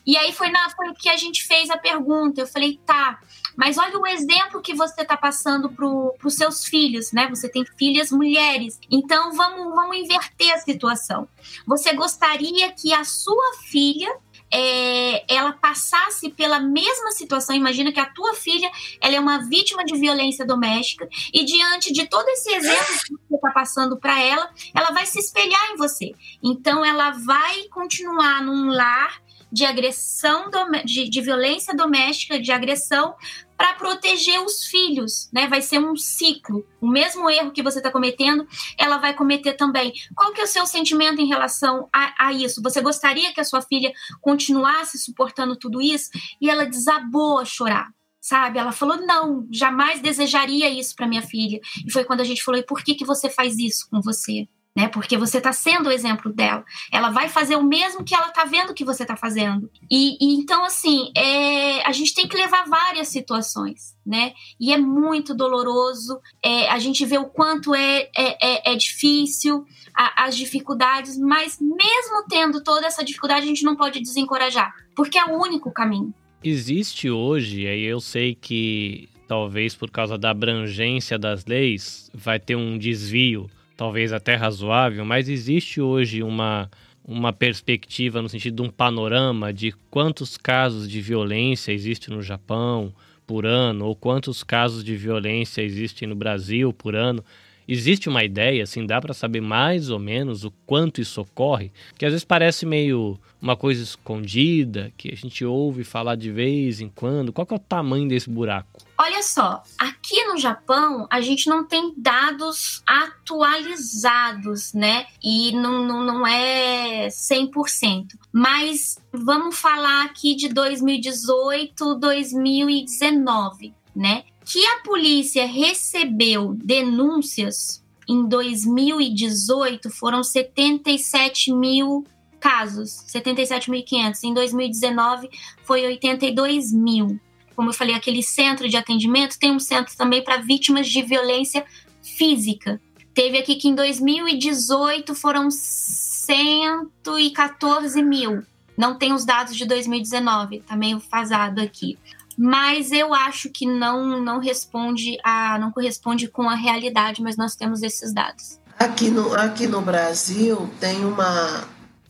E 0.05 0.18
aí 0.18 0.32
foi, 0.32 0.49
na, 0.49 0.70
foi 0.72 0.93
que 0.93 1.10
a 1.10 1.18
gente 1.18 1.45
fez 1.45 1.70
a 1.70 1.78
pergunta, 1.78 2.41
eu 2.41 2.47
falei, 2.47 2.80
tá, 2.86 3.20
mas 3.58 3.78
olha 3.80 3.97
o 3.97 4.05
exemplo 4.05 4.62
que 4.62 4.76
você 4.76 5.01
está 5.01 5.18
passando 5.18 5.68
para 5.70 5.88
os 5.88 6.36
seus 6.36 6.64
filhos, 6.64 7.12
né? 7.12 7.28
Você 7.28 7.49
tem 7.49 7.66
filhas 7.78 8.12
mulheres. 8.12 8.80
Então 8.89 9.34
vamos, 9.34 9.74
vamos 9.74 9.97
inverter 9.97 10.53
a 10.53 10.60
situação. 10.60 11.28
Você 11.66 11.93
gostaria 11.93 12.72
que 12.72 12.93
a 12.93 13.03
sua 13.03 13.53
filha 13.68 14.16
é, 14.51 15.26
ela 15.34 15.53
passasse 15.53 16.30
pela 16.30 16.60
mesma 16.60 17.12
situação. 17.12 17.55
Imagina 17.55 17.91
que 17.91 17.99
a 17.99 18.05
tua 18.05 18.36
filha 18.36 18.70
ela 19.01 19.16
é 19.16 19.20
uma 19.20 19.39
vítima 19.39 19.84
de 19.84 19.97
violência 19.97 20.45
doméstica 20.45 21.10
e 21.34 21.43
diante 21.43 21.91
de 21.91 22.08
todo 22.08 22.30
esse 22.30 22.53
exemplo 22.53 22.86
que 23.05 23.14
você 23.28 23.36
está 23.36 23.51
passando 23.51 23.97
para 23.97 24.22
ela, 24.22 24.49
ela 24.76 24.91
vai 24.91 25.05
se 25.08 25.20
espelhar 25.20 25.72
em 25.72 25.78
você. 25.78 26.14
Então 26.43 26.86
ela 26.86 27.10
vai 27.12 27.64
continuar 27.70 28.43
num 28.43 28.68
lar 28.68 29.20
de 29.51 29.66
agressão, 29.66 30.49
de, 30.84 31.10
de 31.10 31.22
violência 31.22 31.74
doméstica, 31.74 32.39
de 32.39 32.51
agressão, 32.51 33.16
para 33.58 33.74
proteger 33.74 34.39
os 34.41 34.66
filhos, 34.66 35.30
né? 35.34 35.47
Vai 35.47 35.62
ser 35.62 35.80
um 35.80 35.95
ciclo. 35.95 36.66
O 36.80 36.88
mesmo 36.88 37.30
erro 37.30 37.51
que 37.51 37.64
você 37.64 37.80
está 37.80 37.91
cometendo, 37.91 38.47
ela 38.78 38.97
vai 38.97 39.16
cometer 39.16 39.53
também. 39.53 39.91
Qual 40.16 40.32
que 40.32 40.41
é 40.41 40.43
o 40.43 40.47
seu 40.47 40.66
sentimento 40.68 41.20
em 41.20 41.28
relação 41.28 41.89
a, 41.91 42.28
a, 42.28 42.34
isso? 42.34 42.62
Você 42.62 42.80
gostaria 42.82 43.34
que 43.34 43.41
a 43.41 43.43
sua 43.43 43.62
filha 43.62 43.91
continuasse 44.22 44.99
suportando 44.99 45.55
tudo 45.55 45.82
isso? 45.82 46.12
E 46.39 46.49
ela 46.49 46.66
desabou 46.66 47.39
a 47.39 47.45
chorar. 47.45 47.89
Sabe? 48.22 48.60
Ela 48.60 48.72
falou: 48.72 48.97
não, 48.97 49.47
jamais 49.51 50.01
desejaria 50.01 50.70
isso 50.70 50.95
para 50.95 51.08
minha 51.08 51.22
filha. 51.22 51.60
E 51.86 51.91
foi 51.91 52.03
quando 52.03 52.22
a 52.22 52.26
gente 52.26 52.43
falou: 52.43 52.60
e 52.60 52.66
por 52.66 52.84
que, 52.84 52.93
que 52.93 53.05
você 53.05 53.30
faz 53.30 53.58
isso 53.58 53.88
com 53.89 54.01
você? 54.01 54.47
Né? 54.78 54.88
Porque 54.88 55.17
você 55.17 55.39
está 55.39 55.51
sendo 55.51 55.89
o 55.89 55.91
exemplo 55.91 56.32
dela. 56.32 56.63
Ela 56.91 57.09
vai 57.09 57.28
fazer 57.28 57.55
o 57.55 57.63
mesmo 57.63 58.03
que 58.03 58.13
ela 58.13 58.28
está 58.28 58.45
vendo 58.45 58.75
que 58.75 58.86
você 58.86 59.01
está 59.01 59.17
fazendo. 59.17 59.67
E, 59.89 60.23
e, 60.23 60.36
então, 60.36 60.63
assim, 60.63 61.11
é, 61.17 61.84
a 61.84 61.91
gente 61.91 62.13
tem 62.13 62.28
que 62.28 62.38
levar 62.38 62.69
várias 62.69 63.07
situações, 63.07 63.95
né? 64.05 64.34
E 64.59 64.71
é 64.71 64.78
muito 64.78 65.34
doloroso. 65.34 66.19
É, 66.45 66.69
a 66.69 66.78
gente 66.78 67.03
vê 67.07 67.17
o 67.17 67.25
quanto 67.25 67.73
é, 67.73 68.07
é, 68.15 68.69
é, 68.69 68.73
é 68.73 68.75
difícil, 68.75 69.65
a, 69.95 70.25
as 70.25 70.38
dificuldades, 70.38 71.17
mas 71.17 71.57
mesmo 71.59 72.28
tendo 72.30 72.63
toda 72.63 72.86
essa 72.86 73.03
dificuldade, 73.03 73.45
a 73.45 73.47
gente 73.47 73.63
não 73.63 73.75
pode 73.75 73.99
desencorajar, 73.99 74.71
porque 74.95 75.17
é 75.17 75.25
o 75.25 75.41
único 75.41 75.71
caminho. 75.71 76.13
Existe 76.43 77.09
hoje, 77.09 77.65
aí 77.65 77.82
eu 77.82 77.99
sei 77.99 78.36
que 78.36 79.09
talvez 79.28 79.73
por 79.73 79.89
causa 79.89 80.19
da 80.19 80.30
abrangência 80.30 81.17
das 81.17 81.45
leis, 81.45 82.11
vai 82.13 82.39
ter 82.39 82.55
um 82.55 82.78
desvio 82.78 83.49
talvez 83.78 84.11
até 84.11 84.34
razoável, 84.34 85.05
mas 85.05 85.30
existe 85.30 85.80
hoje 85.80 86.23
uma, 86.23 86.69
uma 87.05 87.32
perspectiva 87.32 88.21
no 88.21 88.28
sentido 88.28 88.55
de 88.55 88.67
um 88.67 88.71
panorama 88.71 89.53
de 89.53 89.71
quantos 89.91 90.36
casos 90.36 90.89
de 90.89 90.99
violência 90.99 91.71
existe 91.71 92.09
no 92.09 92.23
Japão 92.23 92.91
por 93.28 93.45
ano 93.45 93.86
ou 93.86 93.95
quantos 93.95 94.43
casos 94.43 94.84
de 94.84 94.95
violência 94.95 95.61
existem 95.61 96.07
no 96.07 96.15
Brasil 96.15 96.73
por 96.73 96.95
ano? 96.95 97.23
Existe 97.68 98.07
uma 98.07 98.24
ideia, 98.24 98.63
assim, 98.63 98.86
dá 98.86 99.01
para 99.01 99.13
saber 99.13 99.41
mais 99.41 99.89
ou 99.89 99.99
menos 99.99 100.45
o 100.45 100.51
quanto 100.65 101.01
isso 101.01 101.20
ocorre? 101.22 101.72
Que 101.97 102.05
às 102.05 102.11
vezes 102.13 102.24
parece 102.24 102.65
meio 102.65 103.20
uma 103.41 103.55
coisa 103.55 103.84
escondida, 103.84 104.91
que 104.97 105.11
a 105.11 105.15
gente 105.15 105.43
ouve 105.45 105.84
falar 105.84 106.15
de 106.15 106.32
vez 106.32 106.80
em 106.80 106.89
quando. 106.89 107.34
Qual 107.34 107.47
é 107.51 107.55
o 107.55 107.59
tamanho 107.59 108.07
desse 108.07 108.30
buraco? 108.30 108.80
Olha 108.97 109.22
só, 109.22 109.61
aqui 109.78 110.24
no 110.26 110.38
Japão 110.38 111.07
a 111.09 111.22
gente 111.22 111.47
não 111.47 111.68
tem 111.68 111.93
dados 111.95 112.82
atualizados, 112.88 114.74
né? 114.74 115.05
E 115.24 115.51
não, 115.51 115.86
não, 115.86 116.03
não 116.03 116.26
é 116.26 117.07
100%. 117.09 118.07
Mas 118.32 118.97
vamos 119.11 119.57
falar 119.57 120.05
aqui 120.05 120.36
de 120.36 120.49
2018, 120.49 121.95
2019, 121.95 123.74
né? 123.95 124.24
Que 124.47 124.65
a 124.65 124.79
polícia 124.79 125.45
recebeu 125.45 126.53
denúncias 126.53 127.83
em 128.07 128.25
2018 128.25 129.89
foram 129.89 130.23
77 130.23 131.53
mil 131.53 132.05
casos, 132.39 133.03
77.500. 133.13 134.23
Em 134.23 134.33
2019 134.33 135.29
foi 135.65 135.85
82 135.85 136.71
mil. 136.71 137.19
Como 137.57 137.71
eu 137.71 137.73
falei, 137.73 137.93
aquele 137.93 138.23
centro 138.23 138.69
de 138.69 138.77
atendimento 138.77 139.37
tem 139.37 139.51
um 139.51 139.59
centro 139.59 139.97
também 139.97 140.23
para 140.23 140.37
vítimas 140.37 140.87
de 140.87 141.01
violência 141.01 141.65
física. 142.01 142.79
Teve 143.13 143.39
aqui 143.39 143.55
que 143.55 143.67
em 143.67 143.75
2018 143.75 145.13
foram 145.13 145.51
114 145.51 148.01
mil. 148.01 148.43
Não 148.77 148.97
tem 148.97 149.11
os 149.11 149.25
dados 149.25 149.57
de 149.57 149.65
2019, 149.65 150.61
tá 150.61 150.77
meio 150.77 151.01
fasado 151.01 151.59
aqui 151.59 151.97
mas 152.38 152.91
eu 152.91 153.13
acho 153.13 153.49
que 153.49 153.65
não 153.65 154.21
não 154.21 154.39
responde 154.39 155.17
a 155.23 155.57
não 155.57 155.71
corresponde 155.71 156.27
com 156.27 156.47
a 156.47 156.55
realidade, 156.55 157.21
mas 157.21 157.35
nós 157.35 157.55
temos 157.55 157.81
esses 157.81 158.13
dados. 158.13 158.59
Aqui 158.77 159.09
no 159.09 159.33
aqui 159.33 159.65
no 159.65 159.81
Brasil 159.81 160.69
tem 160.79 161.03
uma 161.03 161.63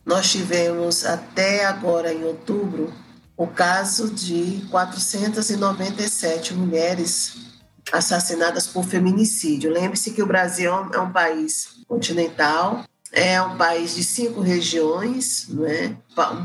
nós 0.04 0.30
tivemos 0.30 1.04
até 1.04 1.64
agora 1.64 2.12
em 2.12 2.24
outubro 2.24 2.92
o 3.36 3.46
caso 3.46 4.10
de 4.10 4.66
497 4.70 6.54
mulheres 6.54 7.36
assassinadas 7.92 8.66
por 8.66 8.84
feminicídio. 8.84 9.70
Lembre-se 9.70 10.10
que 10.10 10.22
o 10.22 10.26
Brasil 10.26 10.72
é 10.92 10.98
um 10.98 11.12
país 11.12 11.78
continental 11.86 12.84
é 13.12 13.40
um 13.40 13.56
país 13.56 13.94
de 13.94 14.04
cinco 14.04 14.40
regiões, 14.40 15.46
né? 15.48 15.96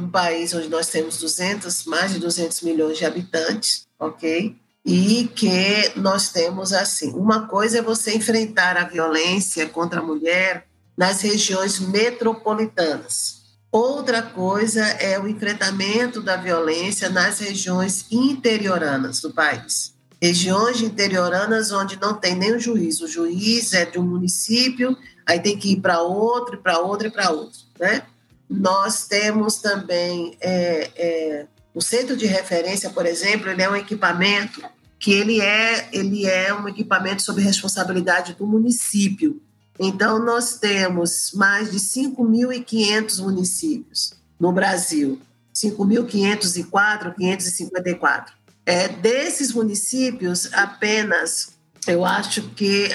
um 0.01 0.09
país 0.09 0.53
onde 0.53 0.69
nós 0.69 0.87
temos 0.87 1.17
200, 1.17 1.85
mais 1.85 2.13
de 2.13 2.19
200 2.19 2.61
milhões 2.61 2.97
de 2.97 3.05
habitantes, 3.05 3.87
ok? 3.99 4.55
E 4.85 5.29
que 5.35 5.91
nós 5.95 6.29
temos 6.29 6.73
assim, 6.73 7.11
uma 7.13 7.47
coisa 7.47 7.79
é 7.79 7.81
você 7.81 8.15
enfrentar 8.15 8.77
a 8.77 8.85
violência 8.85 9.67
contra 9.67 9.99
a 9.99 10.03
mulher 10.03 10.67
nas 10.97 11.21
regiões 11.21 11.79
metropolitanas. 11.79 13.43
Outra 13.71 14.21
coisa 14.21 14.83
é 14.83 15.19
o 15.19 15.27
enfrentamento 15.27 16.21
da 16.21 16.35
violência 16.35 17.09
nas 17.09 17.39
regiões 17.39 18.05
interioranas 18.11 19.19
do 19.19 19.33
país. 19.33 19.93
Regiões 20.21 20.79
interioranas 20.79 21.71
onde 21.71 21.99
não 21.99 22.13
tem 22.13 22.35
nem 22.35 22.55
o 22.55 22.59
juiz. 22.59 23.01
O 23.01 23.07
juiz 23.07 23.73
é 23.73 23.83
de 23.83 23.97
um 23.97 24.03
município 24.03 24.95
aí 25.25 25.39
tem 25.39 25.57
que 25.57 25.73
ir 25.73 25.81
para 25.81 26.01
outro, 26.01 26.57
para 26.57 26.79
outro 26.79 27.07
e 27.07 27.11
para 27.11 27.31
outro, 27.31 27.59
né? 27.79 28.03
Nós 28.49 29.07
temos 29.07 29.55
também 29.55 30.37
é, 30.39 30.91
é, 30.95 31.47
o 31.73 31.81
centro 31.81 32.15
de 32.15 32.25
referência, 32.25 32.89
por 32.89 33.05
exemplo, 33.05 33.49
ele 33.49 33.61
é 33.61 33.69
um 33.69 33.75
equipamento 33.75 34.61
que 34.99 35.11
ele 35.11 35.41
é, 35.41 35.89
ele 35.91 36.25
é 36.25 36.53
um 36.53 36.67
equipamento 36.67 37.23
sob 37.23 37.41
responsabilidade 37.41 38.35
do 38.35 38.45
município. 38.45 39.41
Então, 39.79 40.23
nós 40.23 40.59
temos 40.59 41.31
mais 41.33 41.71
de 41.71 41.77
5.500 41.77 43.21
municípios 43.21 44.13
no 44.39 44.51
Brasil, 44.51 45.19
5.504, 45.53 47.15
554. 47.15 48.33
É, 48.65 48.87
desses 48.87 49.51
municípios, 49.51 50.53
apenas 50.53 51.52
eu 51.87 52.05
acho 52.05 52.43
que, 52.49 52.89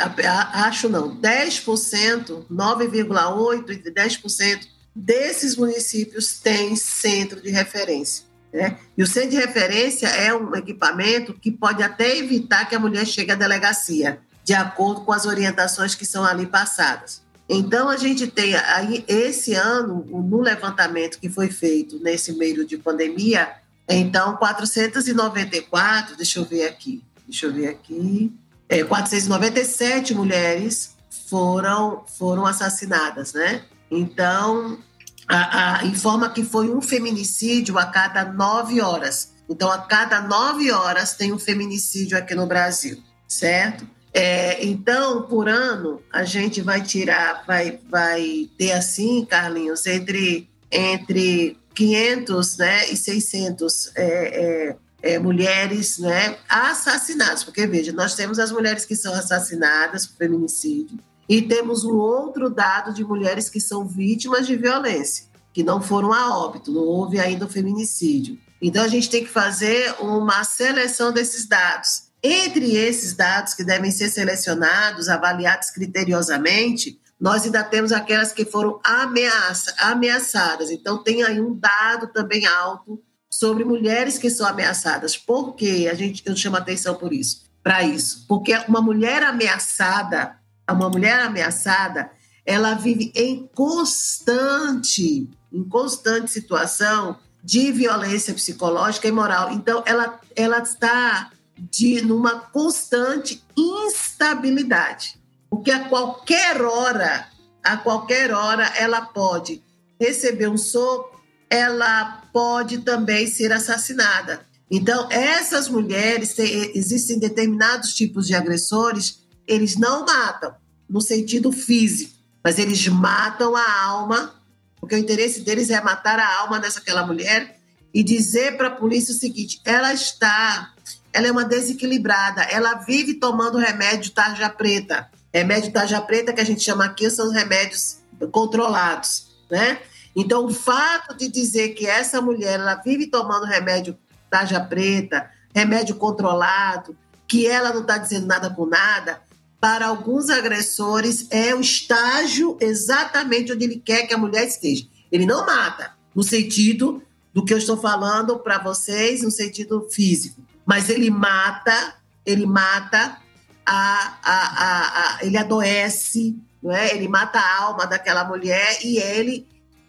acho 0.53 0.89
não, 0.89 1.17
10%, 1.21 2.47
9,8% 2.51 3.87
e 3.87 3.91
10% 3.91 4.67
desses 4.95 5.57
municípios 5.57 6.39
têm 6.39 6.75
centro 6.77 7.41
de 7.41 7.51
referência. 7.51 8.25
Né? 8.53 8.79
E 8.97 9.03
o 9.03 9.07
centro 9.07 9.31
de 9.31 9.37
referência 9.37 10.07
é 10.07 10.35
um 10.35 10.55
equipamento 10.57 11.35
que 11.35 11.51
pode 11.51 11.83
até 11.83 12.17
evitar 12.17 12.69
que 12.69 12.75
a 12.75 12.79
mulher 12.79 13.07
chegue 13.07 13.33
à 13.33 13.35
delegacia, 13.35 14.21
de 14.43 14.55
acordo 14.55 15.03
com 15.03 15.13
as 15.13 15.27
orientações 15.27 15.95
que 15.95 16.07
são 16.07 16.25
ali 16.25 16.47
passadas. 16.47 17.23
Então, 17.49 17.89
a 17.89 17.97
gente 17.97 18.27
tem 18.27 18.55
aí, 18.55 19.05
esse 19.09 19.55
ano, 19.55 20.05
no 20.05 20.41
levantamento 20.41 21.19
que 21.19 21.29
foi 21.29 21.49
feito 21.49 21.99
nesse 22.03 22.33
meio 22.33 22.67
de 22.67 22.77
pandemia, 22.77 23.51
então, 23.89 24.37
494, 24.37 26.17
deixa 26.17 26.39
eu 26.39 26.45
ver 26.45 26.67
aqui, 26.67 27.03
deixa 27.27 27.47
eu 27.47 27.53
ver 27.53 27.69
aqui, 27.69 28.33
é, 28.69 28.85
497 28.85 30.15
mulheres 30.15 30.97
foram, 31.29 32.05
foram 32.19 32.47
assassinadas, 32.47 33.33
né? 33.33 33.63
Então, 33.91 34.79
a, 35.27 35.81
a, 35.81 35.87
informa 35.87 36.31
que 36.31 36.43
foi 36.43 36.71
um 36.71 36.81
feminicídio 36.81 37.79
a 37.79 37.87
cada 37.87 38.25
nove 38.25 38.81
horas. 38.81 39.33
Então, 39.49 39.71
a 39.71 39.79
cada 39.79 40.21
nove 40.21 40.71
horas 40.71 41.15
tem 41.15 41.33
um 41.33 41.39
feminicídio 41.39 42.17
aqui 42.19 42.35
no 42.35 42.47
Brasil, 42.47 43.03
certo? 43.27 43.87
É, 44.13 44.65
então, 44.65 45.23
por 45.23 45.49
ano, 45.49 46.03
a 46.13 46.25
gente 46.25 46.61
vai 46.61 46.83
tirar, 46.83 47.45
vai, 47.47 47.79
vai 47.89 48.49
ter 48.59 48.73
assim, 48.73 49.25
Carlinhos, 49.25 49.87
entre, 49.87 50.49
entre 50.71 51.59
500 51.75 52.57
né, 52.57 52.91
e 52.91 52.97
600 52.97 53.93
é, 53.95 54.03
é, 54.03 54.77
é, 55.03 55.19
mulheres 55.19 55.99
né, 55.99 56.39
assassinadas, 56.49 57.45
porque 57.45 57.67
veja, 57.67 57.93
nós 57.93 58.15
temos 58.15 58.39
as 58.39 58.51
mulheres 58.51 58.85
que 58.85 58.97
são 58.97 59.15
assassinadas 59.15 60.07
por 60.07 60.17
feminicídio 60.17 60.99
e 61.29 61.43
temos 61.43 61.85
um 61.85 61.97
outro 61.97 62.49
dado 62.49 62.93
de 62.93 63.05
mulheres 63.05 63.49
que 63.49 63.61
são 63.61 63.87
vítimas 63.87 64.47
de 64.47 64.57
violência, 64.57 65.27
que 65.53 65.63
não 65.63 65.81
foram 65.81 66.13
a 66.13 66.37
óbito, 66.37 66.73
não 66.73 66.83
houve 66.83 67.21
ainda 67.21 67.45
o 67.45 67.49
feminicídio. 67.49 68.39
Então 68.61 68.83
a 68.83 68.89
gente 68.89 69.09
tem 69.09 69.25
que 69.25 69.31
fazer 69.31 69.95
uma 70.01 70.43
seleção 70.43 71.13
desses 71.13 71.47
dados. 71.47 72.09
Entre 72.21 72.77
esses 72.77 73.13
dados 73.13 73.55
que 73.55 73.63
devem 73.63 73.93
ser 73.93 74.09
selecionados, 74.09 75.09
avaliados 75.09 75.71
criteriosamente, 75.71 77.01
nós 77.21 77.45
ainda 77.45 77.63
temos 77.63 77.93
aquelas 77.93 78.33
que 78.33 78.45
foram 78.45 78.81
ameaça, 78.83 79.73
ameaçadas. 79.79 80.71
Então 80.71 81.03
tem 81.03 81.23
aí 81.23 81.41
um 81.41 81.55
dado 81.55 82.09
também 82.09 82.47
alto 82.47 83.01
sobre 83.31 83.65
mulheres 83.65 84.19
que 84.19 84.31
são 84.31 84.47
ameaçadas. 84.47 85.17
Por 85.17 85.55
que 85.55 85.89
a 85.89 85.95
gente 85.95 86.23
eu 86.25 86.37
chamo 86.37 86.57
atenção 86.57 86.95
por 86.95 87.13
isso? 87.13 87.43
Para 87.63 87.83
isso, 87.83 88.25
porque 88.27 88.57
uma 88.69 88.81
mulher 88.81 89.23
ameaçada, 89.23 90.37
uma 90.71 90.89
mulher 90.89 91.21
ameaçada, 91.21 92.11
ela 92.47 92.75
vive 92.75 93.13
em 93.15 93.47
constante, 93.55 95.29
em 95.53 95.65
constante 95.65 96.31
situação 96.31 97.19
de 97.45 97.71
violência 97.73 98.33
psicológica 98.33 99.07
e 99.07 99.13
moral. 99.13 99.53
Então, 99.53 99.83
ela, 99.87 100.19
ela 100.35 100.59
está 100.59 101.31
de 101.59 102.01
numa 102.03 102.41
constante 102.41 103.43
instabilidade, 103.57 105.19
porque 105.51 105.71
a 105.71 105.89
qualquer 105.89 106.63
hora, 106.63 107.29
a 107.63 107.77
qualquer 107.77 108.33
hora, 108.33 108.65
ela 108.77 109.03
pode 109.03 109.63
receber 110.01 110.49
um 110.49 110.57
soco, 110.57 111.18
ela 111.51 112.23
pode 112.33 112.79
também 112.79 113.27
ser 113.27 113.53
assassinada. 113.53 114.47
Então, 114.71 115.11
essas 115.11 115.69
mulheres, 115.69 116.39
existem 116.39 117.19
determinados 117.19 117.95
tipos 117.95 118.27
de 118.27 118.35
agressores, 118.35 119.21
eles 119.47 119.77
não 119.77 120.05
matam 120.05 120.55
no 120.89 121.01
sentido 121.01 121.51
físico, 121.51 122.13
mas 122.45 122.59
eles 122.59 122.87
matam 122.89 123.57
a 123.57 123.83
alma, 123.85 124.35
porque 124.77 124.95
o 124.95 124.99
interesse 124.99 125.41
deles 125.41 125.71
é 125.71 125.81
matar 125.81 126.19
a 126.19 126.41
alma 126.41 126.61
dessa 126.61 126.83
mulher 127.07 127.59
e 127.93 128.03
dizer 128.03 128.57
para 128.57 128.69
a 128.69 128.73
polícia 128.77 129.15
o 129.15 129.19
seguinte: 129.19 129.61
ela 129.65 129.93
está, 129.93 130.73
ela 131.13 131.27
é 131.27 131.33
uma 131.33 131.45
desequilibrada, 131.45 132.43
ela 132.43 132.75
vive 132.75 133.15
tomando 133.15 133.59
remédio 133.59 134.11
tarja 134.11 134.49
preta. 134.51 135.11
Remédio 135.33 135.73
tarja 135.73 136.01
preta 136.01 136.33
que 136.33 136.41
a 136.41 136.45
gente 136.45 136.63
chama 136.63 136.85
aqui 136.85 137.09
são 137.11 137.27
os 137.27 137.35
remédios 137.35 137.99
controlados, 138.31 139.27
né? 139.51 139.79
Então, 140.21 140.47
o 140.47 140.53
fato 140.53 141.17
de 141.17 141.29
dizer 141.29 141.75
que 141.75 141.87
essa 141.87 142.21
mulher 142.21 142.59
ela 142.59 142.75
vive 142.75 143.07
tomando 143.07 143.47
remédio 143.47 143.97
tarja 144.29 144.59
preta, 144.59 145.31
remédio 145.55 145.95
controlado, 145.95 146.99
que 147.29 147.47
ela 147.47 147.73
não 147.73 147.83
está 147.83 147.99
dizendo 147.99 148.27
nada 148.27 148.51
com 148.51 148.67
nada, 148.67 149.23
para 149.61 149.87
alguns 149.87 150.29
agressores 150.29 151.29
é 151.31 151.55
o 151.55 151.61
estágio 151.61 152.57
exatamente 152.61 153.53
onde 153.53 153.65
ele 153.65 153.79
quer 153.79 154.09
que 154.09 154.15
a 154.15 154.19
mulher 154.19 154.45
esteja. 154.45 154.89
Ele 155.13 155.25
não 155.25 155.47
mata, 155.47 155.93
no 156.13 156.25
sentido 156.25 157.01
do 157.33 157.45
que 157.45 157.55
eu 157.55 157.59
estou 157.59 157.77
falando 157.77 158.41
para 158.41 158.59
vocês, 158.59 159.23
no 159.23 159.31
sentido 159.31 159.89
físico. 159.89 160.43
Mas 160.67 160.89
ele 160.91 161.11
mata, 161.11 161.95
ele 162.27 162.45
mata, 162.45 163.19
a, 163.65 164.19
a, 164.21 164.33
a, 164.33 165.19
a 165.19 165.25
ele 165.25 165.37
adoece, 165.37 166.37
não 166.61 166.73
é? 166.75 166.93
ele 166.93 167.07
mata 167.07 167.39
a 167.39 167.63
alma 167.63 167.87
daquela 167.87 168.25
mulher 168.25 168.81
e 168.85 168.99
ele 168.99 169.47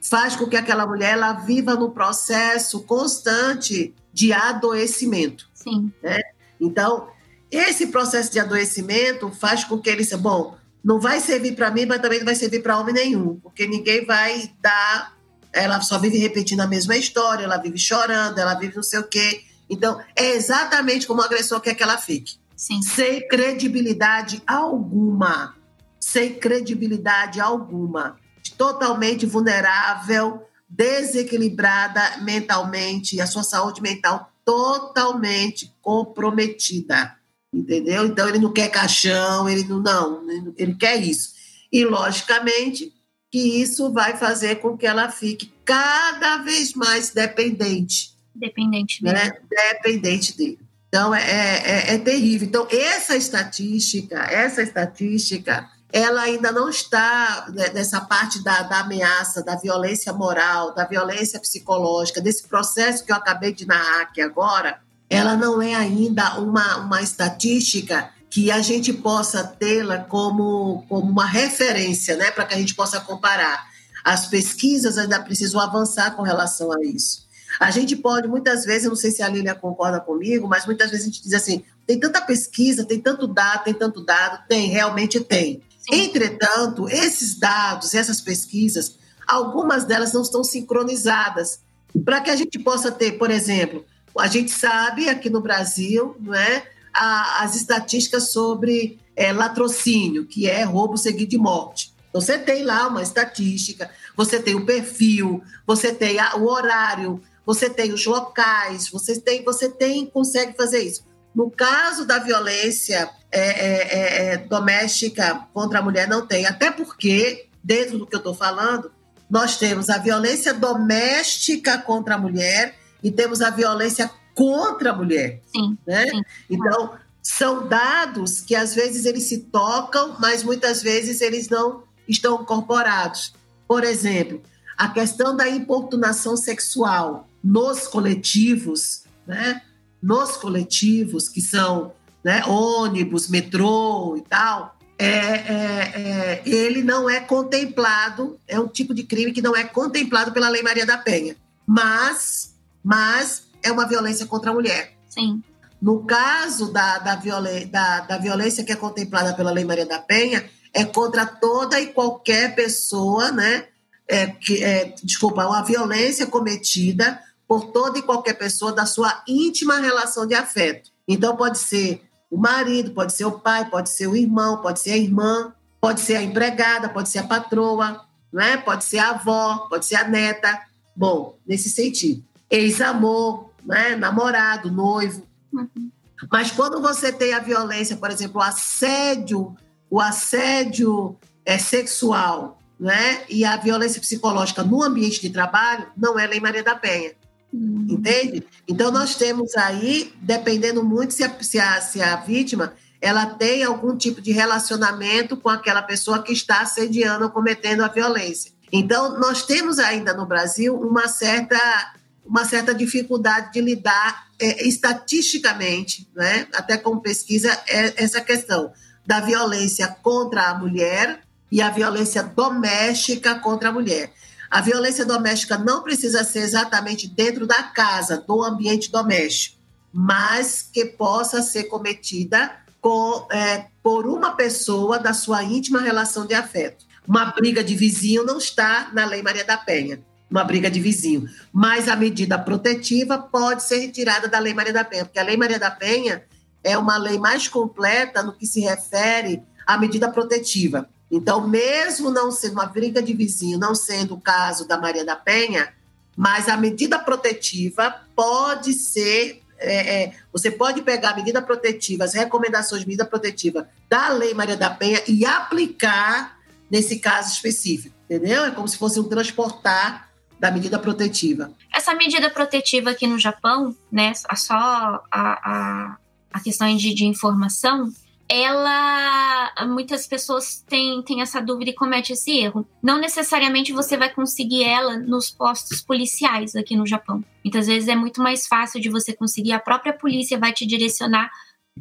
faz 0.10 0.36
com 0.36 0.48
que 0.48 0.58
aquela 0.58 0.88
mulher 0.88 1.14
ela 1.14 1.34
viva 1.34 1.76
no 1.76 1.92
processo 1.92 2.82
constante 2.82 3.94
de 4.12 4.34
adoecimento. 4.34 5.48
Sim. 5.54 5.94
Né? 6.02 6.20
Então, 6.60 7.08
esse 7.52 7.88
processo 7.88 8.32
de 8.32 8.40
adoecimento 8.40 9.32
faz 9.32 9.64
com 9.64 9.78
que 9.80 9.90
ele 9.90 10.04
seja 10.04 10.18
bom, 10.18 10.58
não 10.84 11.00
vai 11.00 11.20
servir 11.20 11.56
para 11.56 11.70
mim, 11.70 11.86
mas 11.86 12.02
também 12.02 12.20
não 12.20 12.26
vai 12.26 12.36
servir 12.36 12.64
para 12.64 12.80
homem 12.80 12.94
nenhum, 12.94 13.40
porque 13.40 13.68
ninguém 13.68 14.06
vai 14.06 14.52
dar. 14.62 15.18
Ela 15.52 15.82
só 15.82 16.00
vive 16.00 16.18
repetindo 16.18 16.62
a 16.62 16.68
mesma 16.68 16.96
história, 16.96 17.44
ela 17.44 17.58
vive 17.58 17.78
chorando, 17.78 18.40
ela 18.40 18.56
vive 18.56 18.76
não 18.76 18.84
sei 18.84 19.00
o 19.00 19.08
quê. 19.08 19.44
Então, 19.70 20.02
é 20.16 20.32
exatamente 20.32 21.06
como 21.06 21.22
o 21.22 21.24
agressor 21.24 21.60
quer 21.62 21.76
que 21.76 21.84
ela 21.84 21.98
fique. 21.98 22.38
Sim. 22.56 22.82
Sem 22.82 23.28
credibilidade 23.28 24.42
alguma. 24.48 25.56
Sem 26.00 26.34
credibilidade 26.36 27.40
alguma. 27.40 28.18
Totalmente 28.60 29.26
vulnerável, 29.26 30.46
desequilibrada 30.68 32.18
mentalmente, 32.22 33.20
a 33.20 33.26
sua 33.26 33.42
saúde 33.42 33.82
mental 33.82 34.32
totalmente 34.44 35.74
comprometida 35.82 37.18
entendeu? 37.54 38.06
Então 38.06 38.28
ele 38.30 38.40
não 38.40 38.54
quer 38.54 38.70
caixão, 38.70 39.50
ele 39.50 39.64
não, 39.64 39.82
não, 39.82 40.54
ele 40.58 40.76
quer 40.76 40.98
isso. 40.98 41.34
E 41.72 41.84
logicamente 41.86 42.94
que 43.32 43.62
isso 43.62 43.92
vai 43.92 44.18
fazer 44.18 44.56
com 44.56 44.78
que 44.78 44.88
ela 44.88 45.10
fique 45.10 45.52
cada 45.64 46.38
vez 46.38 46.74
mais 46.74 47.12
dependente. 47.12 48.14
Dependente 48.34 49.04
dele. 49.04 49.16
Né? 49.16 49.32
Dependente 49.50 50.38
dele. 50.38 50.60
Então 50.88 51.14
é, 51.14 51.22
é, 51.22 51.94
é 51.94 51.98
terrível. 52.00 52.48
Então 52.48 52.68
essa 52.72 53.16
estatística, 53.16 54.18
essa 54.24 54.64
estatística, 54.64 55.70
ela 55.92 56.22
ainda 56.22 56.52
não 56.52 56.70
está 56.70 57.48
né, 57.54 57.72
nessa 57.74 58.00
parte 58.02 58.44
da, 58.44 58.62
da 58.64 58.82
ameaça, 58.82 59.44
da 59.44 59.56
violência 59.56 60.14
moral, 60.14 60.74
da 60.74 60.86
violência 60.86 61.40
psicológica, 61.40 62.22
desse 62.22 62.48
processo 62.48 63.04
que 63.04 63.12
eu 63.12 63.16
acabei 63.16 63.54
de 63.54 63.66
narrar 63.66 64.02
aqui 64.02 64.22
agora, 64.22 64.80
ela 65.10 65.36
não 65.36 65.62
é 65.62 65.74
ainda 65.74 66.40
uma, 66.40 66.78
uma 66.78 67.02
estatística 67.02 68.12
que 68.30 68.52
a 68.52 68.62
gente 68.62 68.94
possa 68.94 69.44
tê-la 69.44 69.98
como, 69.98 70.86
como 70.88 71.10
uma 71.10 71.26
referência, 71.26 72.16
né, 72.16 72.30
para 72.30 72.46
que 72.46 72.54
a 72.54 72.58
gente 72.58 72.76
possa 72.76 73.00
comparar. 73.00 73.68
As 74.04 74.28
pesquisas 74.28 74.98
ainda 74.98 75.20
precisam 75.20 75.60
avançar 75.60 76.16
com 76.16 76.22
relação 76.22 76.72
a 76.72 76.84
isso. 76.84 77.28
A 77.60 77.72
gente 77.72 77.96
pode, 77.96 78.28
muitas 78.28 78.64
vezes, 78.64 78.88
não 78.88 78.96
sei 78.96 79.10
se 79.10 79.24
a 79.24 79.28
Lília 79.28 79.56
concorda 79.56 80.00
comigo, 80.00 80.48
mas 80.48 80.68
muitas 80.68 80.92
vezes 80.92 81.06
a 81.06 81.10
gente 81.10 81.24
diz 81.24 81.34
assim: 81.34 81.64
tem 81.88 82.00
tanta 82.00 82.22
pesquisa, 82.22 82.86
tem 82.86 83.00
tanto 83.00 83.28
dado, 83.28 83.64
tem 83.64 83.74
tanto 83.74 84.06
dado, 84.06 84.46
tem, 84.48 84.70
realmente 84.70 85.20
tem. 85.20 85.64
Entretanto, 85.92 86.88
esses 86.90 87.36
dados, 87.36 87.94
essas 87.94 88.22
pesquisas, 88.22 88.96
algumas 89.28 89.86
delas 89.86 90.14
não 90.14 90.22
estão 90.22 90.44
sincronizadas. 90.44 91.62
Para 92.06 92.22
que 92.22 92.30
a 92.30 92.36
gente 92.36 92.60
possa 92.60 92.92
ter, 92.92 93.14
por 93.14 93.32
exemplo, 93.32 93.84
a 94.18 94.28
gente 94.28 94.52
sabe 94.52 95.10
aqui 95.10 95.30
no 95.30 95.42
Brasil, 95.42 96.16
não 96.20 96.36
é, 96.36 96.68
a, 96.94 97.44
as 97.44 97.56
estatísticas 97.56 98.32
sobre 98.32 99.00
é, 99.16 99.32
latrocínio, 99.32 100.26
que 100.26 100.48
é 100.48 100.64
roubo 100.64 100.98
seguido 100.98 101.32
de 101.32 101.38
morte. 101.38 101.94
Então, 102.10 102.22
você 102.22 102.38
tem 102.38 102.64
lá 102.64 102.88
uma 102.88 103.02
estatística, 103.02 103.90
você 104.16 104.40
tem 104.40 104.56
o 104.56 104.66
perfil, 104.66 105.44
você 105.66 105.94
tem 105.94 106.20
a, 106.20 106.36
o 106.36 106.48
horário, 106.48 107.22
você 107.46 107.70
tem 107.70 107.94
os 107.94 108.06
locais, 108.06 108.90
você 108.90 109.20
tem, 109.20 109.44
você 109.44 109.70
tem, 109.70 110.06
consegue 110.06 110.56
fazer 110.56 110.82
isso. 110.82 111.04
No 111.34 111.50
caso 111.50 112.06
da 112.06 112.20
violência 112.20 113.10
é, 113.32 113.40
é, 113.40 113.98
é, 113.98 114.34
é 114.34 114.38
doméstica 114.38 115.48
contra 115.54 115.80
a 115.80 115.82
mulher, 115.82 116.08
não 116.08 116.26
tem. 116.26 116.46
Até 116.46 116.72
porque, 116.72 117.48
dentro 117.64 117.98
do 117.98 118.08
que 118.08 118.16
eu 118.16 118.20
estou 118.20 118.34
falando, 118.34 118.92
nós 119.30 119.58
temos 119.58 119.90
a 119.90 119.98
violência 119.98 120.54
doméstica 120.54 121.78
contra 121.78 122.16
a 122.16 122.18
mulher 122.18 122.76
e 123.04 123.12
temos 123.12 123.42
a 123.42 123.50
violência 123.50 124.10
contra 124.34 124.92
a 124.92 124.96
mulher. 124.96 125.42
Sim, 125.46 125.78
né? 125.86 126.08
Sim. 126.08 126.22
Então, 126.50 126.98
são 127.22 127.68
dados 127.68 128.42
que 128.42 128.56
às 128.56 128.74
vezes 128.74 129.06
eles 129.06 129.24
se 129.24 129.40
tocam, 129.40 130.16
mas 130.20 130.44
muitas 130.44 130.82
vezes 130.82 131.22
eles 131.22 131.48
não 131.48 131.84
estão 132.08 132.42
incorporados. 132.42 133.34
Por 133.68 133.84
exemplo, 133.84 134.42
a 134.76 134.90
questão 134.90 135.36
da 135.36 135.48
importunação 135.48 136.36
sexual 136.36 137.28
nos 137.44 137.88
coletivos, 137.88 139.04
né? 139.28 139.62
Nos 140.02 140.38
coletivos 140.38 141.28
que 141.28 141.42
são 141.42 141.94
né, 142.24 142.44
ônibus, 142.46 143.28
metrô 143.28 144.16
e 144.18 144.22
tal, 144.22 144.78
é, 144.98 145.08
é, 145.08 145.92
é, 145.96 146.42
ele 146.46 146.84
não 146.84 147.10
é 147.10 147.20
contemplado, 147.20 148.38
é 148.48 148.60
um 148.60 148.68
tipo 148.68 148.94
de 148.94 149.04
crime 149.04 149.32
que 149.32 149.42
não 149.42 149.56
é 149.56 149.64
contemplado 149.64 150.32
pela 150.32 150.50
Lei 150.50 150.62
Maria 150.62 150.86
da 150.86 150.98
Penha. 150.98 151.36
Mas 151.66 152.50
mas 152.84 153.44
é 153.62 153.72
uma 153.72 153.88
violência 153.88 154.26
contra 154.26 154.52
a 154.52 154.54
mulher. 154.54 154.94
Sim. 155.08 155.44
No 155.82 156.04
caso 156.06 156.72
da, 156.72 156.98
da, 156.98 157.16
da, 157.16 158.00
da 158.02 158.18
violência 158.18 158.64
que 158.64 158.72
é 158.72 158.76
contemplada 158.76 159.34
pela 159.34 159.52
Lei 159.52 159.64
Maria 159.64 159.86
da 159.86 160.00
Penha, 160.00 160.50
é 160.74 160.84
contra 160.84 161.26
toda 161.26 161.80
e 161.80 161.88
qualquer 161.88 162.56
pessoa, 162.56 163.32
né? 163.32 163.66
É, 164.08 164.28
que, 164.28 164.64
é, 164.64 164.94
desculpa, 165.04 165.46
uma 165.46 165.64
violência 165.64 166.26
cometida 166.26 167.22
por 167.50 167.72
toda 167.72 167.98
e 167.98 168.04
qualquer 168.04 168.36
pessoa 168.36 168.72
da 168.72 168.86
sua 168.86 169.24
íntima 169.28 169.80
relação 169.80 170.28
de 170.28 170.36
afeto. 170.36 170.92
Então, 171.08 171.36
pode 171.36 171.58
ser 171.58 172.04
o 172.30 172.38
marido, 172.38 172.92
pode 172.92 173.12
ser 173.12 173.26
o 173.26 173.40
pai, 173.40 173.68
pode 173.68 173.90
ser 173.90 174.06
o 174.06 174.16
irmão, 174.16 174.62
pode 174.62 174.80
ser 174.80 174.92
a 174.92 174.98
irmã, 174.98 175.52
pode 175.82 176.02
ser 176.02 176.18
a 176.18 176.22
empregada, 176.22 176.88
pode 176.88 177.10
ser 177.10 177.18
a 177.18 177.24
patroa, 177.24 178.06
né? 178.32 178.58
pode 178.58 178.84
ser 178.84 179.00
a 179.00 179.10
avó, 179.10 179.68
pode 179.68 179.88
ser 179.88 179.96
a 179.96 180.08
neta. 180.08 180.62
Bom, 180.96 181.40
nesse 181.48 181.72
sentido 181.72 182.24
ex-amor, 182.52 183.50
né? 183.66 183.96
namorado, 183.96 184.72
noivo. 184.72 185.24
Uhum. 185.52 185.90
Mas 186.32 186.52
quando 186.52 186.80
você 186.80 187.12
tem 187.12 187.34
a 187.34 187.40
violência, 187.40 187.98
por 187.98 188.12
exemplo, 188.12 188.42
o 188.42 188.44
assédio, 188.44 189.56
o 189.90 190.00
assédio 190.00 191.18
é, 191.44 191.58
sexual, 191.58 192.60
né? 192.80 193.24
E 193.30 193.44
a 193.44 193.58
violência 193.58 194.00
psicológica 194.00 194.64
no 194.64 194.84
ambiente 194.84 195.22
de 195.22 195.30
trabalho, 195.30 195.88
não 195.98 196.18
é 196.20 196.28
Lei 196.28 196.40
Maria 196.40 196.64
da 196.64 196.76
Penha. 196.76 197.14
Uhum. 197.52 197.88
Entende? 197.90 198.46
Então, 198.68 198.92
nós 198.92 199.16
temos 199.16 199.56
aí, 199.56 200.14
dependendo 200.22 200.84
muito 200.84 201.14
se 201.14 201.24
a, 201.24 201.44
se, 201.44 201.60
a, 201.60 201.82
se 201.82 202.02
a 202.02 202.16
vítima 202.18 202.74
ela 203.02 203.26
tem 203.26 203.64
algum 203.64 203.96
tipo 203.96 204.22
de 204.22 204.32
relacionamento 204.32 205.38
com 205.38 205.50
aquela 205.50 205.82
pessoa 205.82 206.22
que 206.22 206.34
está 206.34 206.62
assediando 206.62 207.26
ou 207.26 207.32
cometendo 207.32 207.82
a 207.82 207.88
violência. 207.88 208.52
Então, 208.72 209.18
nós 209.20 209.44
temos 209.46 209.80
ainda 209.80 210.14
no 210.14 210.26
Brasil 210.26 210.76
uma 210.76 211.08
certa 211.08 211.94
uma 212.26 212.46
certa 212.46 212.76
dificuldade 212.76 213.52
de 213.54 213.60
lidar 213.60 214.28
é, 214.40 214.68
estatisticamente, 214.68 216.08
né, 216.16 216.48
até 216.54 216.78
com 216.78 217.00
pesquisa, 217.00 217.50
é 217.68 218.04
essa 218.04 218.22
questão 218.22 218.72
da 219.04 219.20
violência 219.20 219.88
contra 220.04 220.50
a 220.50 220.54
mulher 220.54 221.22
e 221.52 221.60
a 221.60 221.72
violência 221.72 222.22
doméstica 222.22 223.34
contra 223.40 223.70
a 223.70 223.72
mulher. 223.72 224.14
A 224.50 224.62
violência 224.62 225.06
doméstica 225.06 225.58
não 225.58 225.84
precisa 225.84 226.24
ser 226.24 226.40
exatamente 226.40 227.08
dentro 227.08 227.46
da 227.46 227.64
casa, 227.64 228.24
do 228.28 228.44
ambiente 228.44 228.92
doméstico, 228.92 229.58
mas 229.94 230.62
que 230.62 230.86
possa 230.86 231.42
ser 231.42 231.66
cometida 231.66 232.52
com, 232.82 233.28
é, 233.32 233.68
por 233.84 234.08
uma 234.08 234.32
pessoa 234.32 234.98
da 234.98 235.14
sua 235.14 235.44
íntima 235.44 235.82
relação 235.82 236.26
de 236.26 236.34
afeto. 236.34 236.86
Uma 237.08 237.26
briga 237.26 237.64
de 237.64 237.76
vizinho 237.76 238.26
não 238.26 238.38
está 238.38 238.90
na 238.94 239.06
Lei 239.06 239.22
Maria 239.22 239.44
da 239.44 239.58
Penha 239.58 240.02
uma 240.30 240.44
briga 240.44 240.70
de 240.70 240.80
vizinho. 240.80 241.28
Mas 241.52 241.88
a 241.88 241.96
medida 241.96 242.38
protetiva 242.38 243.18
pode 243.18 243.64
ser 243.64 243.80
retirada 243.80 244.28
da 244.28 244.40
Lei 244.40 244.54
Maria 244.54 244.72
da 244.72 244.84
Penha, 244.84 245.06
porque 245.06 245.20
a 245.20 245.24
Lei 245.24 245.36
Maria 245.36 245.58
da 245.58 245.72
Penha 245.72 246.24
é 246.64 246.78
uma 246.78 246.98
lei 246.98 247.18
mais 247.18 247.48
completa 247.48 248.22
no 248.22 248.34
que 248.34 248.46
se 248.46 248.60
refere 248.60 249.42
à 249.66 249.78
medida 249.78 250.12
protetiva. 250.12 250.88
Então, 251.12 251.48
mesmo 251.48 252.12
não 252.12 252.32
sendo 252.32 252.54
uma 252.54 252.66
briga 252.66 253.02
de 253.02 253.14
vizinho, 253.14 253.58
não 253.58 253.74
sendo 253.74 254.14
o 254.16 254.22
caso 254.22 254.68
da 254.68 254.78
Maria 254.78 255.04
da 255.04 255.16
Penha, 255.16 255.74
mas 256.16 256.48
a 256.48 256.58
medida 256.58 257.00
protetiva 257.00 257.96
pode 258.16 258.74
ser. 258.74 259.42
É, 259.62 260.04
é, 260.04 260.14
você 260.32 260.50
pode 260.50 260.82
pegar 260.82 261.10
a 261.10 261.16
medida 261.16 261.42
protetiva, 261.42 262.06
as 262.06 262.14
recomendações 262.14 262.82
de 262.82 262.88
medida 262.88 263.06
protetiva 263.06 263.68
da 263.90 264.08
Lei 264.10 264.34
Maria 264.34 264.56
da 264.56 264.70
Penha 264.70 265.02
e 265.06 265.26
aplicar 265.26 266.40
nesse 266.72 267.00
caso 267.00 267.34
específico, 267.34 267.94
entendeu? 268.10 268.46
É 268.46 268.52
como 268.52 268.68
se 268.68 268.78
fosse 268.78 269.00
um 269.00 269.04
transportar 269.04 270.10
da 270.40 270.50
medida 270.50 270.80
protetiva. 270.80 271.52
Essa 271.74 271.94
medida 271.94 272.30
protetiva 272.30 272.92
aqui 272.92 273.06
no 273.06 273.20
Japão, 273.20 273.76
né, 273.92 274.14
só 274.14 274.56
a, 274.56 275.02
a, 275.12 275.98
a 276.32 276.40
questão 276.40 276.74
de, 276.76 276.94
de 276.94 277.06
informação, 277.06 277.92
ela 278.30 279.52
muitas 279.66 280.06
pessoas 280.06 280.64
têm, 280.68 281.02
têm 281.02 281.22
essa 281.22 281.42
dúvida 281.42 281.72
e 281.72 281.76
cometem 281.76 282.14
esse 282.14 282.38
erro. 282.38 282.68
Não 282.82 283.00
necessariamente 283.00 283.74
você 283.74 283.98
vai 283.98 284.14
conseguir 284.14 284.64
ela 284.64 284.98
nos 284.98 285.32
postos 285.32 285.82
policiais 285.82 286.56
aqui 286.56 286.76
no 286.76 286.86
Japão. 286.86 287.24
Muitas 287.44 287.66
vezes 287.66 287.90
é 287.90 287.96
muito 287.96 288.22
mais 288.22 288.46
fácil 288.46 288.80
de 288.80 288.90
você 288.90 289.14
conseguir, 289.14 289.52
a 289.52 289.60
própria 289.60 289.94
polícia 289.94 290.38
vai 290.38 290.54
te 290.54 290.66
direcionar 290.66 291.32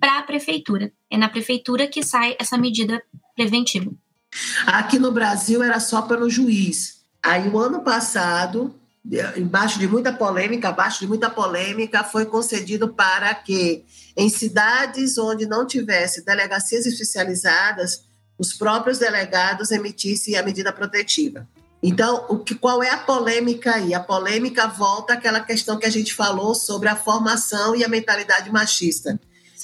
para 0.01 0.19
a 0.19 0.23
prefeitura. 0.23 0.91
É 1.11 1.19
na 1.19 1.29
prefeitura 1.29 1.87
que 1.87 2.03
sai 2.03 2.35
essa 2.41 2.57
medida 2.57 3.03
preventiva. 3.37 3.91
Aqui 4.67 4.99
no 4.99 5.13
Brasil 5.13 5.63
era 5.63 5.81
só 5.81 6.03
pelo 6.03 6.31
juiz. 6.31 7.03
Aí 7.23 7.49
o 7.49 7.59
ano 7.59 7.81
passado, 7.81 8.75
embaixo 9.37 9.79
de 9.79 9.89
muita 9.89 10.13
polêmica, 10.13 10.69
abaixo 10.69 11.01
de 11.01 11.07
muita 11.07 11.31
polêmica, 11.31 12.05
foi 12.05 12.27
concedido 12.27 12.89
para 12.89 13.35
que 13.35 13.85
em 14.17 14.29
cidades 14.29 15.17
onde 15.19 15.47
não 15.47 15.67
tivesse 15.67 16.25
delegacias 16.25 16.87
especializadas, 16.87 18.05
os 18.39 18.53
próprios 18.53 18.99
delegados 18.99 19.71
emitissem 19.71 20.37
a 20.37 20.43
medida 20.43 20.73
protetiva. 20.73 21.49
Então, 21.83 22.27
o 22.29 22.39
que, 22.39 22.55
qual 22.55 22.83
é 22.83 22.91
a 22.91 22.99
polêmica 22.99 23.77
aí? 23.77 23.95
A 23.95 24.01
polêmica 24.01 24.67
volta 24.67 25.15
àquela 25.15 25.41
questão 25.41 25.79
que 25.79 25.87
a 25.87 25.91
gente 25.91 26.13
falou 26.13 26.55
sobre 26.55 26.89
a 26.89 26.97
formação 26.97 27.75
e 27.75 27.85
a 27.85 27.89
mentalidade 27.89 28.51
machista. 28.51 29.19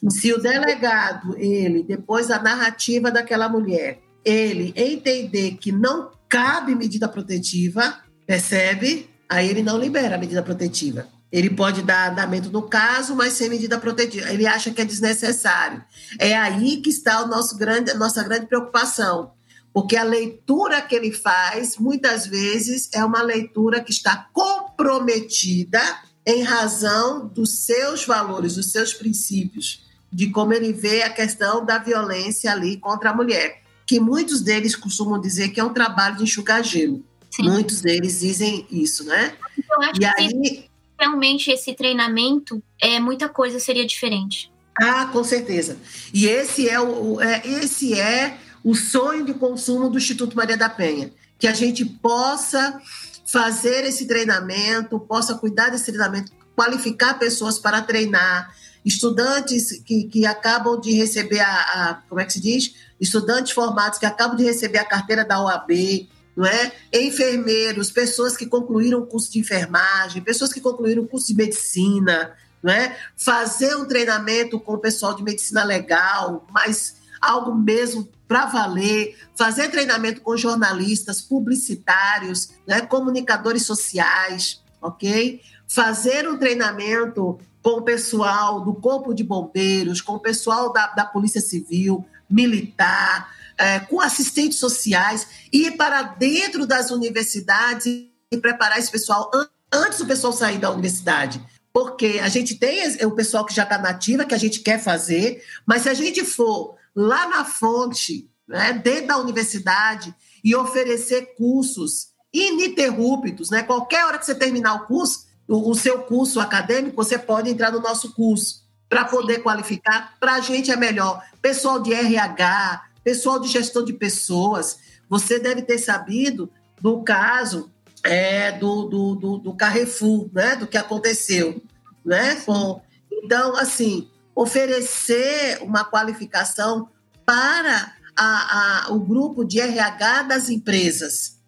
Se 0.09 0.33
o 0.33 0.41
delegado, 0.41 1.37
ele, 1.37 1.83
depois 1.83 2.29
da 2.29 2.41
narrativa 2.41 3.11
daquela 3.11 3.49
mulher, 3.49 4.01
ele 4.25 4.73
entender 4.77 5.57
que 5.57 5.73
não 5.73 6.11
cabe 6.29 6.75
medida 6.75 7.09
protetiva, 7.09 7.99
percebe? 8.27 9.09
Aí 9.29 9.49
ele 9.49 9.63
não 9.63 9.79
libera 9.79 10.17
a 10.17 10.19
medida 10.19 10.43
protetiva. 10.43 11.09
Ele 11.33 11.51
pode 11.51 11.83
dar 11.83 12.13
andamento 12.13 12.51
no 12.51 12.63
caso, 12.63 13.17
mas 13.17 13.33
sem 13.33 13.49
medida 13.49 13.79
protetiva. 13.79 14.31
Ele 14.31 14.47
acha 14.47 14.71
que 14.71 14.81
é 14.81 14.85
desnecessário. 14.85 15.83
É 16.19 16.37
aí 16.37 16.81
que 16.81 16.91
está 16.91 17.23
o 17.25 17.27
nosso 17.27 17.57
grande, 17.57 17.91
a 17.91 17.95
nossa 17.95 18.23
grande 18.23 18.47
preocupação. 18.47 19.33
Porque 19.73 19.97
a 19.97 20.05
leitura 20.05 20.81
que 20.81 20.95
ele 20.95 21.11
faz, 21.11 21.77
muitas 21.77 22.27
vezes, 22.27 22.89
é 22.95 23.05
uma 23.05 23.21
leitura 23.21 23.83
que 23.83 23.91
está 23.91 24.29
comprometida 24.33 25.81
em 26.25 26.45
razão 26.45 27.27
dos 27.27 27.65
seus 27.65 28.07
valores, 28.07 28.55
dos 28.55 28.71
seus 28.71 28.95
princípios, 28.95 29.85
de 30.13 30.31
como 30.31 30.53
ele 30.53 30.73
vê 30.73 31.03
a 31.03 31.11
questão 31.11 31.65
da 31.65 31.79
violência 31.79 32.53
ali 32.53 32.77
contra 32.77 33.11
a 33.11 33.15
mulher, 33.15 33.63
que 33.85 33.99
muitos 33.99 34.41
deles 34.41 34.77
costumam 34.77 35.21
dizer 35.21 35.49
que 35.49 35.59
é 35.59 35.65
um 35.65 35.75
trabalho 35.75 36.17
de 36.17 36.23
enxugar 36.23 36.63
gelo. 36.63 37.05
Sim. 37.35 37.51
Muitos 37.51 37.81
deles 37.81 38.21
dizem 38.21 38.65
isso, 38.71 39.05
né? 39.05 39.35
Eu 39.71 39.83
acho 39.83 40.01
e 40.01 40.05
aí 40.05 40.29
que 40.29 40.71
realmente 40.97 41.51
esse 41.51 41.75
treinamento 41.75 42.63
é 42.81 43.01
muita 43.01 43.29
coisa 43.29 43.59
seria 43.59 43.85
diferente. 43.85 44.53
Ah, 44.81 45.07
com 45.07 45.25
certeza. 45.25 45.77
E 46.13 46.27
esse 46.27 46.69
é 46.69 46.81
o, 46.81 47.21
é, 47.21 47.43
esse 47.45 47.99
é 47.99 48.39
o 48.63 48.75
sonho 48.75 49.25
de 49.25 49.35
consumo 49.35 49.89
do 49.89 49.99
Instituto 49.99 50.37
Maria 50.37 50.57
da 50.57 50.69
Penha, 50.69 51.13
que 51.37 51.49
a 51.49 51.53
gente 51.53 51.85
possa 51.85 52.81
fazer 53.27 53.85
esse 53.85 54.07
treinamento, 54.07 55.01
possa 55.01 55.35
cuidar 55.35 55.71
desse 55.71 55.87
treinamento, 55.87 56.31
qualificar 56.55 57.19
pessoas 57.19 57.59
para 57.59 57.83
treinar, 57.83 58.55
estudantes 58.85 59.83
que, 59.85 60.05
que 60.05 60.25
acabam 60.25 60.81
de 60.81 60.93
receber 60.93 61.41
a, 61.41 61.51
a, 61.51 61.95
como 62.09 62.21
é 62.21 62.25
que 62.25 62.33
se 62.33 62.41
diz? 62.41 62.75
Estudantes 63.01 63.51
formados 63.53 63.99
que 63.99 64.07
acabam 64.07 64.37
de 64.37 64.45
receber 64.45 64.79
a 64.79 64.85
carteira 64.85 65.25
da 65.25 65.43
OAB, 65.43 66.09
não 66.37 66.47
é? 66.47 66.73
Enfermeiros, 66.93 67.91
pessoas 67.91 68.37
que 68.37 68.47
concluíram 68.47 69.01
o 69.01 69.07
curso 69.07 69.33
de 69.33 69.39
enfermagem, 69.39 70.23
pessoas 70.23 70.53
que 70.53 70.61
concluíram 70.61 71.03
o 71.03 71.09
curso 71.09 71.29
de 71.29 71.35
medicina, 71.35 72.33
não 72.63 72.73
é? 72.73 72.97
Fazer 73.17 73.77
um 73.77 73.85
treinamento 73.85 74.59
com 74.59 74.75
o 74.75 74.79
pessoal 74.79 75.15
de 75.15 75.23
medicina 75.23 75.63
legal, 75.63 76.47
mas 76.51 76.97
algo 77.21 77.55
mesmo 77.55 78.09
para 78.27 78.47
valer, 78.47 79.17
fazer 79.37 79.69
treinamento 79.69 80.21
com 80.21 80.37
jornalistas, 80.37 81.21
publicitários, 81.21 82.51
né, 82.67 82.81
comunicadores 82.81 83.65
sociais, 83.65 84.63
ok? 84.81 85.41
Fazer 85.69 86.29
um 86.29 86.39
treinamento 86.39 87.39
com 87.63 87.79
o 87.79 87.83
pessoal 87.83 88.61
do 88.61 88.75
Corpo 88.75 89.15
de 89.15 89.23
Bombeiros, 89.25 90.01
com 90.01 90.15
o 90.15 90.21
pessoal 90.21 90.73
da, 90.73 90.89
da 90.89 91.05
Polícia 91.05 91.41
Civil, 91.41 92.05
militar, 92.29 93.31
é, 93.59 93.81
com 93.81 94.01
assistentes 94.01 94.59
sociais, 94.59 95.27
ir 95.53 95.77
para 95.77 96.03
dentro 96.03 96.67
das 96.67 96.91
universidades 96.91 97.87
e 98.31 98.39
preparar 98.39 98.79
esse 98.79 98.91
pessoal 98.91 99.31
antes 99.73 99.99
do 99.99 100.07
pessoal 100.07 100.33
sair 100.33 100.59
da 100.59 100.71
universidade. 100.71 101.43
Porque 101.73 102.21
a 102.23 102.29
gente 102.29 102.55
tem 102.55 102.81
o 103.05 103.11
pessoal 103.11 103.45
que 103.45 103.55
já 103.55 103.65
está 103.65 103.79
nativa, 103.79 104.25
que 104.25 104.35
a 104.35 104.39
gente 104.39 104.61
quer 104.61 104.79
fazer, 104.79 105.43
mas 105.67 105.83
se 105.83 105.89
a 105.89 105.95
gente 105.95 106.25
for 106.25 106.77
lá 106.95 107.29
na 107.29 107.45
fonte, 107.45 108.31
né, 108.47 108.73
dentro 108.73 109.09
da 109.09 109.19
universidade, 109.19 110.15
e 110.45 110.55
oferecer 110.55 111.35
cursos 111.37 112.09
ininterruptos, 112.33 113.49
né? 113.51 113.63
Qualquer 113.63 114.05
hora 114.05 114.19
que 114.19 114.27
você 114.27 114.35
terminar 114.35 114.75
o 114.75 114.87
curso, 114.87 115.27
o, 115.49 115.71
o 115.71 115.75
seu 115.75 116.01
curso 116.03 116.39
acadêmico, 116.39 116.97
você 116.97 117.17
pode 117.17 117.49
entrar 117.49 117.73
no 117.73 117.81
nosso 117.81 118.13
curso 118.13 118.63
para 118.89 119.05
poder 119.05 119.39
qualificar. 119.39 120.15
Para 120.21 120.35
a 120.35 120.41
gente 120.41 120.71
é 120.71 120.77
melhor. 120.77 121.23
Pessoal 121.41 121.81
de 121.81 121.95
RH, 121.95 122.83
pessoal 123.05 123.39
de 123.39 123.49
gestão 123.49 123.85
de 123.85 123.93
pessoas. 123.93 124.79
Você 125.09 125.39
deve 125.39 125.63
ter 125.63 125.79
sabido 125.79 126.51
do 126.81 127.03
caso 127.03 127.71
é, 128.03 128.53
do, 128.53 128.85
do, 128.85 129.15
do, 129.15 129.39
do 129.39 129.55
Carrefour, 129.55 130.29
né? 130.33 130.57
do 130.57 130.67
que 130.67 130.77
aconteceu. 130.77 131.63
Né? 132.05 132.37
Com, 132.37 132.81
então, 133.11 133.57
assim, 133.57 134.09
oferecer 134.35 135.63
uma 135.63 135.85
qualificação 135.85 136.89
para 137.25 137.95
a, 138.17 138.87
a, 138.87 138.93
o 138.93 139.01
grupo 139.01 139.45
de 139.45 139.61
RH 139.61 140.23
das 140.23 140.49
empresas. 140.49 141.39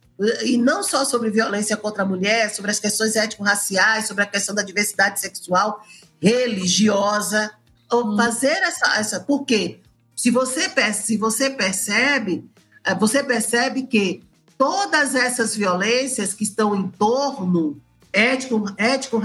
E 0.44 0.56
não 0.56 0.82
só 0.82 1.04
sobre 1.04 1.30
violência 1.30 1.76
contra 1.76 2.02
a 2.02 2.06
mulher, 2.06 2.54
sobre 2.54 2.70
as 2.70 2.78
questões 2.78 3.16
étnico-raciais, 3.16 4.06
sobre 4.06 4.22
a 4.22 4.26
questão 4.26 4.54
da 4.54 4.62
diversidade 4.62 5.20
sexual, 5.20 5.84
religiosa. 6.20 7.52
Hum. 7.92 8.16
Fazer 8.16 8.56
essa, 8.62 8.98
essa. 8.98 9.20
Por 9.20 9.44
quê? 9.44 9.80
Se 10.16 10.30
você, 10.30 10.70
se 10.94 11.18
você 11.18 11.50
percebe, 11.50 12.50
eh, 12.82 12.94
você 12.94 13.22
percebe 13.22 13.82
que 13.82 14.22
todas 14.56 15.14
essas 15.14 15.54
violências 15.54 16.32
que 16.32 16.42
estão 16.42 16.74
em 16.74 16.88
torno 16.88 17.78
ético, 18.10 18.64
ético 18.78 19.20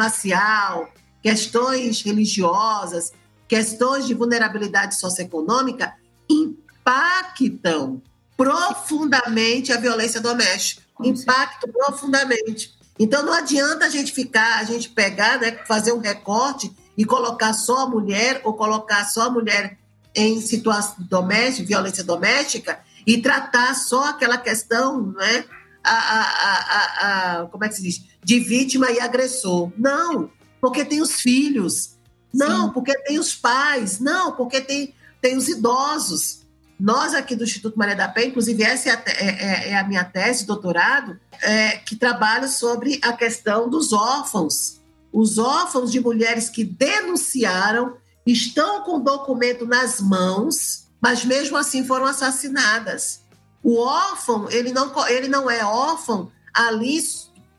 questões 1.24 2.02
religiosas, 2.02 3.14
questões 3.48 4.06
de 4.06 4.14
vulnerabilidade 4.14 4.96
socioeconômica 4.96 5.94
impactam 6.30 8.02
profundamente 8.36 9.72
a 9.72 9.78
violência 9.78 10.20
doméstica. 10.20 10.82
Impactam 11.02 11.72
profundamente. 11.72 12.76
Então 13.00 13.26
não 13.26 13.34
adianta 13.34 13.86
a 13.86 13.90
gente 13.90 14.12
ficar, 14.12 14.60
a 14.60 14.64
gente 14.66 14.90
pegar, 14.90 15.40
né, 15.40 15.52
fazer 15.66 15.94
um 15.94 16.00
recorte 16.00 16.76
e 16.98 17.06
colocar 17.06 17.54
só 17.54 17.86
a 17.86 17.90
mulher 17.90 18.42
ou 18.44 18.54
colocar 18.54 19.06
só 19.06 19.28
a 19.28 19.30
mulher 19.30 19.80
em 20.16 20.42
situação 20.42 20.96
doméstica, 21.00 21.68
violência 21.68 22.04
doméstica, 22.04 22.80
e 23.06 23.22
tratar 23.22 23.74
só 23.74 24.10
aquela 24.10 24.38
questão, 24.38 25.14
né? 25.14 25.46
A, 25.84 25.92
a, 25.92 26.22
a, 26.22 27.42
a, 27.42 27.46
como 27.48 27.66
é 27.66 27.70
que 27.70 27.76
se 27.76 27.82
diz? 27.82 28.04
De 28.24 28.40
vítima 28.40 28.92
e 28.92 29.00
agressor. 29.00 29.72
Não, 29.78 30.30
porque 30.60 30.86
tem 30.86 31.02
os 31.02 31.22
filhos. 31.22 31.96
Não, 32.32 32.68
Sim. 32.68 32.74
porque 32.74 32.96
tem 33.00 33.18
os 33.18 33.34
pais. 33.34 34.00
Não, 34.00 34.34
porque 34.34 34.62
tem, 34.62 34.94
tem 35.20 35.36
os 35.36 35.48
idosos. 35.48 36.42
Nós 36.80 37.14
aqui 37.14 37.36
do 37.36 37.44
Instituto 37.44 37.78
Maria 37.78 37.96
da 37.96 38.08
Penha, 38.08 38.28
inclusive 38.28 38.64
essa 38.64 38.90
é 38.90 38.92
a, 38.92 39.04
é, 39.06 39.70
é, 39.70 39.70
é 39.70 39.78
a 39.78 39.88
minha 39.88 40.04
tese 40.04 40.46
doutorado, 40.46 41.20
é, 41.42 41.78
que 41.78 41.96
trabalha 41.96 42.48
sobre 42.48 43.00
a 43.04 43.14
questão 43.14 43.70
dos 43.70 43.92
órfãos. 43.92 44.80
Os 45.12 45.38
órfãos 45.38 45.92
de 45.92 46.00
mulheres 46.00 46.50
que 46.50 46.64
denunciaram 46.64 47.98
estão 48.32 48.84
com 48.84 48.98
o 48.98 49.04
documento 49.04 49.66
nas 49.66 50.00
mãos, 50.00 50.88
mas 51.02 51.26
mesmo 51.26 51.58
assim 51.58 51.86
foram 51.86 52.06
assassinadas. 52.06 53.22
O 53.64 53.80
órfão, 53.80 54.50
ele 54.50 54.72
não, 54.72 55.08
ele 55.08 55.28
não 55.28 55.50
é 55.50 55.64
órfão 55.64 56.32
ali, 56.54 57.00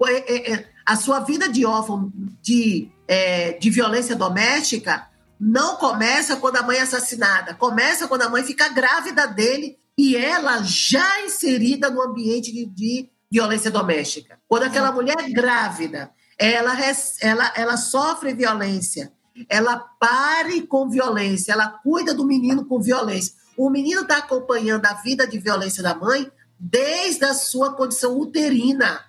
é, 0.07 0.35
é, 0.35 0.53
é, 0.53 0.69
a 0.85 0.97
sua 0.97 1.21
vida 1.21 1.49
de 1.49 1.65
órfão 1.65 2.13
de, 2.41 2.91
é, 3.07 3.53
de 3.53 3.71
violência 3.71 4.17
doméstica 4.17 5.09
não 5.39 5.77
começa 5.77 6.37
quando 6.37 6.57
a 6.57 6.63
mãe 6.63 6.79
é 6.79 6.83
assassinada, 6.83 7.55
começa 7.55 8.07
quando 8.07 8.23
a 8.23 8.29
mãe 8.29 8.45
fica 8.45 8.69
grávida 8.69 9.27
dele 9.27 9.77
e 9.99 10.17
ela 10.17 10.63
já 10.63 11.21
inserida 11.25 11.91
no 11.91 12.01
ambiente 12.01 12.53
de, 12.53 12.67
de 12.67 13.11
violência 13.31 13.71
doméstica. 13.71 14.39
Quando 14.47 14.65
aquela 14.65 14.93
mulher 14.93 15.17
é 15.19 15.31
grávida, 15.31 16.11
ela, 16.39 16.77
ela, 17.21 17.53
ela 17.57 17.77
sofre 17.77 18.35
violência 18.35 19.13
ela 19.49 19.79
pare 19.79 20.63
com 20.63 20.89
violência, 20.89 21.53
ela 21.53 21.69
cuida 21.69 22.15
do 22.15 22.25
menino 22.25 22.65
com 22.65 22.81
violência. 22.81 23.35
O 23.57 23.71
menino 23.71 24.03
está 24.03 24.19
acompanhando 24.19 24.87
a 24.87 24.95
vida 24.95 25.27
de 25.27 25.39
violência 25.39 25.83
da 25.83 25.95
mãe 25.95 26.31
desde 26.59 27.25
a 27.25 27.35
sua 27.35 27.75
condição 27.75 28.19
uterina. 28.19 29.05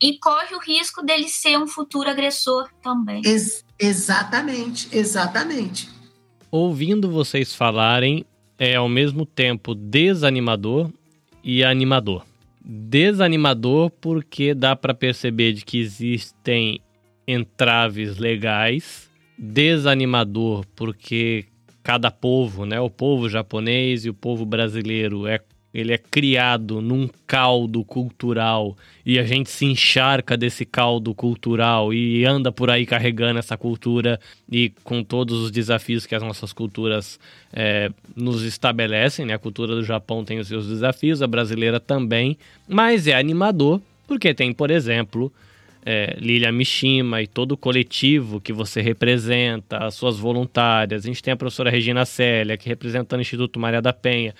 E 0.00 0.18
corre 0.18 0.54
o 0.54 0.58
risco 0.58 1.02
dele 1.02 1.28
ser 1.28 1.58
um 1.58 1.66
futuro 1.66 2.08
agressor 2.08 2.68
também. 2.82 3.20
Ex 3.24 3.64
exatamente, 3.78 4.88
exatamente. 4.90 5.90
Ouvindo 6.50 7.10
vocês 7.10 7.54
falarem, 7.54 8.24
é 8.58 8.74
ao 8.74 8.88
mesmo 8.88 9.26
tempo 9.26 9.74
desanimador 9.74 10.90
e 11.44 11.62
animador. 11.62 12.24
Desanimador 12.64 13.90
porque 13.90 14.54
dá 14.54 14.74
para 14.74 14.94
perceber 14.94 15.52
de 15.52 15.64
que 15.64 15.78
existem 15.78 16.80
entraves 17.26 18.16
legais, 18.16 19.07
desanimador 19.38 20.64
porque 20.74 21.46
cada 21.82 22.10
povo, 22.10 22.66
né, 22.66 22.80
o 22.80 22.90
povo 22.90 23.28
japonês 23.28 24.04
e 24.04 24.10
o 24.10 24.14
povo 24.14 24.44
brasileiro 24.44 25.26
é 25.26 25.40
ele 25.72 25.92
é 25.92 25.98
criado 25.98 26.80
num 26.80 27.08
caldo 27.26 27.84
cultural 27.84 28.76
e 29.04 29.18
a 29.18 29.22
gente 29.22 29.50
se 29.50 29.66
encharca 29.66 30.36
desse 30.36 30.64
caldo 30.64 31.14
cultural 31.14 31.92
e 31.92 32.24
anda 32.24 32.50
por 32.50 32.70
aí 32.70 32.86
carregando 32.86 33.38
essa 33.38 33.56
cultura 33.56 34.18
e 34.50 34.72
com 34.82 35.04
todos 35.04 35.38
os 35.38 35.50
desafios 35.50 36.06
que 36.06 36.14
as 36.14 36.22
nossas 36.22 36.52
culturas 36.54 37.20
é, 37.52 37.90
nos 38.16 38.42
estabelecem, 38.42 39.26
né? 39.26 39.34
A 39.34 39.38
cultura 39.38 39.74
do 39.74 39.84
Japão 39.84 40.24
tem 40.24 40.38
os 40.38 40.48
seus 40.48 40.66
desafios, 40.66 41.22
a 41.22 41.26
brasileira 41.26 41.78
também, 41.78 42.38
mas 42.66 43.06
é 43.06 43.14
animador 43.14 43.80
porque 44.06 44.32
tem, 44.32 44.54
por 44.54 44.70
exemplo, 44.70 45.30
é, 45.84 46.16
Lilia 46.18 46.52
Mishima 46.52 47.22
e 47.22 47.26
todo 47.26 47.52
o 47.52 47.56
coletivo 47.56 48.40
que 48.40 48.52
você 48.52 48.80
representa, 48.80 49.78
as 49.78 49.94
suas 49.94 50.18
voluntárias. 50.18 51.04
A 51.04 51.06
gente 51.06 51.22
tem 51.22 51.32
a 51.32 51.36
professora 51.36 51.70
Regina 51.70 52.04
Célia, 52.04 52.56
que 52.56 52.68
representa 52.68 53.16
o 53.16 53.20
Instituto 53.20 53.58
Maria 53.58 53.80
da 53.80 53.92
Penha, 53.92 54.34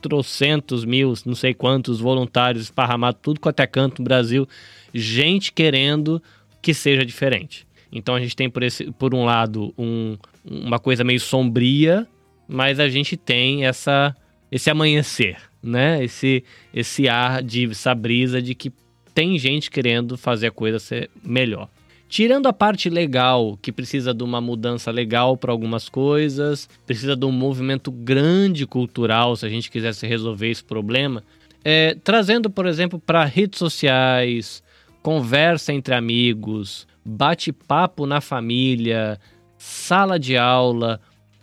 trocentos 0.00 0.84
mil, 0.84 1.14
não 1.24 1.34
sei 1.34 1.54
quantos 1.54 2.00
voluntários 2.00 2.64
esparramados, 2.64 3.20
tudo 3.22 3.40
quanto 3.40 3.60
é 3.60 3.66
canto 3.66 4.00
no 4.00 4.04
Brasil, 4.04 4.48
gente 4.92 5.52
querendo 5.52 6.22
que 6.60 6.74
seja 6.74 7.04
diferente. 7.04 7.66
Então 7.92 8.14
a 8.14 8.20
gente 8.20 8.36
tem, 8.36 8.48
por, 8.48 8.62
esse, 8.62 8.90
por 8.92 9.14
um 9.14 9.24
lado, 9.24 9.74
um, 9.76 10.16
uma 10.44 10.78
coisa 10.78 11.02
meio 11.02 11.20
sombria, 11.20 12.06
mas 12.46 12.78
a 12.80 12.88
gente 12.88 13.16
tem 13.16 13.64
essa, 13.64 14.14
esse 14.50 14.70
amanhecer, 14.70 15.36
né? 15.62 16.02
Esse, 16.02 16.44
esse 16.72 17.08
ar 17.08 17.42
de 17.42 17.70
essa 17.70 17.94
brisa 17.94 18.40
de 18.40 18.54
que 18.54 18.72
tem 19.14 19.38
gente 19.38 19.70
querendo 19.70 20.16
fazer 20.16 20.48
a 20.48 20.50
coisa 20.52 20.78
ser 20.78 21.10
melhor. 21.22 21.68
Tirando 22.08 22.46
a 22.48 22.52
parte 22.52 22.90
legal, 22.90 23.56
que 23.62 23.70
precisa 23.70 24.12
de 24.12 24.24
uma 24.24 24.40
mudança 24.40 24.90
legal 24.90 25.36
para 25.36 25.52
algumas 25.52 25.88
coisas, 25.88 26.68
precisa 26.84 27.14
de 27.14 27.24
um 27.24 27.30
movimento 27.30 27.92
grande 27.92 28.66
cultural 28.66 29.36
se 29.36 29.46
a 29.46 29.48
gente 29.48 29.70
quisesse 29.70 30.08
resolver 30.08 30.50
esse 30.50 30.64
problema, 30.64 31.22
é, 31.64 31.96
trazendo, 32.02 32.50
por 32.50 32.66
exemplo, 32.66 32.98
para 32.98 33.24
redes 33.24 33.60
sociais, 33.60 34.60
conversa 35.02 35.72
entre 35.72 35.94
amigos, 35.94 36.84
bate-papo 37.04 38.06
na 38.06 38.20
família, 38.20 39.20
sala 39.56 40.18
de 40.18 40.36
aula, 40.36 41.00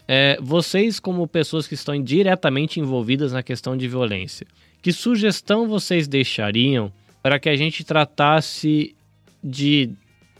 é, 0.07 0.37
vocês, 0.41 0.99
como 0.99 1.27
pessoas 1.27 1.67
que 1.67 1.75
estão 1.75 2.01
diretamente 2.01 2.79
envolvidas 2.79 3.31
na 3.31 3.43
questão 3.43 3.77
de 3.77 3.87
violência, 3.87 4.45
que 4.81 4.91
sugestão 4.91 5.67
vocês 5.67 6.07
deixariam 6.09 6.91
para 7.27 7.39
que 7.39 7.49
a 7.49 7.57
gente 7.57 7.83
tratasse 7.83 8.95
de 9.43 9.89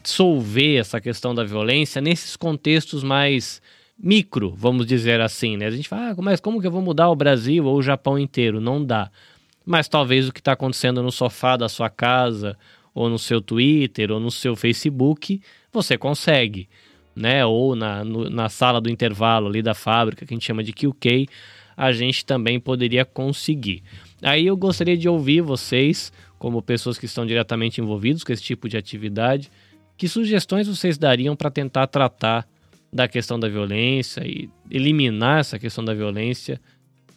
solver 0.05 0.79
essa 0.79 1.01
questão 1.01 1.35
da 1.35 1.43
violência 1.43 2.01
nesses 2.01 2.37
contextos 2.37 3.03
mais 3.03 3.61
micro, 3.99 4.53
vamos 4.55 4.85
dizer 4.85 5.19
assim, 5.19 5.57
né? 5.57 5.65
A 5.65 5.69
gente 5.69 5.89
fala, 5.89 6.11
ah, 6.11 6.15
mas 6.19 6.39
como 6.39 6.61
que 6.61 6.67
eu 6.67 6.71
vou 6.71 6.81
mudar 6.81 7.09
o 7.09 7.15
Brasil 7.15 7.65
ou 7.65 7.75
o 7.75 7.83
Japão 7.83 8.17
inteiro? 8.17 8.61
Não 8.61 8.81
dá. 8.81 9.11
Mas 9.65 9.89
talvez 9.89 10.29
o 10.29 10.31
que 10.31 10.39
está 10.39 10.53
acontecendo 10.53 11.03
no 11.03 11.11
sofá 11.11 11.57
da 11.57 11.67
sua 11.67 11.89
casa, 11.89 12.57
ou 12.95 13.09
no 13.09 13.19
seu 13.19 13.41
Twitter, 13.41 14.09
ou 14.09 14.21
no 14.21 14.31
seu 14.31 14.55
Facebook, 14.55 15.41
você 15.73 15.97
consegue, 15.97 16.69
né? 17.13 17.45
Ou 17.45 17.75
na, 17.75 18.05
no, 18.05 18.29
na 18.29 18.47
sala 18.47 18.79
do 18.79 18.89
intervalo 18.89 19.47
ali 19.47 19.61
da 19.61 19.73
fábrica, 19.73 20.25
que 20.25 20.33
a 20.33 20.37
gente 20.37 20.45
chama 20.45 20.63
de 20.63 20.71
QK, 20.71 21.27
a 21.75 21.91
gente 21.91 22.25
também 22.25 22.61
poderia 22.61 23.03
conseguir. 23.03 23.83
Aí 24.21 24.47
eu 24.47 24.57
gostaria 24.57 24.97
de 24.97 25.07
ouvir 25.07 25.41
vocês, 25.41 26.13
como 26.37 26.61
pessoas 26.61 26.97
que 26.97 27.05
estão 27.05 27.25
diretamente 27.25 27.81
envolvidos 27.81 28.23
com 28.23 28.31
esse 28.31 28.43
tipo 28.43 28.69
de 28.69 28.77
atividade, 28.77 29.51
que 29.97 30.07
sugestões 30.07 30.67
vocês 30.67 30.97
dariam 30.97 31.35
para 31.35 31.49
tentar 31.49 31.87
tratar 31.87 32.47
da 32.91 33.07
questão 33.07 33.39
da 33.39 33.49
violência 33.49 34.25
e 34.25 34.49
eliminar 34.69 35.39
essa 35.39 35.59
questão 35.59 35.83
da 35.83 35.93
violência 35.93 36.61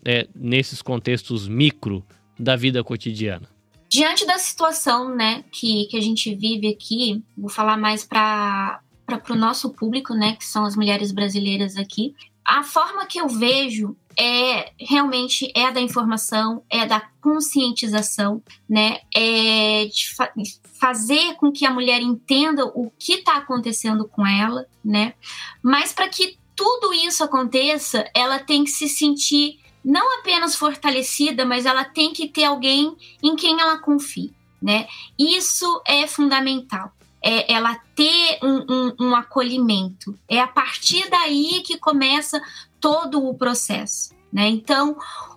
é, 0.04 0.26
nesses 0.34 0.82
contextos 0.82 1.46
micro 1.46 2.04
da 2.38 2.56
vida 2.56 2.82
cotidiana? 2.82 3.48
Diante 3.88 4.24
da 4.24 4.38
situação 4.38 5.14
né, 5.14 5.44
que, 5.50 5.86
que 5.86 5.96
a 5.96 6.00
gente 6.00 6.34
vive 6.34 6.68
aqui, 6.68 7.22
vou 7.36 7.50
falar 7.50 7.76
mais 7.76 8.04
para 8.04 8.80
o 9.28 9.34
nosso 9.34 9.70
público, 9.70 10.14
né, 10.14 10.36
que 10.36 10.44
são 10.44 10.64
as 10.64 10.76
mulheres 10.76 11.12
brasileiras 11.12 11.76
aqui, 11.76 12.14
a 12.44 12.62
forma 12.62 13.06
que 13.06 13.20
eu 13.20 13.28
vejo 13.28 13.96
é 14.18 14.72
realmente 14.78 15.50
é 15.54 15.66
a 15.66 15.70
da 15.70 15.80
informação, 15.80 16.62
é 16.68 16.80
a 16.80 16.86
da 16.86 17.00
conscientização, 17.20 18.42
né? 18.68 19.00
É 19.14 19.86
de 19.86 20.14
fa 20.14 20.32
fazer 20.80 21.34
com 21.34 21.52
que 21.52 21.66
a 21.66 21.70
mulher 21.70 22.00
entenda 22.00 22.64
o 22.64 22.90
que 22.98 23.14
está 23.14 23.36
acontecendo 23.36 24.08
com 24.08 24.26
ela, 24.26 24.66
né? 24.84 25.14
Mas 25.62 25.92
para 25.92 26.08
que 26.08 26.38
tudo 26.56 26.92
isso 26.92 27.22
aconteça, 27.22 28.04
ela 28.14 28.38
tem 28.38 28.64
que 28.64 28.70
se 28.70 28.88
sentir 28.88 29.58
não 29.84 30.18
apenas 30.18 30.54
fortalecida, 30.54 31.44
mas 31.44 31.66
ela 31.66 31.84
tem 31.84 32.12
que 32.12 32.28
ter 32.28 32.44
alguém 32.44 32.96
em 33.22 33.36
quem 33.36 33.60
ela 33.60 33.78
confie, 33.78 34.32
né? 34.60 34.86
Isso 35.18 35.82
é 35.86 36.06
fundamental 36.06 36.92
é 37.22 37.52
ela 37.52 37.74
ter 37.94 38.38
um, 38.42 38.64
um, 38.68 39.08
um 39.08 39.14
acolhimento. 39.14 40.18
É 40.28 40.40
a 40.40 40.48
partir 40.48 41.08
daí 41.10 41.62
que 41.64 41.78
começa 41.78 42.40
todo 42.80 43.26
o 43.26 43.34
processo. 43.34 44.14
Né? 44.32 44.48
Então, 44.48 44.96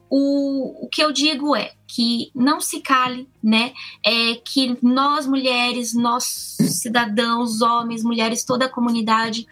o, 0.10 0.86
o 0.86 0.90
que 0.90 1.04
eu 1.04 1.12
digo 1.12 1.56
é 1.56 1.74
que 1.88 2.32
não 2.36 2.62
se 2.62 2.82
cale, 2.82 3.28
né? 3.44 3.74
É 4.06 4.36
que 4.36 4.78
nós 4.82 5.26
mulheres, 5.26 5.94
nós 5.96 6.56
cidadãos, 6.60 7.62
homens, 7.62 8.04
mulheres, 8.04 8.44
toda 8.44 8.66
a 8.66 8.70
comunidade, 8.70 9.48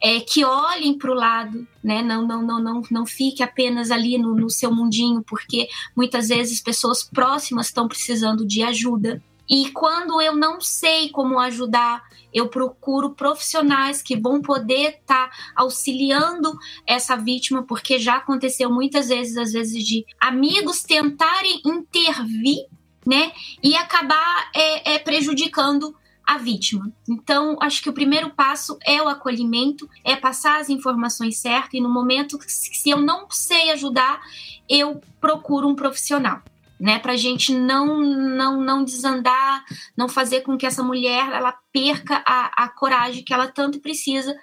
é 0.00 0.20
que 0.20 0.44
olhem 0.44 0.96
para 0.96 1.10
o 1.10 1.14
lado, 1.14 1.66
né? 1.82 2.02
Não, 2.02 2.24
não, 2.24 2.42
não, 2.42 2.62
não, 2.62 2.82
não 2.88 3.06
fique 3.06 3.42
apenas 3.42 3.90
ali 3.90 4.16
no, 4.16 4.34
no 4.34 4.48
seu 4.48 4.72
mundinho, 4.72 5.24
porque 5.26 5.68
muitas 5.96 6.28
vezes 6.28 6.60
pessoas 6.60 7.02
próximas 7.02 7.66
estão 7.66 7.88
precisando 7.88 8.46
de 8.46 8.62
ajuda, 8.62 9.20
e 9.48 9.70
quando 9.70 10.20
eu 10.20 10.34
não 10.34 10.60
sei 10.60 11.08
como 11.10 11.38
ajudar, 11.38 12.02
eu 12.32 12.48
procuro 12.48 13.14
profissionais 13.14 14.02
que 14.02 14.16
vão 14.16 14.42
poder 14.42 14.98
estar 15.00 15.30
tá 15.30 15.36
auxiliando 15.54 16.52
essa 16.86 17.16
vítima, 17.16 17.62
porque 17.62 17.98
já 17.98 18.16
aconteceu 18.16 18.70
muitas 18.70 19.08
vezes, 19.08 19.36
às 19.36 19.52
vezes, 19.52 19.84
de 19.84 20.04
amigos 20.20 20.82
tentarem 20.82 21.62
intervir, 21.64 22.66
né, 23.06 23.32
e 23.62 23.76
acabar 23.76 24.50
é, 24.52 24.94
é, 24.94 24.98
prejudicando 24.98 25.94
a 26.26 26.38
vítima. 26.38 26.92
Então, 27.08 27.56
acho 27.60 27.80
que 27.80 27.88
o 27.88 27.92
primeiro 27.92 28.30
passo 28.30 28.76
é 28.84 29.00
o 29.00 29.06
acolhimento, 29.06 29.88
é 30.02 30.16
passar 30.16 30.60
as 30.60 30.68
informações 30.68 31.38
certas, 31.38 31.74
e 31.74 31.80
no 31.80 31.88
momento 31.88 32.36
que, 32.36 32.50
se 32.50 32.90
eu 32.90 33.00
não 33.00 33.30
sei 33.30 33.70
ajudar, 33.70 34.20
eu 34.68 35.00
procuro 35.20 35.68
um 35.68 35.76
profissional 35.76 36.42
né, 36.78 36.98
para 36.98 37.12
a 37.12 37.16
gente 37.16 37.54
não, 37.54 38.00
não, 38.00 38.60
não 38.60 38.84
desandar, 38.84 39.64
não 39.96 40.08
fazer 40.08 40.42
com 40.42 40.56
que 40.56 40.66
essa 40.66 40.82
mulher 40.82 41.32
ela 41.32 41.56
perca 41.72 42.22
a, 42.26 42.64
a 42.64 42.68
coragem 42.68 43.24
que 43.24 43.32
ela 43.32 43.48
tanto 43.48 43.80
precisa, 43.80 44.34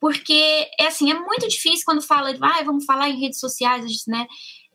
porque 0.00 0.68
é 0.78 0.86
assim, 0.86 1.10
é 1.10 1.18
muito 1.18 1.48
difícil 1.48 1.84
quando 1.84 2.02
fala, 2.02 2.34
ah, 2.40 2.62
vamos 2.64 2.84
falar 2.84 3.08
em 3.08 3.20
redes 3.20 3.40
sociais, 3.40 4.04
né? 4.06 4.26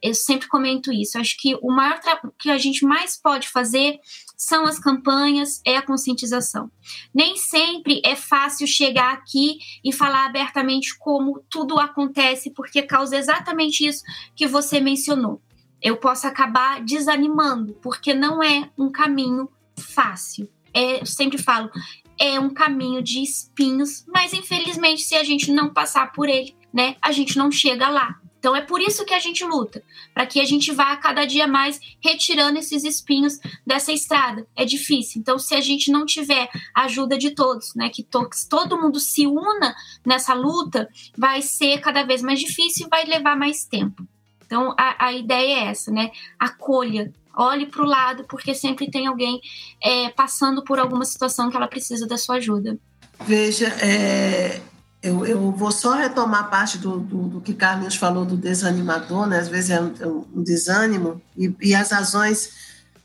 Eu 0.02 0.14
sempre 0.14 0.50
comento 0.50 0.92
isso. 0.92 1.18
Acho 1.18 1.38
que 1.40 1.56
o 1.62 1.72
maior 1.72 1.98
que 2.38 2.50
a 2.50 2.58
gente 2.58 2.86
mais 2.86 3.18
pode 3.18 3.48
fazer 3.48 4.00
são 4.36 4.66
as 4.66 4.78
campanhas, 4.78 5.62
é 5.66 5.78
a 5.78 5.82
conscientização. 5.82 6.70
Nem 7.14 7.38
sempre 7.38 8.02
é 8.04 8.14
fácil 8.14 8.68
chegar 8.68 9.14
aqui 9.14 9.60
e 9.82 9.94
falar 9.94 10.26
abertamente 10.26 10.98
como 10.98 11.42
tudo 11.50 11.80
acontece, 11.80 12.52
porque 12.52 12.82
causa 12.82 13.16
exatamente 13.16 13.86
isso 13.88 14.04
que 14.36 14.46
você 14.46 14.82
mencionou 14.82 15.42
eu 15.84 15.98
posso 15.98 16.26
acabar 16.26 16.82
desanimando, 16.82 17.74
porque 17.82 18.14
não 18.14 18.42
é 18.42 18.70
um 18.78 18.90
caminho 18.90 19.50
fácil. 19.78 20.50
É, 20.74 21.02
eu 21.02 21.06
sempre 21.06 21.38
falo, 21.38 21.70
é 22.18 22.40
um 22.40 22.50
caminho 22.50 23.04
de 23.04 23.22
espinhos, 23.22 24.06
mas 24.08 24.34
infelizmente, 24.34 25.02
se 25.02 25.16
a 25.16 25.24
gente 25.24 25.52
não 25.52 25.74
passar 25.74 26.14
por 26.14 26.30
ele, 26.30 26.56
né, 26.74 26.96
a 27.02 27.12
gente 27.12 27.38
não 27.38 27.52
chega 27.52 27.90
lá. 27.90 28.18
Então 28.40 28.56
é 28.56 28.62
por 28.62 28.82
isso 28.82 29.06
que 29.06 29.14
a 29.14 29.20
gente 29.20 29.44
luta, 29.46 29.82
para 30.14 30.26
que 30.26 30.42
a 30.42 30.44
gente 30.44 30.70
vá 30.72 30.98
cada 30.98 31.24
dia 31.26 31.48
mais 31.48 31.80
retirando 32.04 32.60
esses 32.60 32.84
espinhos 32.84 33.40
dessa 33.66 33.94
estrada. 33.94 34.46
É 34.54 34.66
difícil. 34.66 35.22
Então 35.22 35.40
se 35.40 35.56
a 35.56 35.62
gente 35.62 35.90
não 35.90 36.06
tiver 36.06 36.50
a 36.76 36.84
ajuda 36.84 37.18
de 37.18 37.32
todos, 37.32 37.74
né, 37.74 37.90
que 37.90 38.04
to 38.04 38.30
todo 38.50 38.82
mundo 38.82 39.00
se 39.00 39.26
una 39.26 39.74
nessa 40.06 40.34
luta, 40.34 40.90
vai 41.18 41.42
ser 41.42 41.80
cada 41.80 42.04
vez 42.04 42.22
mais 42.22 42.40
difícil 42.40 42.88
e 42.88 42.90
vai 42.90 43.06
levar 43.06 43.38
mais 43.38 43.64
tempo. 43.64 44.06
Então, 44.54 44.76
a, 44.78 45.08
a 45.08 45.14
ideia 45.14 45.62
é 45.62 45.72
essa, 45.72 45.90
né? 45.90 46.12
Acolha, 46.38 47.12
olhe 47.36 47.66
para 47.66 47.82
o 47.82 47.88
lado, 47.88 48.24
porque 48.26 48.54
sempre 48.54 48.88
tem 48.88 49.08
alguém 49.08 49.42
é, 49.84 50.10
passando 50.10 50.64
por 50.64 50.78
alguma 50.78 51.06
situação 51.06 51.50
que 51.50 51.58
ela 51.58 51.68
precisa 51.68 52.06
da 52.06 52.20
sua 52.20 52.36
ajuda. 52.36 52.78
Veja, 53.26 53.70
é, 53.82 54.62
Eu, 55.02 55.26
eu 55.26 55.52
vou 55.52 55.72
só 55.72 55.94
retomar 55.94 56.52
parte 56.52 56.78
do, 56.78 57.00
do, 57.00 57.28
do, 57.30 57.42
que 57.42 57.54
Carlos 57.54 57.96
falou 57.96 58.24
do 58.24 58.38
desanimador, 58.38 59.26
né? 59.28 59.40
Às 59.40 59.50
vezes 59.50 59.72
é 59.72 59.82
um, 59.82 60.26
um 60.36 60.44
desânimo, 60.44 61.20
e, 61.36 61.52
e, 61.60 61.74
as 61.76 61.92
razões 61.92 62.52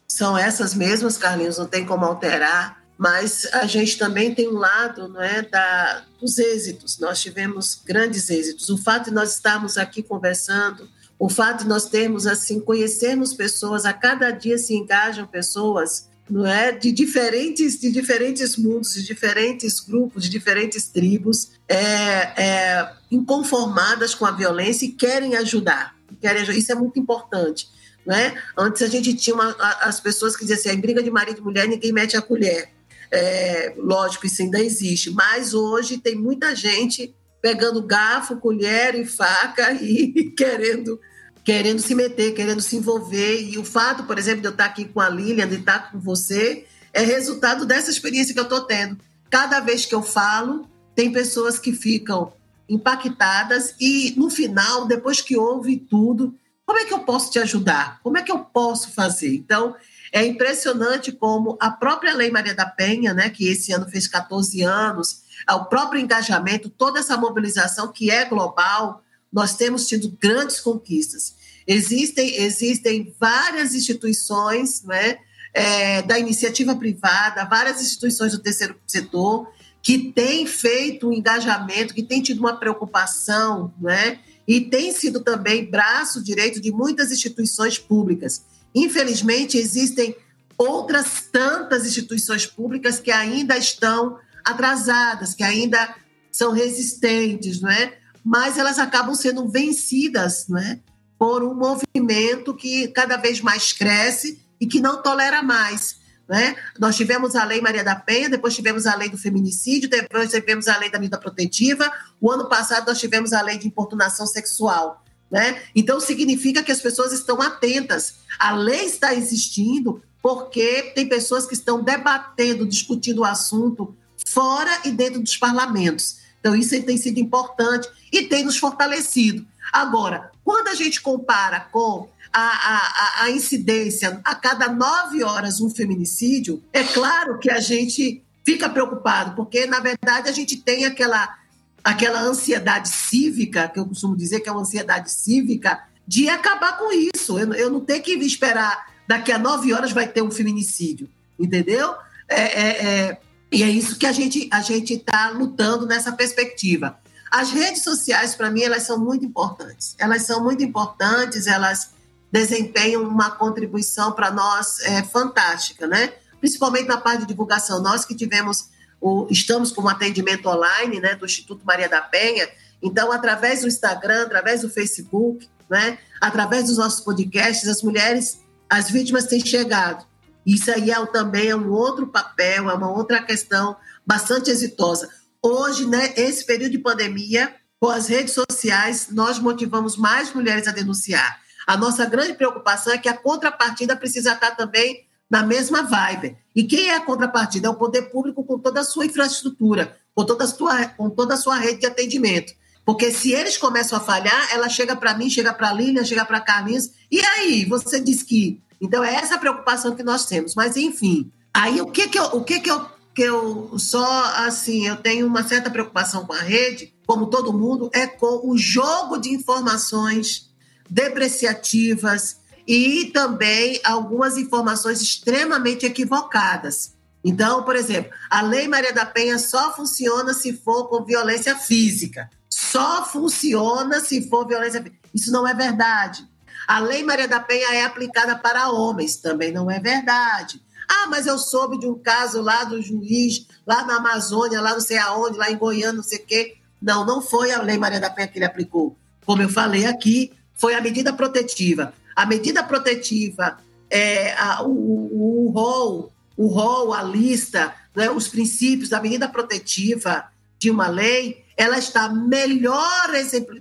são 0.06 0.36
essas 0.36 0.74
mesmas, 0.74 1.16
Carlinhos, 1.16 1.56
não 1.56 1.66
tem 1.66 1.84
como 1.84 2.04
alterar, 2.04 2.80
mas 2.96 3.46
a 3.52 3.66
gente 3.66 3.96
também 3.96 4.34
tem 4.34 4.48
um 4.48 4.58
lado 4.58 5.08
não 5.08 5.22
é, 5.22 5.42
da, 5.42 6.04
dos 6.20 6.38
êxitos. 6.38 6.98
Nós 6.98 7.20
tivemos 7.20 7.80
grandes 7.84 8.28
êxitos. 8.28 8.68
O 8.68 8.76
fato 8.76 9.06
de 9.06 9.12
nós 9.12 9.34
estarmos 9.34 9.76
aqui 9.76 10.02
conversando, 10.02 10.88
o 11.18 11.28
fato 11.28 11.62
de 11.62 11.68
nós 11.68 11.86
termos, 11.86 12.26
assim, 12.26 12.60
conhecermos 12.60 13.34
pessoas, 13.34 13.84
a 13.84 13.92
cada 13.92 14.30
dia 14.30 14.56
se 14.58 14.74
engajam 14.74 15.26
pessoas 15.26 16.08
não 16.30 16.46
é? 16.46 16.72
De 16.72 16.92
diferentes, 16.92 17.80
de 17.80 17.90
diferentes 17.90 18.56
mundos, 18.56 18.94
de 18.94 19.02
diferentes 19.02 19.80
grupos, 19.80 20.24
de 20.24 20.28
diferentes 20.28 20.88
tribos, 20.88 21.52
é, 21.66 21.76
é, 21.76 22.92
inconformadas 23.10 24.14
com 24.14 24.26
a 24.26 24.30
violência 24.30 24.84
e 24.84 24.90
querem 24.90 25.36
ajudar. 25.36 25.96
Querem 26.20 26.42
ajudar. 26.42 26.58
Isso 26.58 26.72
é 26.72 26.74
muito 26.74 26.98
importante. 26.98 27.68
Não 28.04 28.14
é? 28.14 28.34
Antes 28.56 28.82
a 28.82 28.86
gente 28.86 29.14
tinha 29.14 29.34
uma, 29.34 29.56
as 29.80 30.00
pessoas 30.00 30.36
que 30.36 30.42
diziam 30.44 30.58
assim, 30.58 30.70
em 30.70 30.80
briga 30.80 31.02
de 31.02 31.10
marido 31.10 31.40
e 31.40 31.42
mulher 31.42 31.66
ninguém 31.66 31.92
mete 31.92 32.16
a 32.16 32.22
colher. 32.22 32.70
É, 33.10 33.72
lógico, 33.78 34.26
isso 34.26 34.42
ainda 34.42 34.60
existe, 34.60 35.10
mas 35.10 35.54
hoje 35.54 35.96
tem 35.96 36.14
muita 36.14 36.54
gente 36.54 37.14
pegando 37.40 37.82
garfo, 37.82 38.36
colher 38.36 38.94
e 38.94 39.06
faca 39.06 39.72
e 39.72 40.30
querendo 40.36 41.00
querendo 41.48 41.78
se 41.78 41.94
meter, 41.94 42.34
querendo 42.34 42.60
se 42.60 42.76
envolver. 42.76 43.40
E 43.40 43.56
o 43.56 43.64
fato, 43.64 44.02
por 44.04 44.18
exemplo, 44.18 44.42
de 44.42 44.48
eu 44.48 44.50
estar 44.50 44.66
aqui 44.66 44.84
com 44.84 45.00
a 45.00 45.08
Lilian, 45.08 45.48
de 45.48 45.54
estar 45.54 45.90
com 45.90 45.98
você, 45.98 46.66
é 46.92 47.00
resultado 47.00 47.64
dessa 47.64 47.90
experiência 47.90 48.34
que 48.34 48.38
eu 48.38 48.44
estou 48.44 48.60
tendo. 48.60 48.98
Cada 49.30 49.58
vez 49.58 49.86
que 49.86 49.94
eu 49.94 50.02
falo, 50.02 50.68
tem 50.94 51.10
pessoas 51.10 51.58
que 51.58 51.72
ficam 51.72 52.34
impactadas 52.68 53.74
e 53.80 54.12
no 54.14 54.28
final, 54.28 54.84
depois 54.84 55.22
que 55.22 55.38
ouve 55.38 55.78
tudo, 55.78 56.34
como 56.66 56.80
é 56.80 56.84
que 56.84 56.92
eu 56.92 56.98
posso 56.98 57.30
te 57.30 57.38
ajudar? 57.38 57.98
Como 58.02 58.18
é 58.18 58.22
que 58.22 58.30
eu 58.30 58.40
posso 58.40 58.90
fazer? 58.90 59.34
Então, 59.34 59.74
é 60.12 60.26
impressionante 60.26 61.10
como 61.12 61.56
a 61.58 61.70
própria 61.70 62.14
Lei 62.14 62.30
Maria 62.30 62.54
da 62.54 62.66
Penha, 62.66 63.14
né, 63.14 63.30
que 63.30 63.48
esse 63.48 63.72
ano 63.72 63.88
fez 63.88 64.06
14 64.06 64.60
anos, 64.64 65.22
o 65.50 65.64
próprio 65.64 65.98
engajamento, 65.98 66.68
toda 66.68 66.98
essa 66.98 67.16
mobilização 67.16 67.90
que 67.90 68.10
é 68.10 68.26
global, 68.26 69.02
nós 69.32 69.56
temos 69.56 69.86
tido 69.86 70.14
grandes 70.20 70.60
conquistas. 70.60 71.37
Existem, 71.68 72.34
existem 72.36 73.14
várias 73.20 73.74
instituições 73.74 74.82
né, 74.84 75.18
é, 75.52 76.00
da 76.00 76.18
iniciativa 76.18 76.74
privada, 76.74 77.44
várias 77.44 77.82
instituições 77.82 78.32
do 78.32 78.38
terceiro 78.38 78.74
setor 78.86 79.52
que 79.82 80.10
têm 80.12 80.46
feito 80.46 81.08
um 81.08 81.12
engajamento, 81.12 81.92
que 81.92 82.02
têm 82.02 82.22
tido 82.22 82.38
uma 82.38 82.56
preocupação, 82.56 83.72
né, 83.78 84.18
e 84.46 84.62
tem 84.62 84.92
sido 84.92 85.20
também 85.20 85.70
braço 85.70 86.24
direito 86.24 86.58
de 86.58 86.72
muitas 86.72 87.12
instituições 87.12 87.78
públicas. 87.78 88.42
Infelizmente, 88.74 89.58
existem 89.58 90.16
outras 90.56 91.28
tantas 91.30 91.86
instituições 91.86 92.46
públicas 92.46 92.98
que 92.98 93.10
ainda 93.10 93.58
estão 93.58 94.18
atrasadas, 94.42 95.34
que 95.34 95.42
ainda 95.42 95.94
são 96.32 96.50
resistentes, 96.50 97.60
não 97.60 97.70
é? 97.70 97.98
Mas 98.24 98.56
elas 98.56 98.78
acabam 98.78 99.14
sendo 99.14 99.46
vencidas, 99.46 100.46
não 100.48 100.58
é? 100.58 100.80
Por 101.18 101.42
um 101.42 101.54
movimento 101.54 102.54
que 102.54 102.88
cada 102.88 103.16
vez 103.16 103.40
mais 103.40 103.72
cresce 103.72 104.40
e 104.60 104.66
que 104.66 104.80
não 104.80 105.02
tolera 105.02 105.42
mais. 105.42 105.98
Né? 106.28 106.54
Nós 106.78 106.96
tivemos 106.96 107.34
a 107.34 107.44
Lei 107.44 107.60
Maria 107.60 107.82
da 107.82 107.96
Penha, 107.96 108.28
depois 108.28 108.54
tivemos 108.54 108.86
a 108.86 108.94
Lei 108.94 109.08
do 109.08 109.16
Feminicídio, 109.16 109.88
depois 109.88 110.30
tivemos 110.30 110.68
a 110.68 110.76
Lei 110.78 110.90
da 110.90 110.98
Medida 110.98 111.18
Protetiva, 111.18 111.90
o 112.20 112.30
ano 112.30 112.48
passado 112.48 112.86
nós 112.86 113.00
tivemos 113.00 113.32
a 113.32 113.40
Lei 113.40 113.56
de 113.58 113.66
Importunação 113.66 114.26
Sexual. 114.26 115.02
Né? 115.30 115.62
Então, 115.74 116.00
significa 116.00 116.62
que 116.62 116.72
as 116.72 116.80
pessoas 116.80 117.12
estão 117.12 117.40
atentas. 117.42 118.14
A 118.38 118.54
lei 118.54 118.84
está 118.84 119.14
existindo 119.14 120.02
porque 120.22 120.92
tem 120.94 121.08
pessoas 121.08 121.46
que 121.46 121.54
estão 121.54 121.82
debatendo, 121.82 122.66
discutindo 122.66 123.20
o 123.20 123.24
assunto 123.24 123.94
fora 124.26 124.70
e 124.84 124.90
dentro 124.90 125.20
dos 125.20 125.36
parlamentos. 125.36 126.18
Então, 126.48 126.56
isso 126.56 126.82
tem 126.82 126.96
sido 126.96 127.20
importante 127.20 127.86
e 128.10 128.22
tem 128.22 128.42
nos 128.42 128.56
fortalecido. 128.56 129.46
Agora, 129.70 130.30
quando 130.42 130.68
a 130.68 130.74
gente 130.74 131.02
compara 131.02 131.60
com 131.60 132.08
a, 132.32 132.40
a, 132.40 133.24
a, 133.24 133.30
incidência 133.30 134.18
a 134.24 134.34
cada 134.34 134.68
nove 134.68 135.22
horas 135.22 135.60
um 135.60 135.68
feminicídio, 135.68 136.62
é 136.72 136.82
claro 136.84 137.38
que 137.38 137.50
a 137.50 137.60
gente 137.60 138.22
fica 138.46 138.66
preocupado, 138.66 139.36
porque, 139.36 139.66
na 139.66 139.78
verdade, 139.78 140.30
a 140.30 140.32
gente 140.32 140.56
tem 140.56 140.86
aquela, 140.86 141.36
aquela 141.84 142.22
ansiedade 142.22 142.88
cívica, 142.88 143.68
que 143.68 143.78
eu 143.78 143.84
costumo 143.84 144.16
dizer 144.16 144.40
que 144.40 144.48
é 144.48 144.52
uma 144.52 144.62
ansiedade 144.62 145.10
cívica, 145.10 145.84
de 146.06 146.30
acabar 146.30 146.78
com 146.78 146.90
isso. 146.90 147.38
Eu, 147.38 147.52
eu 147.52 147.70
não 147.70 147.80
tenho 147.80 148.02
que 148.02 148.12
esperar 148.12 148.86
daqui 149.06 149.32
a 149.32 149.38
nove 149.38 149.70
horas 149.74 149.92
vai 149.92 150.08
ter 150.08 150.22
um 150.22 150.30
feminicídio, 150.30 151.10
entendeu? 151.38 151.94
É, 152.26 152.40
é, 152.40 152.86
é, 152.86 153.20
e 153.50 153.62
é 153.62 153.68
isso 153.68 153.98
que 153.98 154.06
a 154.06 154.12
gente 154.12 154.48
a 154.52 154.60
gente 154.60 154.94
está 154.94 155.30
lutando 155.30 155.86
nessa 155.86 156.12
perspectiva. 156.12 156.98
As 157.30 157.50
redes 157.50 157.82
sociais, 157.82 158.34
para 158.34 158.50
mim, 158.50 158.62
elas 158.62 158.84
são 158.84 158.98
muito 158.98 159.24
importantes. 159.24 159.94
Elas 159.98 160.22
são 160.22 160.42
muito 160.42 160.62
importantes, 160.62 161.46
elas 161.46 161.90
desempenham 162.30 163.02
uma 163.02 163.30
contribuição 163.30 164.12
para 164.12 164.30
nós 164.30 164.80
é, 164.80 165.02
fantástica, 165.02 165.86
né? 165.86 166.12
Principalmente 166.40 166.86
na 166.86 166.98
parte 166.98 167.20
de 167.20 167.26
divulgação. 167.26 167.82
Nós 167.82 168.04
que 168.04 168.14
tivemos, 168.14 168.68
o, 169.00 169.26
estamos 169.30 169.72
com 169.72 169.82
um 169.82 169.88
atendimento 169.88 170.48
online, 170.48 171.00
né, 171.00 171.14
do 171.16 171.24
Instituto 171.24 171.64
Maria 171.64 171.88
da 171.88 172.00
Penha. 172.00 172.48
Então, 172.82 173.10
através 173.10 173.62
do 173.62 173.68
Instagram, 173.68 174.22
através 174.22 174.62
do 174.62 174.70
Facebook, 174.70 175.48
né, 175.68 175.98
através 176.20 176.66
dos 176.66 176.76
nossos 176.76 177.00
podcasts, 177.00 177.68
as 177.68 177.82
mulheres, 177.82 178.40
as 178.68 178.90
vítimas 178.90 179.24
têm 179.24 179.44
chegado. 179.44 180.06
Isso 180.48 180.70
aí 180.70 180.90
é, 180.90 181.06
também 181.06 181.48
é 181.48 181.54
um 181.54 181.70
outro 181.70 182.06
papel, 182.06 182.70
é 182.70 182.72
uma 182.72 182.90
outra 182.90 183.22
questão 183.22 183.76
bastante 184.06 184.48
exitosa. 184.48 185.06
Hoje, 185.42 185.86
né, 185.86 186.14
esse 186.16 186.46
período 186.46 186.72
de 186.72 186.78
pandemia, 186.78 187.54
com 187.78 187.90
as 187.90 188.08
redes 188.08 188.32
sociais, 188.32 189.08
nós 189.10 189.38
motivamos 189.38 189.94
mais 189.98 190.32
mulheres 190.32 190.66
a 190.66 190.72
denunciar. 190.72 191.38
A 191.66 191.76
nossa 191.76 192.06
grande 192.06 192.32
preocupação 192.32 192.94
é 192.94 192.96
que 192.96 193.10
a 193.10 193.16
contrapartida 193.16 193.94
precisa 193.94 194.32
estar 194.32 194.52
também 194.52 195.06
na 195.30 195.42
mesma 195.42 195.82
vibe. 195.82 196.38
E 196.56 196.64
quem 196.64 196.88
é 196.88 196.96
a 196.96 197.04
contrapartida? 197.04 197.68
É 197.68 197.70
o 197.70 197.74
poder 197.74 198.10
público 198.10 198.42
com 198.42 198.58
toda 198.58 198.80
a 198.80 198.84
sua 198.84 199.04
infraestrutura, 199.04 199.98
com 200.14 200.24
toda 200.24 200.44
a 200.44 200.48
sua, 200.48 200.86
com 200.86 201.10
toda 201.10 201.34
a 201.34 201.36
sua 201.36 201.56
rede 201.56 201.80
de 201.80 201.86
atendimento. 201.86 202.54
Porque 202.86 203.12
se 203.12 203.32
eles 203.34 203.58
começam 203.58 203.98
a 203.98 204.00
falhar, 204.00 204.48
ela 204.50 204.70
chega 204.70 204.96
para 204.96 205.12
mim, 205.12 205.28
chega 205.28 205.52
para 205.52 205.68
a 205.68 205.74
Lilian, 205.74 206.06
chega 206.06 206.24
para 206.24 206.38
a 206.38 206.40
Carlinhos, 206.40 206.90
e 207.10 207.20
aí? 207.20 207.66
Você 207.66 208.00
diz 208.00 208.22
que. 208.22 208.62
Então, 208.80 209.02
é 209.02 209.14
essa 209.14 209.38
preocupação 209.38 209.94
que 209.94 210.02
nós 210.02 210.26
temos. 210.26 210.54
Mas, 210.54 210.76
enfim, 210.76 211.32
aí 211.52 211.80
o 211.80 211.86
que, 211.86 212.08
que, 212.08 212.18
eu, 212.18 212.24
o 212.24 212.44
que, 212.44 212.60
que 212.60 212.70
eu 212.70 212.86
que 213.18 213.24
eu 213.24 213.76
só, 213.76 214.22
assim, 214.46 214.86
eu 214.86 214.94
tenho 214.94 215.26
uma 215.26 215.42
certa 215.42 215.68
preocupação 215.68 216.24
com 216.24 216.32
a 216.32 216.40
rede, 216.40 216.94
como 217.04 217.26
todo 217.26 217.52
mundo, 217.52 217.90
é 217.92 218.06
com 218.06 218.48
o 218.48 218.56
jogo 218.56 219.18
de 219.18 219.30
informações 219.30 220.48
depreciativas 220.88 222.36
e 222.64 223.06
também 223.06 223.80
algumas 223.82 224.36
informações 224.36 225.02
extremamente 225.02 225.84
equivocadas. 225.84 226.94
Então, 227.24 227.64
por 227.64 227.74
exemplo, 227.74 228.12
a 228.30 228.40
Lei 228.40 228.68
Maria 228.68 228.92
da 228.92 229.04
Penha 229.04 229.36
só 229.36 229.74
funciona 229.74 230.32
se 230.32 230.52
for 230.52 230.86
com 230.88 231.04
violência 231.04 231.56
física. 231.56 232.30
Só 232.48 233.04
funciona 233.04 233.98
se 233.98 234.28
for 234.28 234.46
violência 234.46 234.80
física. 234.80 235.08
Isso 235.12 235.32
não 235.32 235.44
é 235.44 235.52
verdade. 235.52 236.24
A 236.68 236.80
Lei 236.80 237.02
Maria 237.02 237.26
da 237.26 237.40
Penha 237.40 237.72
é 237.72 237.82
aplicada 237.82 238.36
para 238.36 238.70
homens, 238.70 239.16
também 239.16 239.50
não 239.50 239.70
é 239.70 239.80
verdade. 239.80 240.60
Ah, 240.86 241.06
mas 241.08 241.26
eu 241.26 241.38
soube 241.38 241.78
de 241.78 241.86
um 241.86 241.98
caso 241.98 242.42
lá 242.42 242.62
do 242.64 242.82
juiz, 242.82 243.46
lá 243.66 243.86
na 243.86 243.96
Amazônia, 243.96 244.60
lá 244.60 244.72
não 244.72 244.80
sei 244.80 244.98
aonde, 244.98 245.38
lá 245.38 245.50
em 245.50 245.56
Goiânia, 245.56 245.94
não 245.94 246.02
sei 246.02 246.18
o 246.18 246.26
quê. 246.26 246.56
Não, 246.80 247.06
não 247.06 247.22
foi 247.22 247.52
a 247.52 247.62
Lei 247.62 247.78
Maria 247.78 247.98
da 247.98 248.10
Penha 248.10 248.28
que 248.28 248.36
ele 248.36 248.44
aplicou. 248.44 248.94
Como 249.24 249.40
eu 249.40 249.48
falei 249.48 249.86
aqui, 249.86 250.30
foi 250.52 250.74
a 250.74 250.80
medida 250.82 251.10
protetiva. 251.10 251.94
A 252.14 252.26
medida 252.26 252.62
protetiva, 252.62 253.56
é, 253.88 254.34
a, 254.34 254.62
o, 254.62 255.46
o, 255.46 255.50
rol, 255.50 256.12
o 256.36 256.48
rol, 256.48 256.92
a 256.92 257.02
lista, 257.02 257.74
né, 257.96 258.10
os 258.10 258.28
princípios 258.28 258.90
da 258.90 259.00
medida 259.00 259.26
protetiva 259.26 260.26
de 260.58 260.70
uma 260.70 260.88
lei, 260.88 261.46
ela 261.56 261.78
está 261.78 262.10
melhor, 262.10 263.08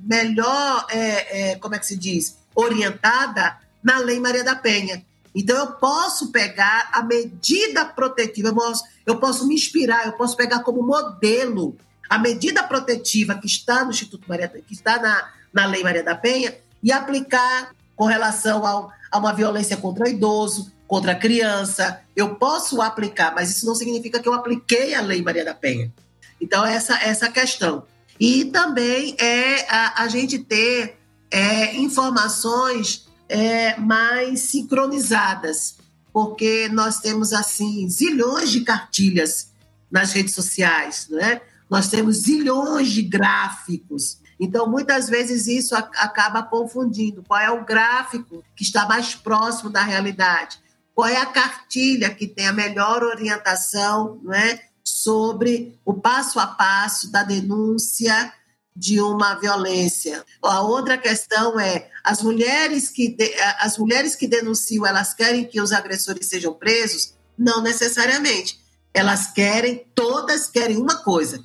melhor 0.02 0.86
é, 0.90 1.52
é, 1.52 1.56
como 1.56 1.74
é 1.74 1.80
que 1.80 1.86
se 1.86 1.96
diz, 1.96 2.38
orientada 2.58 3.58
na 3.84 4.00
Lei 4.00 4.20
Maria 4.20 4.44
da 4.44 4.56
Penha. 4.56 5.06
Então, 5.36 5.56
eu 5.56 5.68
posso 5.74 6.32
pegar 6.32 6.90
a 6.92 7.04
medida 7.04 7.86
protetiva, 7.86 8.48
eu 8.48 8.56
posso, 8.56 8.84
eu 9.06 9.20
posso 9.20 9.48
me 9.48 9.54
inspirar, 9.54 10.08
eu 10.08 10.14
posso 10.14 10.36
pegar 10.36 10.62
como 10.62 10.82
modelo 10.82 11.78
a 12.10 12.18
medida 12.18 12.64
protetiva 12.64 13.36
que 13.36 13.46
está 13.46 13.84
no 13.84 13.92
Instituto 13.92 14.28
Maria, 14.28 14.48
que 14.48 14.74
está 14.74 15.00
na, 15.00 15.30
na 15.54 15.66
Lei 15.68 15.84
Maria 15.84 16.04
da 16.04 16.16
Penha, 16.16 16.58
e 16.82 16.92
aplicar 16.92 17.72
com 17.96 18.06
relação 18.06 18.66
ao, 18.66 18.92
a 19.12 19.18
uma 19.20 19.34
violência 19.34 19.78
contra 19.78 20.06
o 20.06 20.08
idoso, 20.08 20.72
contra 20.88 21.12
a 21.12 21.16
criança. 21.16 22.02
Eu 22.16 22.36
posso 22.36 22.82
aplicar, 22.82 23.36
mas 23.36 23.52
isso 23.52 23.66
não 23.66 23.76
significa 23.76 24.20
que 24.20 24.28
eu 24.28 24.34
apliquei 24.34 24.96
a 24.96 25.02
Lei 25.02 25.22
Maria 25.22 25.46
da 25.46 25.54
Penha. 25.54 25.94
Então, 26.42 26.66
essa 26.66 26.98
essa 27.04 27.30
questão. 27.30 27.84
E 28.20 28.46
também 28.46 29.16
é 29.20 29.68
a, 29.70 30.04
a 30.04 30.08
gente 30.08 30.40
ter 30.40 30.97
é, 31.32 31.76
informações 31.76 33.08
é, 33.30 33.78
mais 33.78 34.42
sincronizadas, 34.42 35.78
porque 36.14 36.70
nós 36.70 37.00
temos 37.00 37.34
assim 37.34 37.90
zilhões 37.90 38.50
de 38.50 38.62
cartilhas 38.62 39.52
nas 39.92 40.12
redes 40.12 40.34
sociais, 40.34 41.08
né? 41.10 41.42
Nós 41.70 41.90
temos 41.90 42.18
zilhões 42.18 42.90
de 42.90 43.02
gráficos. 43.02 44.20
Então, 44.40 44.70
muitas 44.70 45.10
vezes 45.10 45.48
isso 45.48 45.76
acaba 45.76 46.44
confundindo. 46.44 47.24
Qual 47.28 47.40
é 47.40 47.52
o 47.52 47.66
gráfico 47.66 48.44
que 48.56 48.64
está 48.64 48.86
mais 48.86 49.16
próximo 49.16 49.70
da 49.70 49.82
realidade? 49.82 50.60
Qual 50.94 51.08
é 51.08 51.18
a 51.18 51.26
cartilha 51.26 52.10
que 52.10 52.28
tem 52.28 52.48
a 52.48 52.54
melhor 52.54 53.04
orientação 53.04 54.20
né, 54.24 54.60
sobre 54.84 55.78
o 55.84 55.94
passo 55.94 56.40
a 56.40 56.48
passo 56.48 57.12
da 57.12 57.24
denúncia 57.24 58.34
de 58.78 59.02
uma 59.02 59.34
violência? 59.34 60.24
A 60.44 60.62
outra 60.62 60.98
questão 60.98 61.60
é 61.60 61.90
as 62.04 62.22
mulheres 62.22 62.90
que 62.90 63.18
as 63.60 63.78
mulheres 63.78 64.16
que 64.16 64.28
denunciam, 64.28 64.86
elas 64.86 65.14
querem 65.14 65.46
que 65.46 65.60
os 65.60 65.72
agressores 65.72 66.28
sejam 66.28 66.54
presos? 66.54 67.16
Não 67.38 67.62
necessariamente. 67.62 68.60
Elas 68.94 69.28
querem, 69.28 69.86
todas 69.96 70.48
querem 70.48 70.78
uma 70.78 70.98
coisa, 71.04 71.44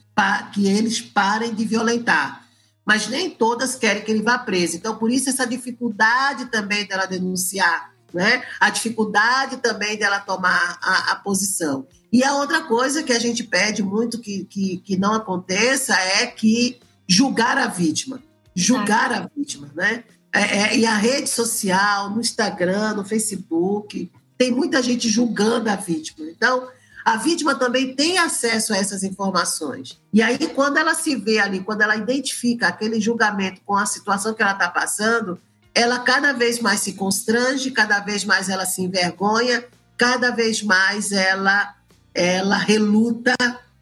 que 0.55 0.69
eles 0.69 1.01
parem 1.01 1.55
de 1.55 1.65
violentar 1.65 2.43
mas 2.85 3.07
nem 3.09 3.31
todas 3.31 3.77
querem 3.77 4.03
que 4.03 4.11
ele 4.11 4.23
vá 4.23 4.39
preso. 4.39 4.77
Então, 4.77 4.97
por 4.97 5.11
isso, 5.11 5.29
essa 5.29 5.47
dificuldade 5.47 6.47
também 6.47 6.85
dela 6.85 7.07
denunciar, 7.07 7.93
né? 8.13 8.43
a 8.59 8.71
dificuldade 8.71 9.59
também 9.59 9.97
dela 9.97 10.19
tomar 10.19 10.79
a, 10.83 11.13
a 11.13 11.17
posição. 11.17 11.87
E 12.13 12.23
a 12.25 12.35
outra 12.35 12.63
coisa 12.63 13.03
que 13.03 13.13
a 13.13 13.19
gente 13.19 13.45
pede 13.45 13.83
muito 13.83 14.21
que, 14.21 14.45
que, 14.45 14.79
que 14.79 14.97
não 14.97 15.15
aconteça 15.15 15.95
é 15.95 16.27
que 16.27 16.79
julgar 17.09 17.59
a 17.59 17.67
vítima. 17.67 18.23
Julgar 18.55 19.13
a 19.13 19.31
vítima, 19.35 19.71
né? 19.75 20.05
É, 20.33 20.41
é, 20.41 20.79
e 20.79 20.87
a 20.87 20.97
rede 20.97 21.29
social, 21.29 22.11
no 22.11 22.21
Instagram, 22.21 22.95
no 22.95 23.05
Facebook, 23.05 24.11
tem 24.39 24.51
muita 24.51 24.83
gente 24.83 25.09
julgando 25.09 25.69
a 25.69 25.77
vítima. 25.77 26.27
Então, 26.31 26.69
a 27.05 27.17
vítima 27.17 27.55
também 27.55 27.95
tem 27.95 28.19
acesso 28.19 28.73
a 28.73 28.77
essas 28.77 29.03
informações. 29.03 30.01
E 30.13 30.23
aí, 30.23 30.39
quando 30.49 30.79
ela 30.79 30.95
se 30.95 31.17
vê 31.17 31.39
ali, 31.39 31.61
quando 31.61 31.83
ela 31.83 31.97
identifica 31.97 32.69
aquele 32.69 33.01
julgamento 33.01 33.61
com 33.67 33.77
a 33.77 33.85
situação 33.85 34.33
que 34.33 34.43
ela 34.43 34.53
está 34.53 34.69
passando, 34.69 35.39
ela 35.75 35.99
cada 35.99 36.33
vez 36.33 36.61
mais 36.61 36.81
se 36.81 36.93
constrange, 36.93 37.71
cada 37.71 38.01
vez 38.01 38.25
mais 38.25 38.49
ela 38.49 38.65
se 38.65 38.83
envergonha, 38.83 39.65
cada 39.97 40.31
vez 40.31 40.63
mais 40.63 41.13
ela, 41.13 41.75
ela 42.15 42.57
reluta 42.57 43.35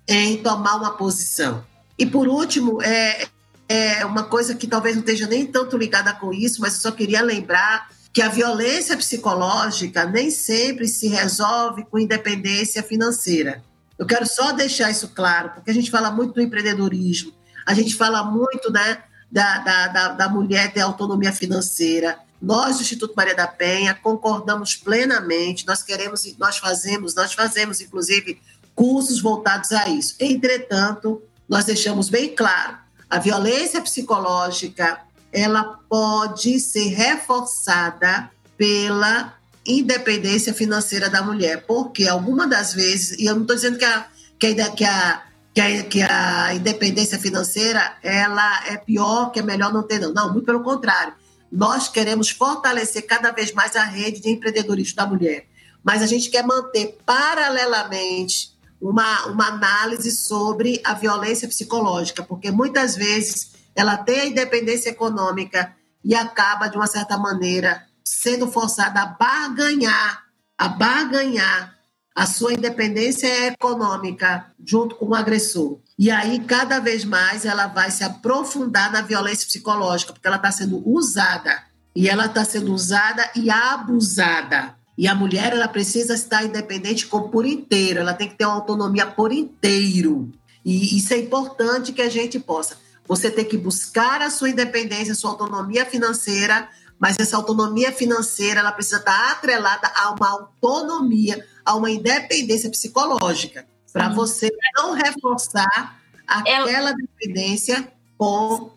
em 0.09 0.43
tomar 0.43 0.77
uma 0.77 0.97
posição. 0.97 1.65
E 2.01 2.07
por 2.07 2.27
último, 2.27 2.81
é, 2.81 3.27
é 3.69 4.07
uma 4.07 4.23
coisa 4.23 4.55
que 4.55 4.67
talvez 4.67 4.97
não 4.97 5.03
esteja 5.03 5.27
nem 5.27 5.45
tanto 5.47 5.77
ligada 5.77 6.15
com 6.15 6.33
isso, 6.33 6.63
mas 6.63 6.77
eu 6.77 6.81
só 6.81 6.91
queria 6.91 7.21
lembrar 7.21 7.91
que 8.11 8.23
a 8.23 8.29
violência 8.31 8.97
psicológica 8.97 10.07
nem 10.07 10.31
sempre 10.31 10.89
se 10.89 11.09
resolve 11.09 11.85
com 11.85 11.99
independência 11.99 12.83
financeira. 12.83 13.63
Eu 13.99 14.07
quero 14.07 14.27
só 14.27 14.53
deixar 14.53 14.91
isso 14.91 15.09
claro, 15.09 15.51
porque 15.51 15.71
a 15.71 15.75
gente 15.75 15.91
fala 15.91 16.11
muito 16.11 16.33
do 16.33 16.41
empreendedorismo, 16.41 17.35
a 17.67 17.75
gente 17.75 17.95
fala 17.95 18.25
muito 18.25 18.73
né, 18.73 19.03
da, 19.31 19.59
da, 19.59 19.89
da, 19.89 20.09
da 20.09 20.29
mulher 20.31 20.73
ter 20.73 20.81
autonomia 20.81 21.33
financeira. 21.33 22.19
Nós, 22.41 22.77
do 22.77 22.83
Instituto 22.83 23.13
Maria 23.15 23.35
da 23.35 23.47
Penha, 23.47 23.95
concordamos 23.95 24.75
plenamente, 24.75 25.67
nós 25.67 25.83
queremos, 25.83 26.25
nós 26.39 26.57
fazemos, 26.57 27.15
nós 27.15 27.35
fazemos, 27.35 27.83
inclusive, 27.83 28.41
cursos 28.75 29.21
voltados 29.21 29.71
a 29.73 29.87
isso. 29.91 30.17
Entretanto, 30.19 31.23
nós 31.51 31.65
deixamos 31.65 32.09
bem 32.09 32.33
claro, 32.33 32.79
a 33.11 33.19
violência 33.19 33.83
psicológica 33.83 35.01
ela 35.33 35.81
pode 35.89 36.61
ser 36.61 36.91
reforçada 36.91 38.31
pela 38.57 39.35
independência 39.67 40.55
financeira 40.55 41.11
da 41.11 41.23
mulher, 41.23 41.65
porque 41.67 42.07
alguma 42.07 42.47
das 42.47 42.73
vezes, 42.73 43.19
e 43.19 43.27
eu 43.27 43.35
não 43.35 43.43
estou 43.43 43.57
dizendo 43.57 43.79
que 43.79 43.85
a, 43.85 44.07
que 44.39 44.47
a, 44.61 44.71
que 44.71 44.85
a 44.85 45.23
que 45.53 45.61
a, 45.61 45.83
que 45.83 46.03
a 46.03 46.55
independência 46.55 47.19
financeira 47.19 47.97
ela 48.05 48.69
é 48.69 48.77
pior, 48.77 49.33
que 49.33 49.41
é 49.41 49.43
melhor 49.43 49.73
não 49.73 49.83
ter, 49.83 49.99
não. 49.99 50.13
Não, 50.13 50.33
muito 50.33 50.47
pelo 50.47 50.63
contrário. 50.63 51.13
Nós 51.51 51.89
queremos 51.89 52.31
fortalecer 52.31 53.05
cada 53.05 53.33
vez 53.33 53.53
mais 53.53 53.75
a 53.75 53.83
rede 53.83 54.21
de 54.21 54.31
empreendedorismo 54.31 54.95
da 54.95 55.07
mulher. 55.07 55.47
Mas 55.83 56.03
a 56.03 56.07
gente 56.07 56.31
quer 56.31 56.45
manter 56.47 56.97
paralelamente 57.05 58.57
uma, 58.81 59.27
uma 59.27 59.49
análise 59.49 60.11
sobre 60.11 60.81
a 60.85 60.95
violência 60.95 61.47
psicológica, 61.47 62.23
porque 62.23 62.51
muitas 62.51 62.97
vezes 62.97 63.53
ela 63.75 63.97
tem 63.97 64.21
a 64.21 64.27
independência 64.27 64.91
econômica 64.91 65.75
e 66.03 66.15
acaba, 66.15 66.69
de 66.69 66.77
uma 66.77 66.87
certa 66.87 67.19
maneira, 67.19 67.85
sendo 68.05 68.51
forçada 68.51 69.03
a 69.03 69.07
barganhar, 69.07 70.25
a 70.57 70.69
barganhar 70.69 71.75
a 72.15 72.27
sua 72.27 72.53
independência 72.53 73.47
econômica 73.47 74.47
junto 74.65 74.97
com 74.97 75.07
o 75.07 75.15
agressor. 75.15 75.79
E 75.99 76.11
aí, 76.11 76.41
cada 76.41 76.81
vez 76.81 77.05
mais, 77.05 77.45
ela 77.45 77.67
vai 77.67 77.91
se 77.91 78.03
aprofundar 78.03 78.91
na 78.91 79.03
violência 79.03 79.47
psicológica, 79.47 80.13
porque 80.13 80.27
ela 80.27 80.37
está 80.37 80.51
sendo 80.51 80.83
usada. 80.89 81.63
E 81.95 82.09
ela 82.09 82.27
está 82.27 82.45
sendo 82.45 82.73
usada 82.73 83.31
e 83.35 83.51
abusada. 83.51 84.75
E 85.01 85.09
a 85.09 85.15
mulher, 85.15 85.55
ela 85.55 85.67
precisa 85.67 86.13
estar 86.13 86.45
independente 86.45 87.07
por 87.07 87.47
inteiro, 87.47 88.01
ela 88.01 88.13
tem 88.13 88.29
que 88.29 88.35
ter 88.35 88.45
uma 88.45 88.57
autonomia 88.57 89.07
por 89.07 89.33
inteiro. 89.33 90.31
E 90.63 90.99
isso 90.99 91.15
é 91.15 91.17
importante 91.17 91.91
que 91.91 92.03
a 92.03 92.11
gente 92.11 92.39
possa. 92.39 92.77
Você 93.09 93.31
tem 93.31 93.47
que 93.47 93.57
buscar 93.57 94.21
a 94.21 94.29
sua 94.29 94.51
independência, 94.51 95.13
a 95.13 95.17
sua 95.17 95.31
autonomia 95.31 95.87
financeira, 95.87 96.69
mas 96.99 97.19
essa 97.19 97.35
autonomia 97.35 97.91
financeira 97.91 98.61
ela 98.61 98.73
precisa 98.73 98.99
estar 98.99 99.33
atrelada 99.33 99.91
a 99.97 100.11
uma 100.11 100.29
autonomia, 100.29 101.47
a 101.65 101.75
uma 101.77 101.91
independência 101.91 102.69
psicológica, 102.69 103.67
para 103.91 104.11
você 104.11 104.51
não 104.77 104.93
reforçar 104.93 105.99
aquela 106.27 106.93
dependência 106.93 107.91
com 108.19 108.71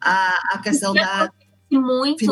a, 0.00 0.54
a 0.54 0.58
questão 0.62 0.94
da 0.94 1.30
muito 1.70 2.26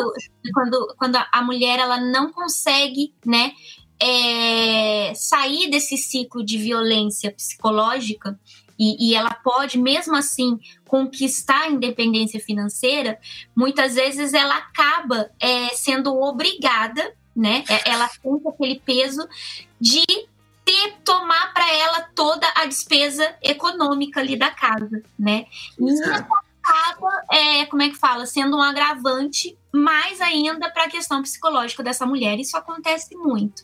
quando, 0.52 0.94
quando 0.96 1.16
a 1.32 1.42
mulher 1.42 1.78
ela 1.78 2.00
não 2.00 2.32
consegue, 2.32 3.12
né, 3.24 3.52
é, 4.00 5.12
sair 5.14 5.70
desse 5.70 5.96
ciclo 5.96 6.44
de 6.44 6.58
violência 6.58 7.30
psicológica 7.32 8.38
e, 8.78 9.10
e, 9.10 9.14
ela 9.14 9.32
pode, 9.32 9.78
mesmo 9.78 10.14
assim, 10.14 10.58
conquistar 10.86 11.62
a 11.62 11.70
independência 11.70 12.38
financeira, 12.38 13.18
muitas 13.54 13.94
vezes 13.94 14.34
ela 14.34 14.56
acaba 14.56 15.30
é, 15.40 15.68
sendo 15.68 16.14
obrigada, 16.14 17.14
né? 17.34 17.64
É, 17.68 17.90
ela 17.90 18.08
tem 18.22 18.40
aquele 18.46 18.78
peso 18.80 19.26
de 19.80 20.04
ter, 20.62 20.96
tomar 21.04 21.54
para 21.54 21.72
ela 21.72 22.02
toda 22.14 22.46
a 22.54 22.66
despesa 22.66 23.34
econômica 23.42 24.20
ali 24.20 24.36
da 24.36 24.50
casa, 24.50 25.02
né? 25.18 25.46
E 25.78 25.92
isso 25.92 26.02
acaba, 26.66 27.24
é, 27.30 27.64
como 27.66 27.82
é 27.82 27.88
que 27.88 27.96
fala, 27.96 28.26
sendo 28.26 28.56
um 28.56 28.62
agravante 28.62 29.56
mais 29.72 30.20
ainda 30.20 30.70
para 30.70 30.84
a 30.84 30.90
questão 30.90 31.22
psicológica 31.22 31.82
dessa 31.82 32.04
mulher. 32.04 32.38
Isso 32.38 32.56
acontece 32.56 33.14
muito. 33.16 33.62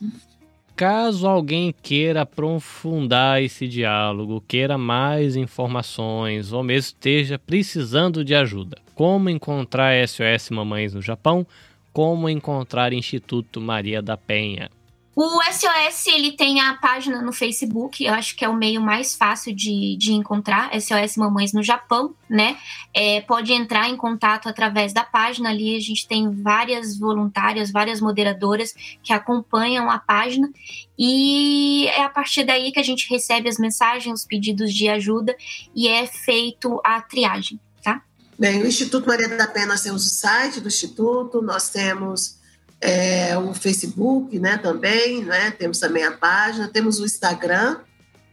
Caso 0.75 1.27
alguém 1.27 1.73
queira 1.83 2.21
aprofundar 2.21 3.41
esse 3.43 3.67
diálogo, 3.67 4.43
queira 4.47 4.77
mais 4.77 5.35
informações 5.35 6.51
ou 6.51 6.63
mesmo 6.63 6.87
esteja 6.87 7.37
precisando 7.37 8.25
de 8.25 8.33
ajuda, 8.33 8.77
como 8.95 9.29
encontrar 9.29 9.95
SOS 10.07 10.49
Mamães 10.49 10.93
no 10.93 11.01
Japão, 11.01 11.45
como 11.91 12.27
encontrar 12.27 12.91
Instituto 12.91 13.61
Maria 13.61 14.01
da 14.01 14.17
Penha. 14.17 14.71
O 15.15 15.39
SOS 15.43 16.07
ele 16.07 16.31
tem 16.31 16.59
a 16.59 16.73
página 16.73 17.21
no 17.21 17.31
Facebook, 17.31 18.03
eu 18.03 18.13
acho 18.15 18.35
que 18.35 18.43
é 18.43 18.49
o 18.49 18.55
meio 18.55 18.81
mais 18.81 19.13
fácil 19.13 19.55
de, 19.55 19.95
de 19.95 20.11
encontrar, 20.11 20.71
SOS 20.73 21.17
Mamães 21.17 21.53
no 21.53 21.61
Japão, 21.61 22.15
né? 22.27 22.57
É, 22.91 23.21
pode 23.21 23.53
entrar 23.53 23.87
em 23.87 23.95
contato 23.95 24.49
através 24.49 24.91
da 24.91 25.03
página 25.03 25.51
ali, 25.51 25.75
a 25.75 25.79
gente 25.79 26.07
tem 26.07 26.31
várias 26.31 26.97
voluntárias, 26.97 27.71
várias 27.71 28.01
moderadoras 28.01 28.73
que 29.03 29.13
acompanham 29.13 29.87
a 29.87 29.99
página 29.99 30.49
e 30.97 31.85
é 31.89 32.03
a 32.03 32.09
partir 32.09 32.43
daí 32.43 32.71
que 32.71 32.79
a 32.79 32.83
gente 32.83 33.07
recebe 33.07 33.47
as 33.47 33.59
mensagens, 33.59 34.21
os 34.21 34.25
pedidos 34.25 34.73
de 34.73 34.89
ajuda 34.89 35.35
e 35.75 35.87
é 35.87 36.07
feito 36.07 36.81
a 36.83 36.99
triagem, 36.99 37.59
tá? 37.83 38.01
Bem, 38.39 38.63
o 38.63 38.67
Instituto 38.67 39.07
Maria 39.07 39.29
da 39.29 39.45
Penha, 39.45 39.67
nós 39.67 39.81
temos 39.83 40.07
o 40.07 40.09
site 40.09 40.59
do 40.59 40.69
Instituto, 40.69 41.39
nós 41.39 41.69
temos 41.69 42.41
é, 42.83 43.37
o 43.37 43.53
Facebook, 43.53 44.37
né, 44.37 44.57
também, 44.57 45.23
né, 45.23 45.51
temos 45.51 45.79
também 45.79 46.03
a 46.03 46.11
página, 46.11 46.67
temos 46.67 46.99
o 46.99 47.05
Instagram, 47.05 47.79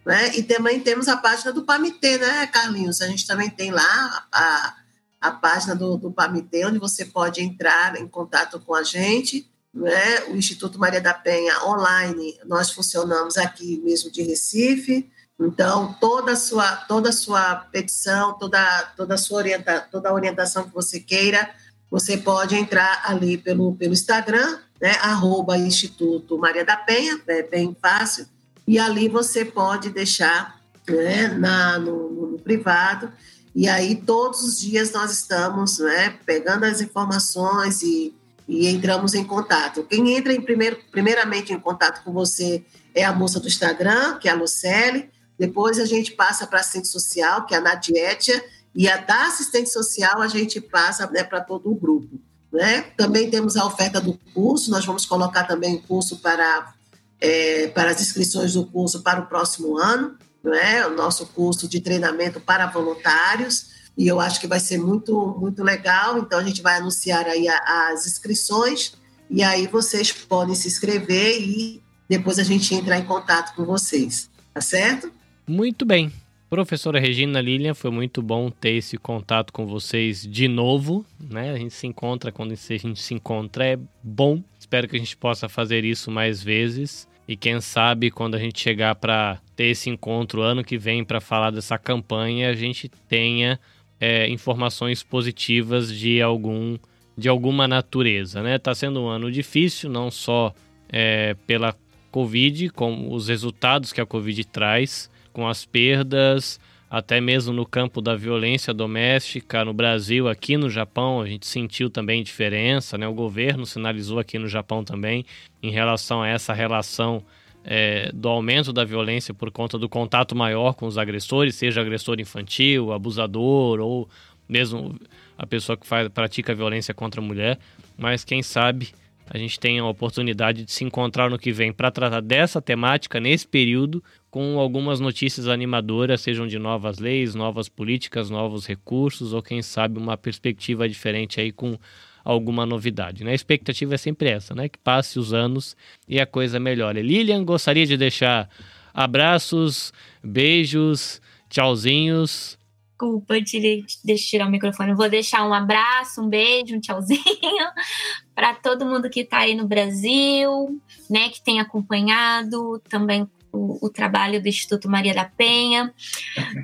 né, 0.05 0.36
e 0.36 0.43
também 0.43 0.81
temos 0.81 1.06
a 1.06 1.16
página 1.16 1.52
do 1.52 1.62
Pamitê, 1.62 2.18
né, 2.18 2.48
Carlinhos? 2.48 3.01
A 3.01 3.06
gente 3.06 3.24
também 3.24 3.48
tem 3.48 3.70
lá 3.70 4.27
a, 4.32 4.74
a 5.20 5.31
página 5.31 5.77
do, 5.77 5.97
do 5.97 6.10
Pamitê, 6.10 6.66
onde 6.66 6.81
você 6.81 7.05
pode 7.05 7.40
entrar 7.40 7.94
em 7.97 8.09
contato 8.09 8.59
com 8.59 8.74
a 8.74 8.82
gente, 8.82 9.48
né, 9.72 10.24
o 10.31 10.35
Instituto 10.35 10.81
Maria 10.81 11.01
da 11.01 11.14
Penha 11.14 11.64
online, 11.64 12.36
nós 12.44 12.72
funcionamos 12.72 13.39
aqui 13.39 13.81
mesmo 13.85 14.10
de 14.10 14.20
Recife, 14.22 15.09
Então, 15.39 15.94
toda 16.01 16.32
a 16.32 16.36
sua, 16.36 16.74
toda 16.89 17.10
a 17.10 17.12
sua 17.12 17.55
petição, 17.70 18.36
toda, 18.36 18.82
toda, 18.97 19.14
a 19.14 19.18
sua 19.18 19.39
orienta, 19.39 19.81
toda 19.81 20.09
a 20.09 20.12
orientação 20.12 20.64
que 20.64 20.74
você 20.74 20.98
queira, 20.98 21.48
você 21.91 22.17
pode 22.17 22.55
entrar 22.55 23.03
ali 23.05 23.37
pelo, 23.37 23.75
pelo 23.75 23.93
Instagram, 23.93 24.59
né, 24.81 24.93
arroba 25.01 25.59
Instituto 25.59 26.39
Maria 26.39 26.65
da 26.65 26.77
Penha, 26.77 27.21
é 27.27 27.43
bem 27.43 27.77
fácil, 27.81 28.27
e 28.67 28.79
ali 28.79 29.09
você 29.09 29.45
pode 29.45 29.91
deixar 29.91 30.61
né, 30.89 31.29
na, 31.29 31.79
no, 31.79 32.33
no 32.33 32.39
privado, 32.39 33.12
e 33.55 33.69
aí 33.69 33.97
todos 33.97 34.43
os 34.43 34.61
dias 34.61 34.93
nós 34.93 35.11
estamos 35.11 35.79
né, 35.81 36.19
pegando 36.25 36.65
as 36.65 36.81
informações 36.81 37.83
e, 37.83 38.15
e 38.47 38.69
entramos 38.69 39.12
em 39.15 39.25
contato. 39.25 39.83
Quem 39.83 40.17
entra 40.17 40.33
em 40.33 40.41
primeiro, 40.41 40.79
primeiramente 40.91 41.53
em 41.53 41.59
contato 41.59 42.05
com 42.05 42.12
você 42.12 42.65
é 42.95 43.05
a 43.05 43.12
moça 43.12 43.41
do 43.41 43.49
Instagram, 43.49 44.19
que 44.19 44.29
é 44.29 44.33
a 44.33 44.37
Lucelle, 44.37 45.11
depois 45.39 45.79
a 45.79 45.85
gente 45.85 46.12
passa 46.12 46.47
para 46.47 46.59
a 46.59 46.61
assistente 46.61 46.89
social, 46.89 47.47
que 47.47 47.55
é 47.55 47.59
a 47.59 47.61
Nadietia, 47.61 48.45
e 48.74 48.88
a 48.88 48.97
da 48.98 49.26
assistente 49.26 49.70
social 49.70 50.20
a 50.20 50.28
gente 50.28 50.60
passa 50.60 51.09
né, 51.10 51.24
para 51.24 51.40
todo 51.40 51.70
o 51.70 51.74
grupo. 51.74 52.20
Né? 52.52 52.82
Também 52.97 53.30
temos 53.30 53.56
a 53.56 53.64
oferta 53.64 54.01
do 54.01 54.18
curso, 54.34 54.70
nós 54.70 54.84
vamos 54.84 55.06
colocar 55.06 55.44
também 55.44 55.76
o 55.76 55.82
curso 55.82 56.18
para, 56.18 56.74
é, 57.20 57.68
para 57.68 57.90
as 57.90 58.01
inscrições 58.01 58.55
do 58.55 58.66
curso 58.66 59.02
para 59.02 59.20
o 59.20 59.26
próximo 59.26 59.78
ano, 59.78 60.16
né? 60.42 60.86
o 60.86 60.94
nosso 60.94 61.26
curso 61.26 61.68
de 61.68 61.80
treinamento 61.80 62.40
para 62.40 62.66
voluntários, 62.66 63.70
e 63.97 64.06
eu 64.09 64.18
acho 64.18 64.40
que 64.40 64.47
vai 64.47 64.59
ser 64.59 64.78
muito, 64.78 65.36
muito 65.38 65.62
legal, 65.62 66.18
então 66.18 66.38
a 66.38 66.44
gente 66.44 66.62
vai 66.62 66.76
anunciar 66.76 67.26
aí 67.26 67.47
as 67.48 68.06
inscrições, 68.06 68.94
e 69.28 69.42
aí 69.42 69.66
vocês 69.66 70.10
podem 70.10 70.55
se 70.55 70.66
inscrever 70.66 71.40
e 71.40 71.82
depois 72.09 72.38
a 72.38 72.42
gente 72.42 72.74
entrar 72.74 72.98
em 72.98 73.05
contato 73.05 73.55
com 73.55 73.64
vocês, 73.64 74.28
tá 74.52 74.60
certo? 74.60 75.12
Muito 75.47 75.84
bem. 75.84 76.12
Professora 76.51 76.98
Regina 76.98 77.40
Lilian, 77.40 77.74
foi 77.74 77.93
muito 77.93 78.20
bom 78.20 78.51
ter 78.51 78.70
esse 78.70 78.98
contato 78.98 79.52
com 79.52 79.66
vocês 79.66 80.27
de 80.27 80.48
novo, 80.48 81.06
né? 81.20 81.52
A 81.52 81.56
gente 81.56 81.72
se 81.72 81.86
encontra 81.86 82.32
quando 82.32 82.51
a 82.51 82.56
gente 82.56 83.01
se 83.01 83.14
encontra 83.14 83.64
é 83.64 83.78
bom. 84.02 84.43
Espero 84.59 84.89
que 84.89 84.97
a 84.97 84.98
gente 84.98 85.16
possa 85.16 85.48
fazer 85.48 85.85
isso 85.85 86.10
mais 86.10 86.43
vezes 86.43 87.09
e 87.28 87.36
quem 87.36 87.60
sabe 87.60 88.10
quando 88.10 88.35
a 88.35 88.39
gente 88.39 88.59
chegar 88.59 88.97
para 88.97 89.40
ter 89.55 89.66
esse 89.66 89.89
encontro 89.89 90.43
ano 90.43 90.64
que 90.64 90.77
vem 90.77 91.05
para 91.05 91.20
falar 91.20 91.52
dessa 91.52 91.78
campanha, 91.78 92.51
a 92.51 92.55
gente 92.55 92.89
tenha 93.09 93.60
é, 94.01 94.28
informações 94.28 95.05
positivas 95.05 95.97
de 95.97 96.20
algum 96.20 96.77
de 97.16 97.28
alguma 97.28 97.68
natureza, 97.68 98.43
né? 98.43 98.59
Tá 98.59 98.74
sendo 98.74 99.02
um 99.02 99.06
ano 99.06 99.31
difícil, 99.31 99.89
não 99.89 100.10
só 100.10 100.52
é, 100.89 101.36
pela 101.47 101.77
Covid, 102.10 102.70
com 102.70 103.12
os 103.12 103.28
resultados 103.28 103.93
que 103.93 104.01
a 104.01 104.06
Covid 104.06 104.44
traz, 104.47 105.10
com 105.32 105.47
as 105.47 105.65
perdas, 105.65 106.61
até 106.90 107.20
mesmo 107.20 107.52
no 107.52 107.65
campo 107.65 108.01
da 108.01 108.16
violência 108.16 108.74
doméstica 108.74 109.65
no 109.65 109.73
Brasil, 109.73 110.28
aqui 110.28 110.57
no 110.57 110.69
Japão, 110.69 111.20
a 111.20 111.27
gente 111.27 111.47
sentiu 111.47 111.89
também 111.89 112.23
diferença, 112.23 112.98
né? 112.98 113.07
O 113.07 113.15
governo 113.15 113.65
sinalizou 113.65 114.19
aqui 114.19 114.39
no 114.39 114.48
Japão 114.48 114.82
também 114.82 115.24
em 115.62 115.70
relação 115.70 116.20
a 116.20 116.28
essa 116.28 116.52
relação 116.52 117.23
é, 117.65 118.11
do 118.12 118.28
aumento 118.28 118.73
da 118.73 118.85
violência 118.85 119.32
por 119.32 119.51
conta 119.51 119.78
do 119.78 119.89
contato 119.89 120.35
maior 120.35 120.74
com 120.74 120.86
os 120.86 120.98
agressores, 120.98 121.55
seja 121.55 121.81
agressor 121.81 122.19
infantil, 122.19 122.93
abusador 122.93 123.78
ou 123.81 124.09
mesmo 124.48 124.98
a 125.39 125.47
pessoa 125.47 125.77
que 125.77 125.86
faz, 125.86 126.09
pratica 126.09 126.55
violência 126.55 126.93
contra 126.93 127.20
a 127.20 127.24
mulher. 127.24 127.59
Mas 127.97 128.24
quem 128.24 128.43
sabe 128.43 128.89
a 129.32 129.39
gente 129.39 129.61
tem 129.61 129.78
a 129.78 129.86
oportunidade 129.86 130.65
de 130.65 130.73
se 130.73 130.82
encontrar 130.82 131.31
no 131.31 131.39
que 131.39 131.52
vem 131.52 131.73
para 131.73 131.89
tratar 131.89 132.20
dessa 132.20 132.61
temática 132.61 133.20
nesse 133.20 133.47
período, 133.47 134.02
com 134.28 134.59
algumas 134.59 134.98
notícias 134.98 135.47
animadoras, 135.47 136.20
sejam 136.20 136.48
de 136.48 136.59
novas 136.59 136.98
leis, 136.98 137.32
novas 137.32 137.69
políticas, 137.69 138.28
novos 138.28 138.66
recursos, 138.66 139.32
ou 139.32 139.40
quem 139.40 139.62
sabe 139.62 140.01
uma 140.01 140.16
perspectiva 140.16 140.89
diferente 140.89 141.40
aí 141.40 141.52
com 141.52 141.78
alguma 142.24 142.66
novidade. 142.66 143.23
Né? 143.23 143.31
A 143.31 143.35
expectativa 143.35 143.94
é 143.94 143.98
sempre 143.98 144.31
essa, 144.31 144.52
né? 144.52 144.69
Que 144.69 144.78
passe 144.78 145.16
os 145.19 145.32
anos 145.32 145.77
e 146.09 146.20
a 146.20 146.27
coisa 146.27 146.59
melhore. 146.59 147.01
Lilian, 147.01 147.44
gostaria 147.44 147.86
de 147.86 147.97
deixar 147.97 148.51
abraços, 148.93 149.93
beijos, 150.23 151.23
tchauzinhos 151.48 152.59
desculpa, 153.01 153.43
tirei, 153.43 153.85
deixa 154.05 154.28
tirar 154.28 154.47
o 154.47 154.51
microfone. 154.51 154.94
vou 154.94 155.09
deixar 155.09 155.47
um 155.48 155.55
abraço, 155.55 156.20
um 156.20 156.28
beijo, 156.28 156.77
um 156.77 156.81
tchauzinho 156.81 157.20
para 158.35 158.55
todo 158.55 158.85
mundo 158.85 159.09
que 159.09 159.20
está 159.20 159.39
aí 159.39 159.55
no 159.55 159.66
Brasil, 159.66 160.81
né, 161.09 161.31
que 161.31 161.43
tem 161.43 161.60
acompanhado 161.60 162.78
também 162.89 163.27
o, 163.51 163.86
o, 163.86 163.89
trabalho 163.89 164.40
do 164.40 164.48
Instituto 164.48 164.89
Maria 164.89 165.14
da 165.14 165.24
Penha. 165.24 165.93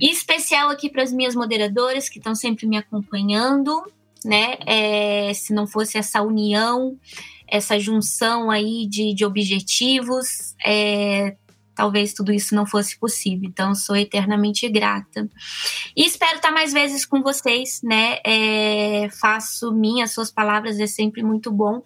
E 0.00 0.10
especial 0.10 0.68
aqui 0.68 0.90
para 0.90 1.02
as 1.02 1.12
minhas 1.12 1.34
moderadoras 1.34 2.08
que 2.08 2.18
estão 2.18 2.34
sempre 2.34 2.66
me 2.66 2.76
acompanhando, 2.76 3.82
né? 4.24 4.56
É, 4.64 5.34
se 5.34 5.52
não 5.52 5.66
fosse 5.66 5.98
essa 5.98 6.22
união, 6.22 6.96
essa 7.48 7.78
junção 7.78 8.50
aí 8.50 8.86
de, 8.86 9.12
de 9.14 9.24
objetivos, 9.24 10.54
é, 10.64 11.36
talvez 11.76 12.14
tudo 12.14 12.32
isso 12.32 12.54
não 12.54 12.66
fosse 12.66 12.98
possível. 12.98 13.48
Então, 13.48 13.74
sou 13.74 13.94
eternamente 13.94 14.66
grata. 14.68 15.28
E 15.94 16.04
espero 16.04 16.36
estar 16.36 16.50
mais 16.50 16.72
vezes 16.72 17.04
com 17.04 17.22
vocês, 17.22 17.80
né? 17.84 18.18
É, 18.24 19.08
faço 19.20 19.72
minhas 19.72 20.12
suas 20.12 20.32
palavras, 20.32 20.80
é 20.80 20.86
sempre 20.86 21.22
muito 21.22 21.52
bom 21.52 21.82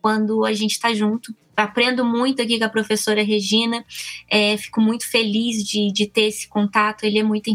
quando 0.00 0.44
a 0.44 0.52
gente 0.52 0.72
está 0.72 0.94
junto. 0.94 1.34
Aprendo 1.56 2.04
muito 2.04 2.40
aqui 2.40 2.58
com 2.58 2.64
a 2.64 2.68
professora 2.68 3.22
Regina, 3.22 3.84
é, 4.30 4.56
fico 4.56 4.80
muito 4.80 5.10
feliz 5.10 5.64
de, 5.64 5.92
de 5.92 6.06
ter 6.06 6.22
esse 6.22 6.48
contato, 6.48 7.04
ele 7.04 7.18
é 7.18 7.22
muito 7.22 7.50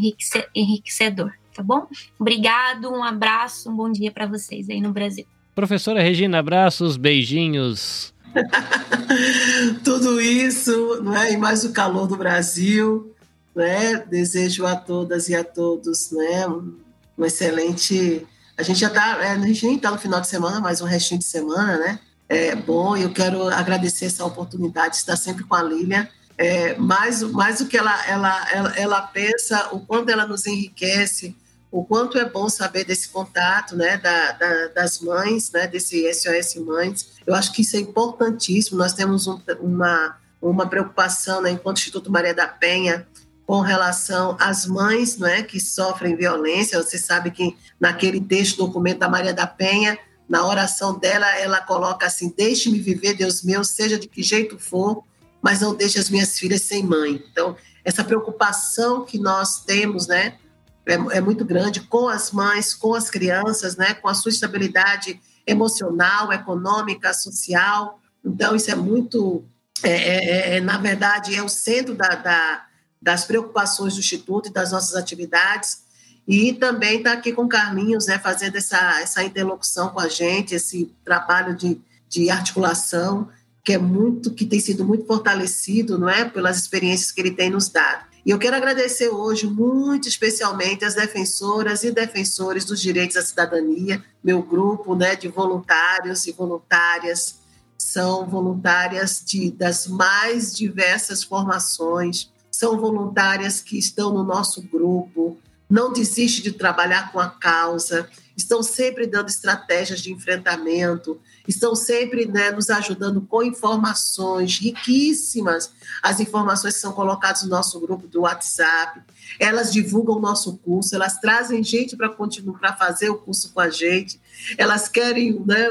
enriquecedor, 0.53 1.33
tá 1.53 1.63
bom? 1.63 1.87
Obrigado, 2.19 2.91
um 2.91 3.03
abraço, 3.03 3.69
um 3.69 3.75
bom 3.75 3.91
dia 3.91 4.11
para 4.11 4.27
vocês 4.27 4.69
aí 4.69 4.79
no 4.79 4.91
Brasil. 4.91 5.25
Professora 5.55 6.03
Regina, 6.03 6.37
abraços, 6.37 6.97
beijinhos. 6.97 8.14
Tudo 9.83 10.19
isso, 10.19 11.01
não 11.01 11.15
é? 11.15 11.33
E 11.33 11.37
mais 11.37 11.63
o 11.63 11.71
calor 11.71 12.07
do 12.07 12.17
Brasil, 12.17 13.13
né? 13.55 13.97
Desejo 14.09 14.65
a 14.65 14.75
todas 14.75 15.29
e 15.29 15.35
a 15.35 15.43
todos, 15.43 16.11
né? 16.11 16.47
Um 16.47 17.25
excelente. 17.25 18.25
A 18.57 18.63
gente 18.63 18.79
já 18.79 18.87
está, 18.87 19.23
é, 19.23 19.31
a 19.31 19.37
gente 19.39 19.65
nem 19.65 19.75
está 19.75 19.91
no 19.91 19.97
final 19.97 20.21
de 20.21 20.27
semana, 20.27 20.59
mas 20.59 20.81
um 20.81 20.85
restinho 20.85 21.19
de 21.19 21.25
semana, 21.25 21.77
né? 21.77 21.99
É 22.27 22.55
bom. 22.55 22.97
Eu 22.97 23.11
quero 23.11 23.47
agradecer 23.49 24.05
essa 24.05 24.25
oportunidade 24.25 24.91
de 24.91 24.97
estar 24.97 25.15
sempre 25.15 25.43
com 25.43 25.55
a 25.55 25.63
Lília. 25.63 26.09
É, 26.37 26.75
mais, 26.75 27.21
mais 27.21 27.59
do 27.59 27.65
que 27.65 27.77
ela, 27.77 28.05
ela, 28.07 28.51
ela, 28.51 28.73
ela 28.77 29.01
pensa, 29.01 29.69
o 29.71 29.79
quanto 29.79 30.09
ela 30.09 30.27
nos 30.27 30.45
enriquece 30.45 31.35
o 31.75 31.83
quanto 31.83 32.17
é 32.17 32.23
bom 32.23 32.47
saber 32.47 32.85
desse 32.85 33.09
contato, 33.09 33.75
né, 33.75 33.97
da, 33.97 34.31
da, 34.31 34.67
das 34.67 35.01
mães, 35.01 35.51
né, 35.51 35.67
desse 35.67 36.09
SOS 36.13 36.55
Mães. 36.63 37.09
Eu 37.27 37.35
acho 37.35 37.51
que 37.51 37.63
isso 37.63 37.75
é 37.75 37.81
importantíssimo. 37.81 38.77
Nós 38.77 38.93
temos 38.93 39.27
um, 39.27 39.41
uma, 39.59 40.15
uma 40.41 40.67
preocupação, 40.67 41.41
né, 41.41 41.51
enquanto 41.51 41.79
Instituto 41.79 42.09
Maria 42.09 42.33
da 42.33 42.47
Penha, 42.47 43.05
com 43.45 43.59
relação 43.59 44.37
às 44.39 44.65
mães, 44.65 45.17
né, 45.17 45.43
que 45.43 45.59
sofrem 45.59 46.15
violência. 46.15 46.81
Você 46.81 46.97
sabe 46.97 47.29
que 47.29 47.57
naquele 47.77 48.21
texto, 48.21 48.55
documento 48.55 48.99
da 48.99 49.09
Maria 49.09 49.33
da 49.33 49.45
Penha, 49.45 49.99
na 50.29 50.47
oração 50.47 50.97
dela, 50.97 51.27
ela 51.37 51.59
coloca 51.59 52.05
assim: 52.05 52.33
Deixe-me 52.37 52.79
viver, 52.79 53.15
Deus 53.15 53.43
meu, 53.43 53.65
seja 53.65 53.99
de 53.99 54.07
que 54.07 54.23
jeito 54.23 54.57
for, 54.57 55.03
mas 55.41 55.59
não 55.59 55.75
deixe 55.75 55.99
as 55.99 56.09
minhas 56.09 56.39
filhas 56.39 56.61
sem 56.61 56.83
mãe. 56.83 57.21
Então, 57.29 57.53
essa 57.83 58.01
preocupação 58.01 59.03
que 59.03 59.19
nós 59.19 59.65
temos, 59.65 60.07
né, 60.07 60.37
é, 60.85 60.93
é 61.17 61.21
muito 61.21 61.43
grande 61.43 61.81
com 61.81 62.07
as 62.07 62.31
mães, 62.31 62.73
com 62.73 62.93
as 62.93 63.09
crianças, 63.09 63.75
né, 63.75 63.93
com 63.95 64.07
a 64.07 64.13
sua 64.13 64.29
estabilidade 64.29 65.19
emocional, 65.45 66.31
econômica, 66.31 67.13
social. 67.13 67.99
Então, 68.23 68.55
isso 68.55 68.71
é 68.71 68.75
muito, 68.75 69.43
é, 69.83 69.91
é, 69.91 70.25
é, 70.25 70.57
é 70.57 70.61
na 70.61 70.77
verdade, 70.77 71.35
é 71.35 71.43
o 71.43 71.49
centro 71.49 71.95
da, 71.95 72.15
da, 72.15 72.65
das 73.01 73.25
preocupações 73.25 73.93
do 73.93 73.99
Instituto 73.99 74.49
e 74.49 74.53
das 74.53 74.71
nossas 74.71 74.95
atividades. 74.95 75.83
E 76.27 76.53
também 76.53 76.97
está 76.97 77.13
aqui 77.13 77.31
com 77.31 77.43
o 77.43 77.49
Carlinhos, 77.49 78.07
né, 78.07 78.17
fazendo 78.17 78.55
essa, 78.55 79.01
essa 79.01 79.23
interlocução 79.23 79.89
com 79.89 79.99
a 79.99 80.07
gente, 80.07 80.55
esse 80.55 80.91
trabalho 81.03 81.55
de, 81.55 81.79
de 82.09 82.29
articulação, 82.29 83.29
que 83.63 83.73
é 83.73 83.77
muito, 83.77 84.31
que 84.31 84.45
tem 84.45 84.59
sido 84.59 84.85
muito 84.85 85.05
fortalecido, 85.05 85.97
não 85.97 86.09
é, 86.09 86.25
pelas 86.25 86.57
experiências 86.57 87.11
que 87.11 87.21
ele 87.21 87.31
tem 87.31 87.49
nos 87.49 87.69
dado. 87.69 88.05
E 88.25 88.31
eu 88.31 88.39
quero 88.39 88.55
agradecer 88.55 89.07
hoje 89.09 89.45
muito 89.45 90.07
especialmente 90.07 90.83
as 90.83 90.95
defensoras 90.95 91.83
e 91.83 91.91
defensores 91.91 92.65
dos 92.65 92.81
direitos 92.81 93.15
à 93.17 93.21
cidadania, 93.21 94.03
meu 94.23 94.41
grupo 94.41 94.95
né, 94.95 95.15
de 95.15 95.27
voluntários 95.27 96.25
e 96.25 96.31
voluntárias, 96.31 97.35
são 97.77 98.25
voluntárias 98.27 99.21
de, 99.23 99.51
das 99.51 99.85
mais 99.85 100.55
diversas 100.55 101.23
formações, 101.23 102.31
são 102.49 102.79
voluntárias 102.79 103.61
que 103.61 103.77
estão 103.77 104.11
no 104.11 104.23
nosso 104.23 104.59
grupo, 104.63 105.37
não 105.69 105.93
desiste 105.93 106.41
de 106.41 106.51
trabalhar 106.51 107.11
com 107.11 107.19
a 107.19 107.29
causa, 107.29 108.09
estão 108.35 108.63
sempre 108.63 109.05
dando 109.05 109.29
estratégias 109.29 110.01
de 110.01 110.11
enfrentamento, 110.11 111.21
estão 111.47 111.75
sempre 111.75 112.25
né, 112.25 112.51
nos 112.51 112.69
ajudando 112.69 113.21
com 113.21 113.43
informações 113.43 114.57
riquíssimas, 114.59 115.71
as 116.01 116.19
informações 116.19 116.75
que 116.75 116.79
são 116.79 116.93
colocadas 116.93 117.43
no 117.43 117.49
nosso 117.49 117.79
grupo 117.79 118.07
do 118.07 118.21
WhatsApp, 118.21 119.01
elas 119.39 119.71
divulgam 119.71 120.15
o 120.15 120.21
nosso 120.21 120.57
curso, 120.57 120.95
elas 120.95 121.19
trazem 121.19 121.63
gente 121.63 121.95
para 121.95 122.09
continuar 122.09 122.59
para 122.59 122.73
fazer 122.73 123.09
o 123.09 123.17
curso 123.17 123.51
com 123.53 123.59
a 123.59 123.69
gente, 123.69 124.19
elas 124.57 124.87
querem 124.87 125.41
né, 125.45 125.67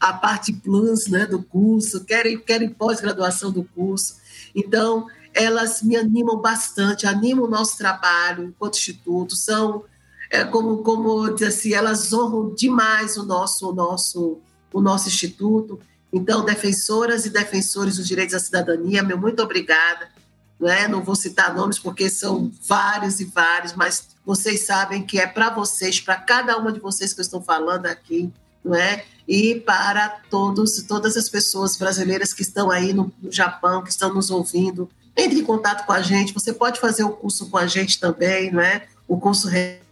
a 0.00 0.12
parte 0.12 0.52
plus 0.52 1.06
né, 1.06 1.26
do 1.26 1.42
curso, 1.42 2.04
querem, 2.04 2.38
querem 2.38 2.68
pós-graduação 2.68 3.50
do 3.50 3.64
curso. 3.64 4.16
Então, 4.54 5.06
elas 5.36 5.82
me 5.82 5.96
animam 5.96 6.38
bastante, 6.38 7.06
animam 7.06 7.44
o 7.44 7.50
nosso 7.50 7.76
trabalho 7.76 8.44
enquanto 8.44 8.76
instituto, 8.76 9.36
são, 9.36 9.84
é, 10.30 10.44
como, 10.44 10.78
como 10.78 11.28
dizer 11.30 11.48
assim, 11.48 11.72
elas 11.74 12.12
honram 12.12 12.54
demais 12.54 13.16
o 13.16 13.24
nosso, 13.24 13.70
o 13.70 13.74
nosso, 13.74 14.38
o 14.72 14.80
nosso 14.80 15.08
instituto. 15.08 15.80
Então, 16.12 16.44
defensoras 16.44 17.26
e 17.26 17.30
defensores 17.30 17.96
dos 17.96 18.06
direitos 18.06 18.32
da 18.32 18.38
cidadania, 18.38 19.02
meu 19.02 19.18
muito 19.18 19.42
obrigada. 19.42 20.08
Não, 20.58 20.68
é? 20.68 20.88
não 20.88 21.02
vou 21.02 21.14
citar 21.14 21.54
nomes 21.54 21.78
porque 21.78 22.08
são 22.08 22.50
vários 22.66 23.20
e 23.20 23.24
vários, 23.24 23.74
mas 23.74 24.08
vocês 24.24 24.60
sabem 24.64 25.02
que 25.02 25.18
é 25.18 25.26
para 25.26 25.50
vocês, 25.50 26.00
para 26.00 26.16
cada 26.16 26.56
uma 26.56 26.72
de 26.72 26.80
vocês 26.80 27.12
que 27.12 27.20
eu 27.20 27.24
estou 27.24 27.42
falando 27.42 27.86
aqui, 27.86 28.32
não 28.64 28.74
é? 28.74 29.04
E 29.28 29.56
para 29.56 30.08
todos, 30.30 30.82
todas 30.82 31.16
as 31.16 31.28
pessoas 31.28 31.76
brasileiras 31.76 32.32
que 32.32 32.42
estão 32.42 32.70
aí 32.70 32.92
no, 32.92 33.12
no 33.20 33.30
Japão, 33.30 33.82
que 33.82 33.90
estão 33.90 34.14
nos 34.14 34.30
ouvindo, 34.30 34.88
entre 35.16 35.40
em 35.40 35.44
contato 35.44 35.84
com 35.84 35.92
a 35.92 36.00
gente. 36.00 36.32
Você 36.32 36.52
pode 36.52 36.80
fazer 36.80 37.04
o 37.04 37.10
curso 37.10 37.50
com 37.50 37.58
a 37.58 37.66
gente 37.66 37.98
também, 37.98 38.50
né? 38.50 38.82
o 39.08 39.18
curso 39.18 39.48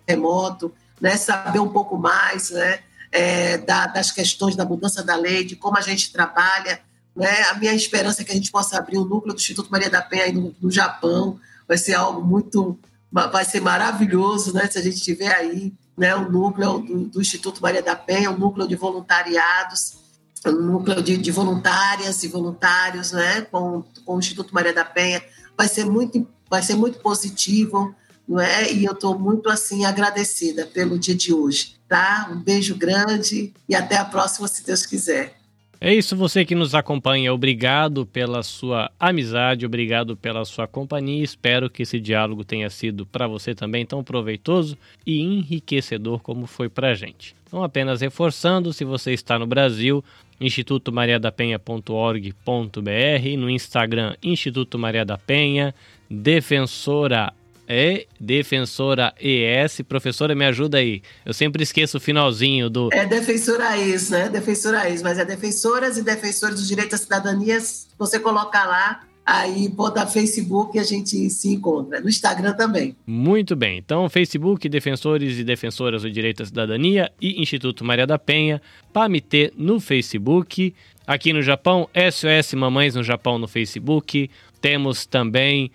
remoto, 0.07 0.73
né? 1.01 1.17
saber 1.17 1.61
um 1.61 1.69
pouco 1.69 1.97
mais 1.97 2.51
né? 2.51 2.81
É, 3.17 3.59
da, 3.59 3.87
das 3.87 4.11
questões 4.11 4.57
da 4.57 4.65
mudança 4.65 5.01
da 5.01 5.15
lei, 5.15 5.45
de 5.45 5.55
como 5.55 5.79
a 5.79 5.81
gente 5.81 6.13
trabalha. 6.13 6.81
Né? 7.15 7.43
A 7.45 7.55
minha 7.55 7.73
esperança 7.73 8.23
é 8.23 8.25
que 8.25 8.33
a 8.33 8.35
gente 8.35 8.51
possa 8.51 8.77
abrir 8.77 8.99
o 8.99 9.05
núcleo 9.05 9.33
do 9.33 9.39
Instituto 9.39 9.71
Maria 9.71 9.89
da 9.89 10.03
Penha 10.03 10.33
no, 10.33 10.53
no 10.61 10.71
Japão. 10.71 11.39
Vai 11.69 11.79
ser 11.79 11.95
algo 11.95 12.21
muito. 12.21 12.77
Vai 13.13 13.45
ser 13.45 13.61
maravilhoso 13.61 14.53
né? 14.53 14.69
se 14.69 14.77
a 14.77 14.83
gente 14.83 15.01
tiver 15.01 15.33
aí 15.33 15.73
né? 15.97 16.17
o 16.17 16.29
núcleo 16.29 16.81
do, 16.81 17.05
do 17.05 17.21
Instituto 17.21 17.63
Maria 17.63 17.81
da 17.81 17.95
Penha, 17.95 18.33
o 18.33 18.37
núcleo 18.37 18.67
de 18.67 18.75
voluntariados 18.75 20.03
um 20.51 20.73
núcleo 20.73 21.03
de, 21.03 21.17
de, 21.17 21.31
voluntárias 21.31 22.23
e 22.23 22.29
voluntários, 22.29 23.13
né, 23.13 23.43
com, 23.51 23.83
com 24.05 24.17
o 24.17 24.19
Instituto 24.19 24.55
Maria 24.55 24.73
da 24.73 24.85
Penha, 24.85 25.23
vai 25.57 25.69
ser 25.69 25.85
muito, 25.85 26.27
vai 26.49 26.63
ser 26.63 26.75
muito 26.75 26.99
positivo, 26.99 27.95
não 28.27 28.41
é? 28.41 28.73
E 28.73 28.85
eu 28.85 28.93
estou 28.93 29.19
muito 29.19 29.49
assim 29.49 29.85
agradecida 29.85 30.67
pelo 30.67 30.99
dia 30.99 31.15
de 31.15 31.33
hoje, 31.33 31.77
tá? 31.95 32.29
Um 32.29 32.41
beijo 32.41 32.75
grande 32.75 33.53
e 33.69 33.75
até 33.75 33.97
a 33.97 34.05
próxima, 34.05 34.49
se 34.49 34.67
Deus 34.67 34.85
quiser. 34.85 35.37
É 35.81 35.95
isso, 35.95 36.17
você 36.17 36.45
que 36.45 36.57
nos 36.57 36.75
acompanha, 36.75 37.33
obrigado 37.33 38.05
pela 38.07 38.43
sua 38.43 38.91
amizade, 38.99 39.67
obrigado 39.67 40.17
pela 40.17 40.45
sua 40.45 40.67
companhia. 40.67 41.23
Espero 41.23 41.71
que 41.71 41.83
esse 41.83 42.01
diálogo 42.01 42.43
tenha 42.43 42.69
sido 42.71 43.07
para 43.07 43.29
você 43.29 43.55
também 43.55 43.87
tão 43.87 44.03
proveitoso 44.03 44.77
e 45.07 45.21
enriquecedor 45.21 46.19
como 46.21 46.47
foi 46.47 46.69
para 46.69 46.91
a 46.91 46.95
gente. 46.95 47.37
Então, 47.47 47.63
apenas 47.63 48.01
reforçando, 48.01 48.73
se 48.73 48.85
você 48.85 49.13
está 49.13 49.39
no 49.39 49.47
Brasil, 49.47 50.03
institutomariadapenha.org.br, 50.41 53.39
no 53.39 53.49
Instagram 53.51 54.17
Instituto 54.23 54.79
Maria 54.79 55.05
da 55.05 55.19
Penha, 55.19 55.75
Defensora 56.11 57.33
é 57.69 58.07
Defensora 58.19 59.15
ES. 59.21 59.83
Professora, 59.89 60.35
me 60.35 60.45
ajuda 60.45 60.79
aí. 60.79 61.03
Eu 61.25 61.33
sempre 61.33 61.63
esqueço 61.63 61.99
o 61.99 62.01
finalzinho 62.01 62.69
do. 62.69 62.89
É 62.93 63.07
Defensora 63.07 63.77
ES, 63.79 64.11
né? 64.11 64.29
Defensora 64.29 64.89
ES, 64.89 65.03
mas 65.03 65.19
é 65.19 65.25
Defensoras 65.25 65.99
e 65.99 66.03
Defensores 66.03 66.57
dos 66.57 66.69
Direitos 66.69 66.95
à 66.95 66.99
Cidadania. 67.03 67.59
Você 67.99 68.19
colocar 68.19 68.65
lá, 68.67 69.03
aí 69.25 69.69
bota 69.69 70.07
Facebook 70.07 70.77
e 70.77 70.81
a 70.81 70.85
gente 70.85 71.31
se 71.31 71.49
encontra. 71.49 72.01
No 72.01 72.09
Instagram 72.09 72.53
também. 72.53 72.95
Muito 73.07 73.57
bem. 73.57 73.79
Então, 73.79 74.09
Facebook, 74.09 74.69
Defensores 74.69 75.39
e 75.39 75.45
Defensoras 75.45 76.03
do 76.03 76.11
Direito 76.11 76.43
à 76.43 76.47
Cidadania 76.47 77.11
e 77.21 77.41
Instituto 77.41 77.85
Maria 77.85 78.07
da 78.07 78.19
Penha. 78.19 78.61
PAMITê 78.93 79.53
no 79.57 79.81
Facebook. 79.81 80.75
Aqui 81.07 81.33
no 81.33 81.43
Japão, 81.43 81.89
SOS 81.95 82.55
Mamães 82.55 82.95
no 82.95 83.03
Japão 83.03 83.39
no 83.39 83.47
Facebook. 83.47 84.31
Temos 84.61 85.05
também 85.05 85.71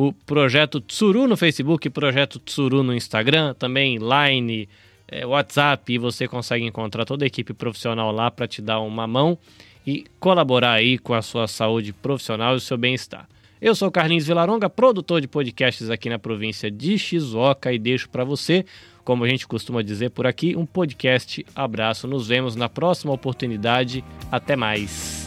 o 0.00 0.12
projeto 0.12 0.80
Tsuru 0.80 1.26
no 1.26 1.36
Facebook, 1.36 1.90
projeto 1.90 2.38
Tsuru 2.38 2.84
no 2.84 2.94
Instagram, 2.94 3.52
também 3.54 3.98
Line, 3.98 4.68
é, 5.08 5.26
WhatsApp, 5.26 5.92
e 5.92 5.98
você 5.98 6.28
consegue 6.28 6.64
encontrar 6.64 7.04
toda 7.04 7.24
a 7.24 7.26
equipe 7.26 7.52
profissional 7.52 8.12
lá 8.12 8.30
para 8.30 8.46
te 8.46 8.62
dar 8.62 8.78
uma 8.78 9.08
mão 9.08 9.36
e 9.84 10.04
colaborar 10.20 10.74
aí 10.74 10.98
com 10.98 11.14
a 11.14 11.20
sua 11.20 11.48
saúde 11.48 11.92
profissional 11.92 12.54
e 12.54 12.58
o 12.58 12.60
seu 12.60 12.78
bem-estar. 12.78 13.28
Eu 13.60 13.74
sou 13.74 13.90
Carlinhos 13.90 14.24
Vilaronga, 14.24 14.70
produtor 14.70 15.20
de 15.20 15.26
podcasts 15.26 15.90
aqui 15.90 16.08
na 16.08 16.16
província 16.16 16.70
de 16.70 16.96
Shizuoka 16.96 17.72
e 17.72 17.78
deixo 17.78 18.08
para 18.08 18.22
você, 18.22 18.64
como 19.02 19.24
a 19.24 19.28
gente 19.28 19.48
costuma 19.48 19.82
dizer 19.82 20.10
por 20.10 20.28
aqui, 20.28 20.54
um 20.54 20.64
podcast 20.64 21.44
abraço. 21.56 22.06
Nos 22.06 22.28
vemos 22.28 22.54
na 22.54 22.68
próxima 22.68 23.12
oportunidade. 23.12 24.04
Até 24.30 24.54
mais. 24.54 25.26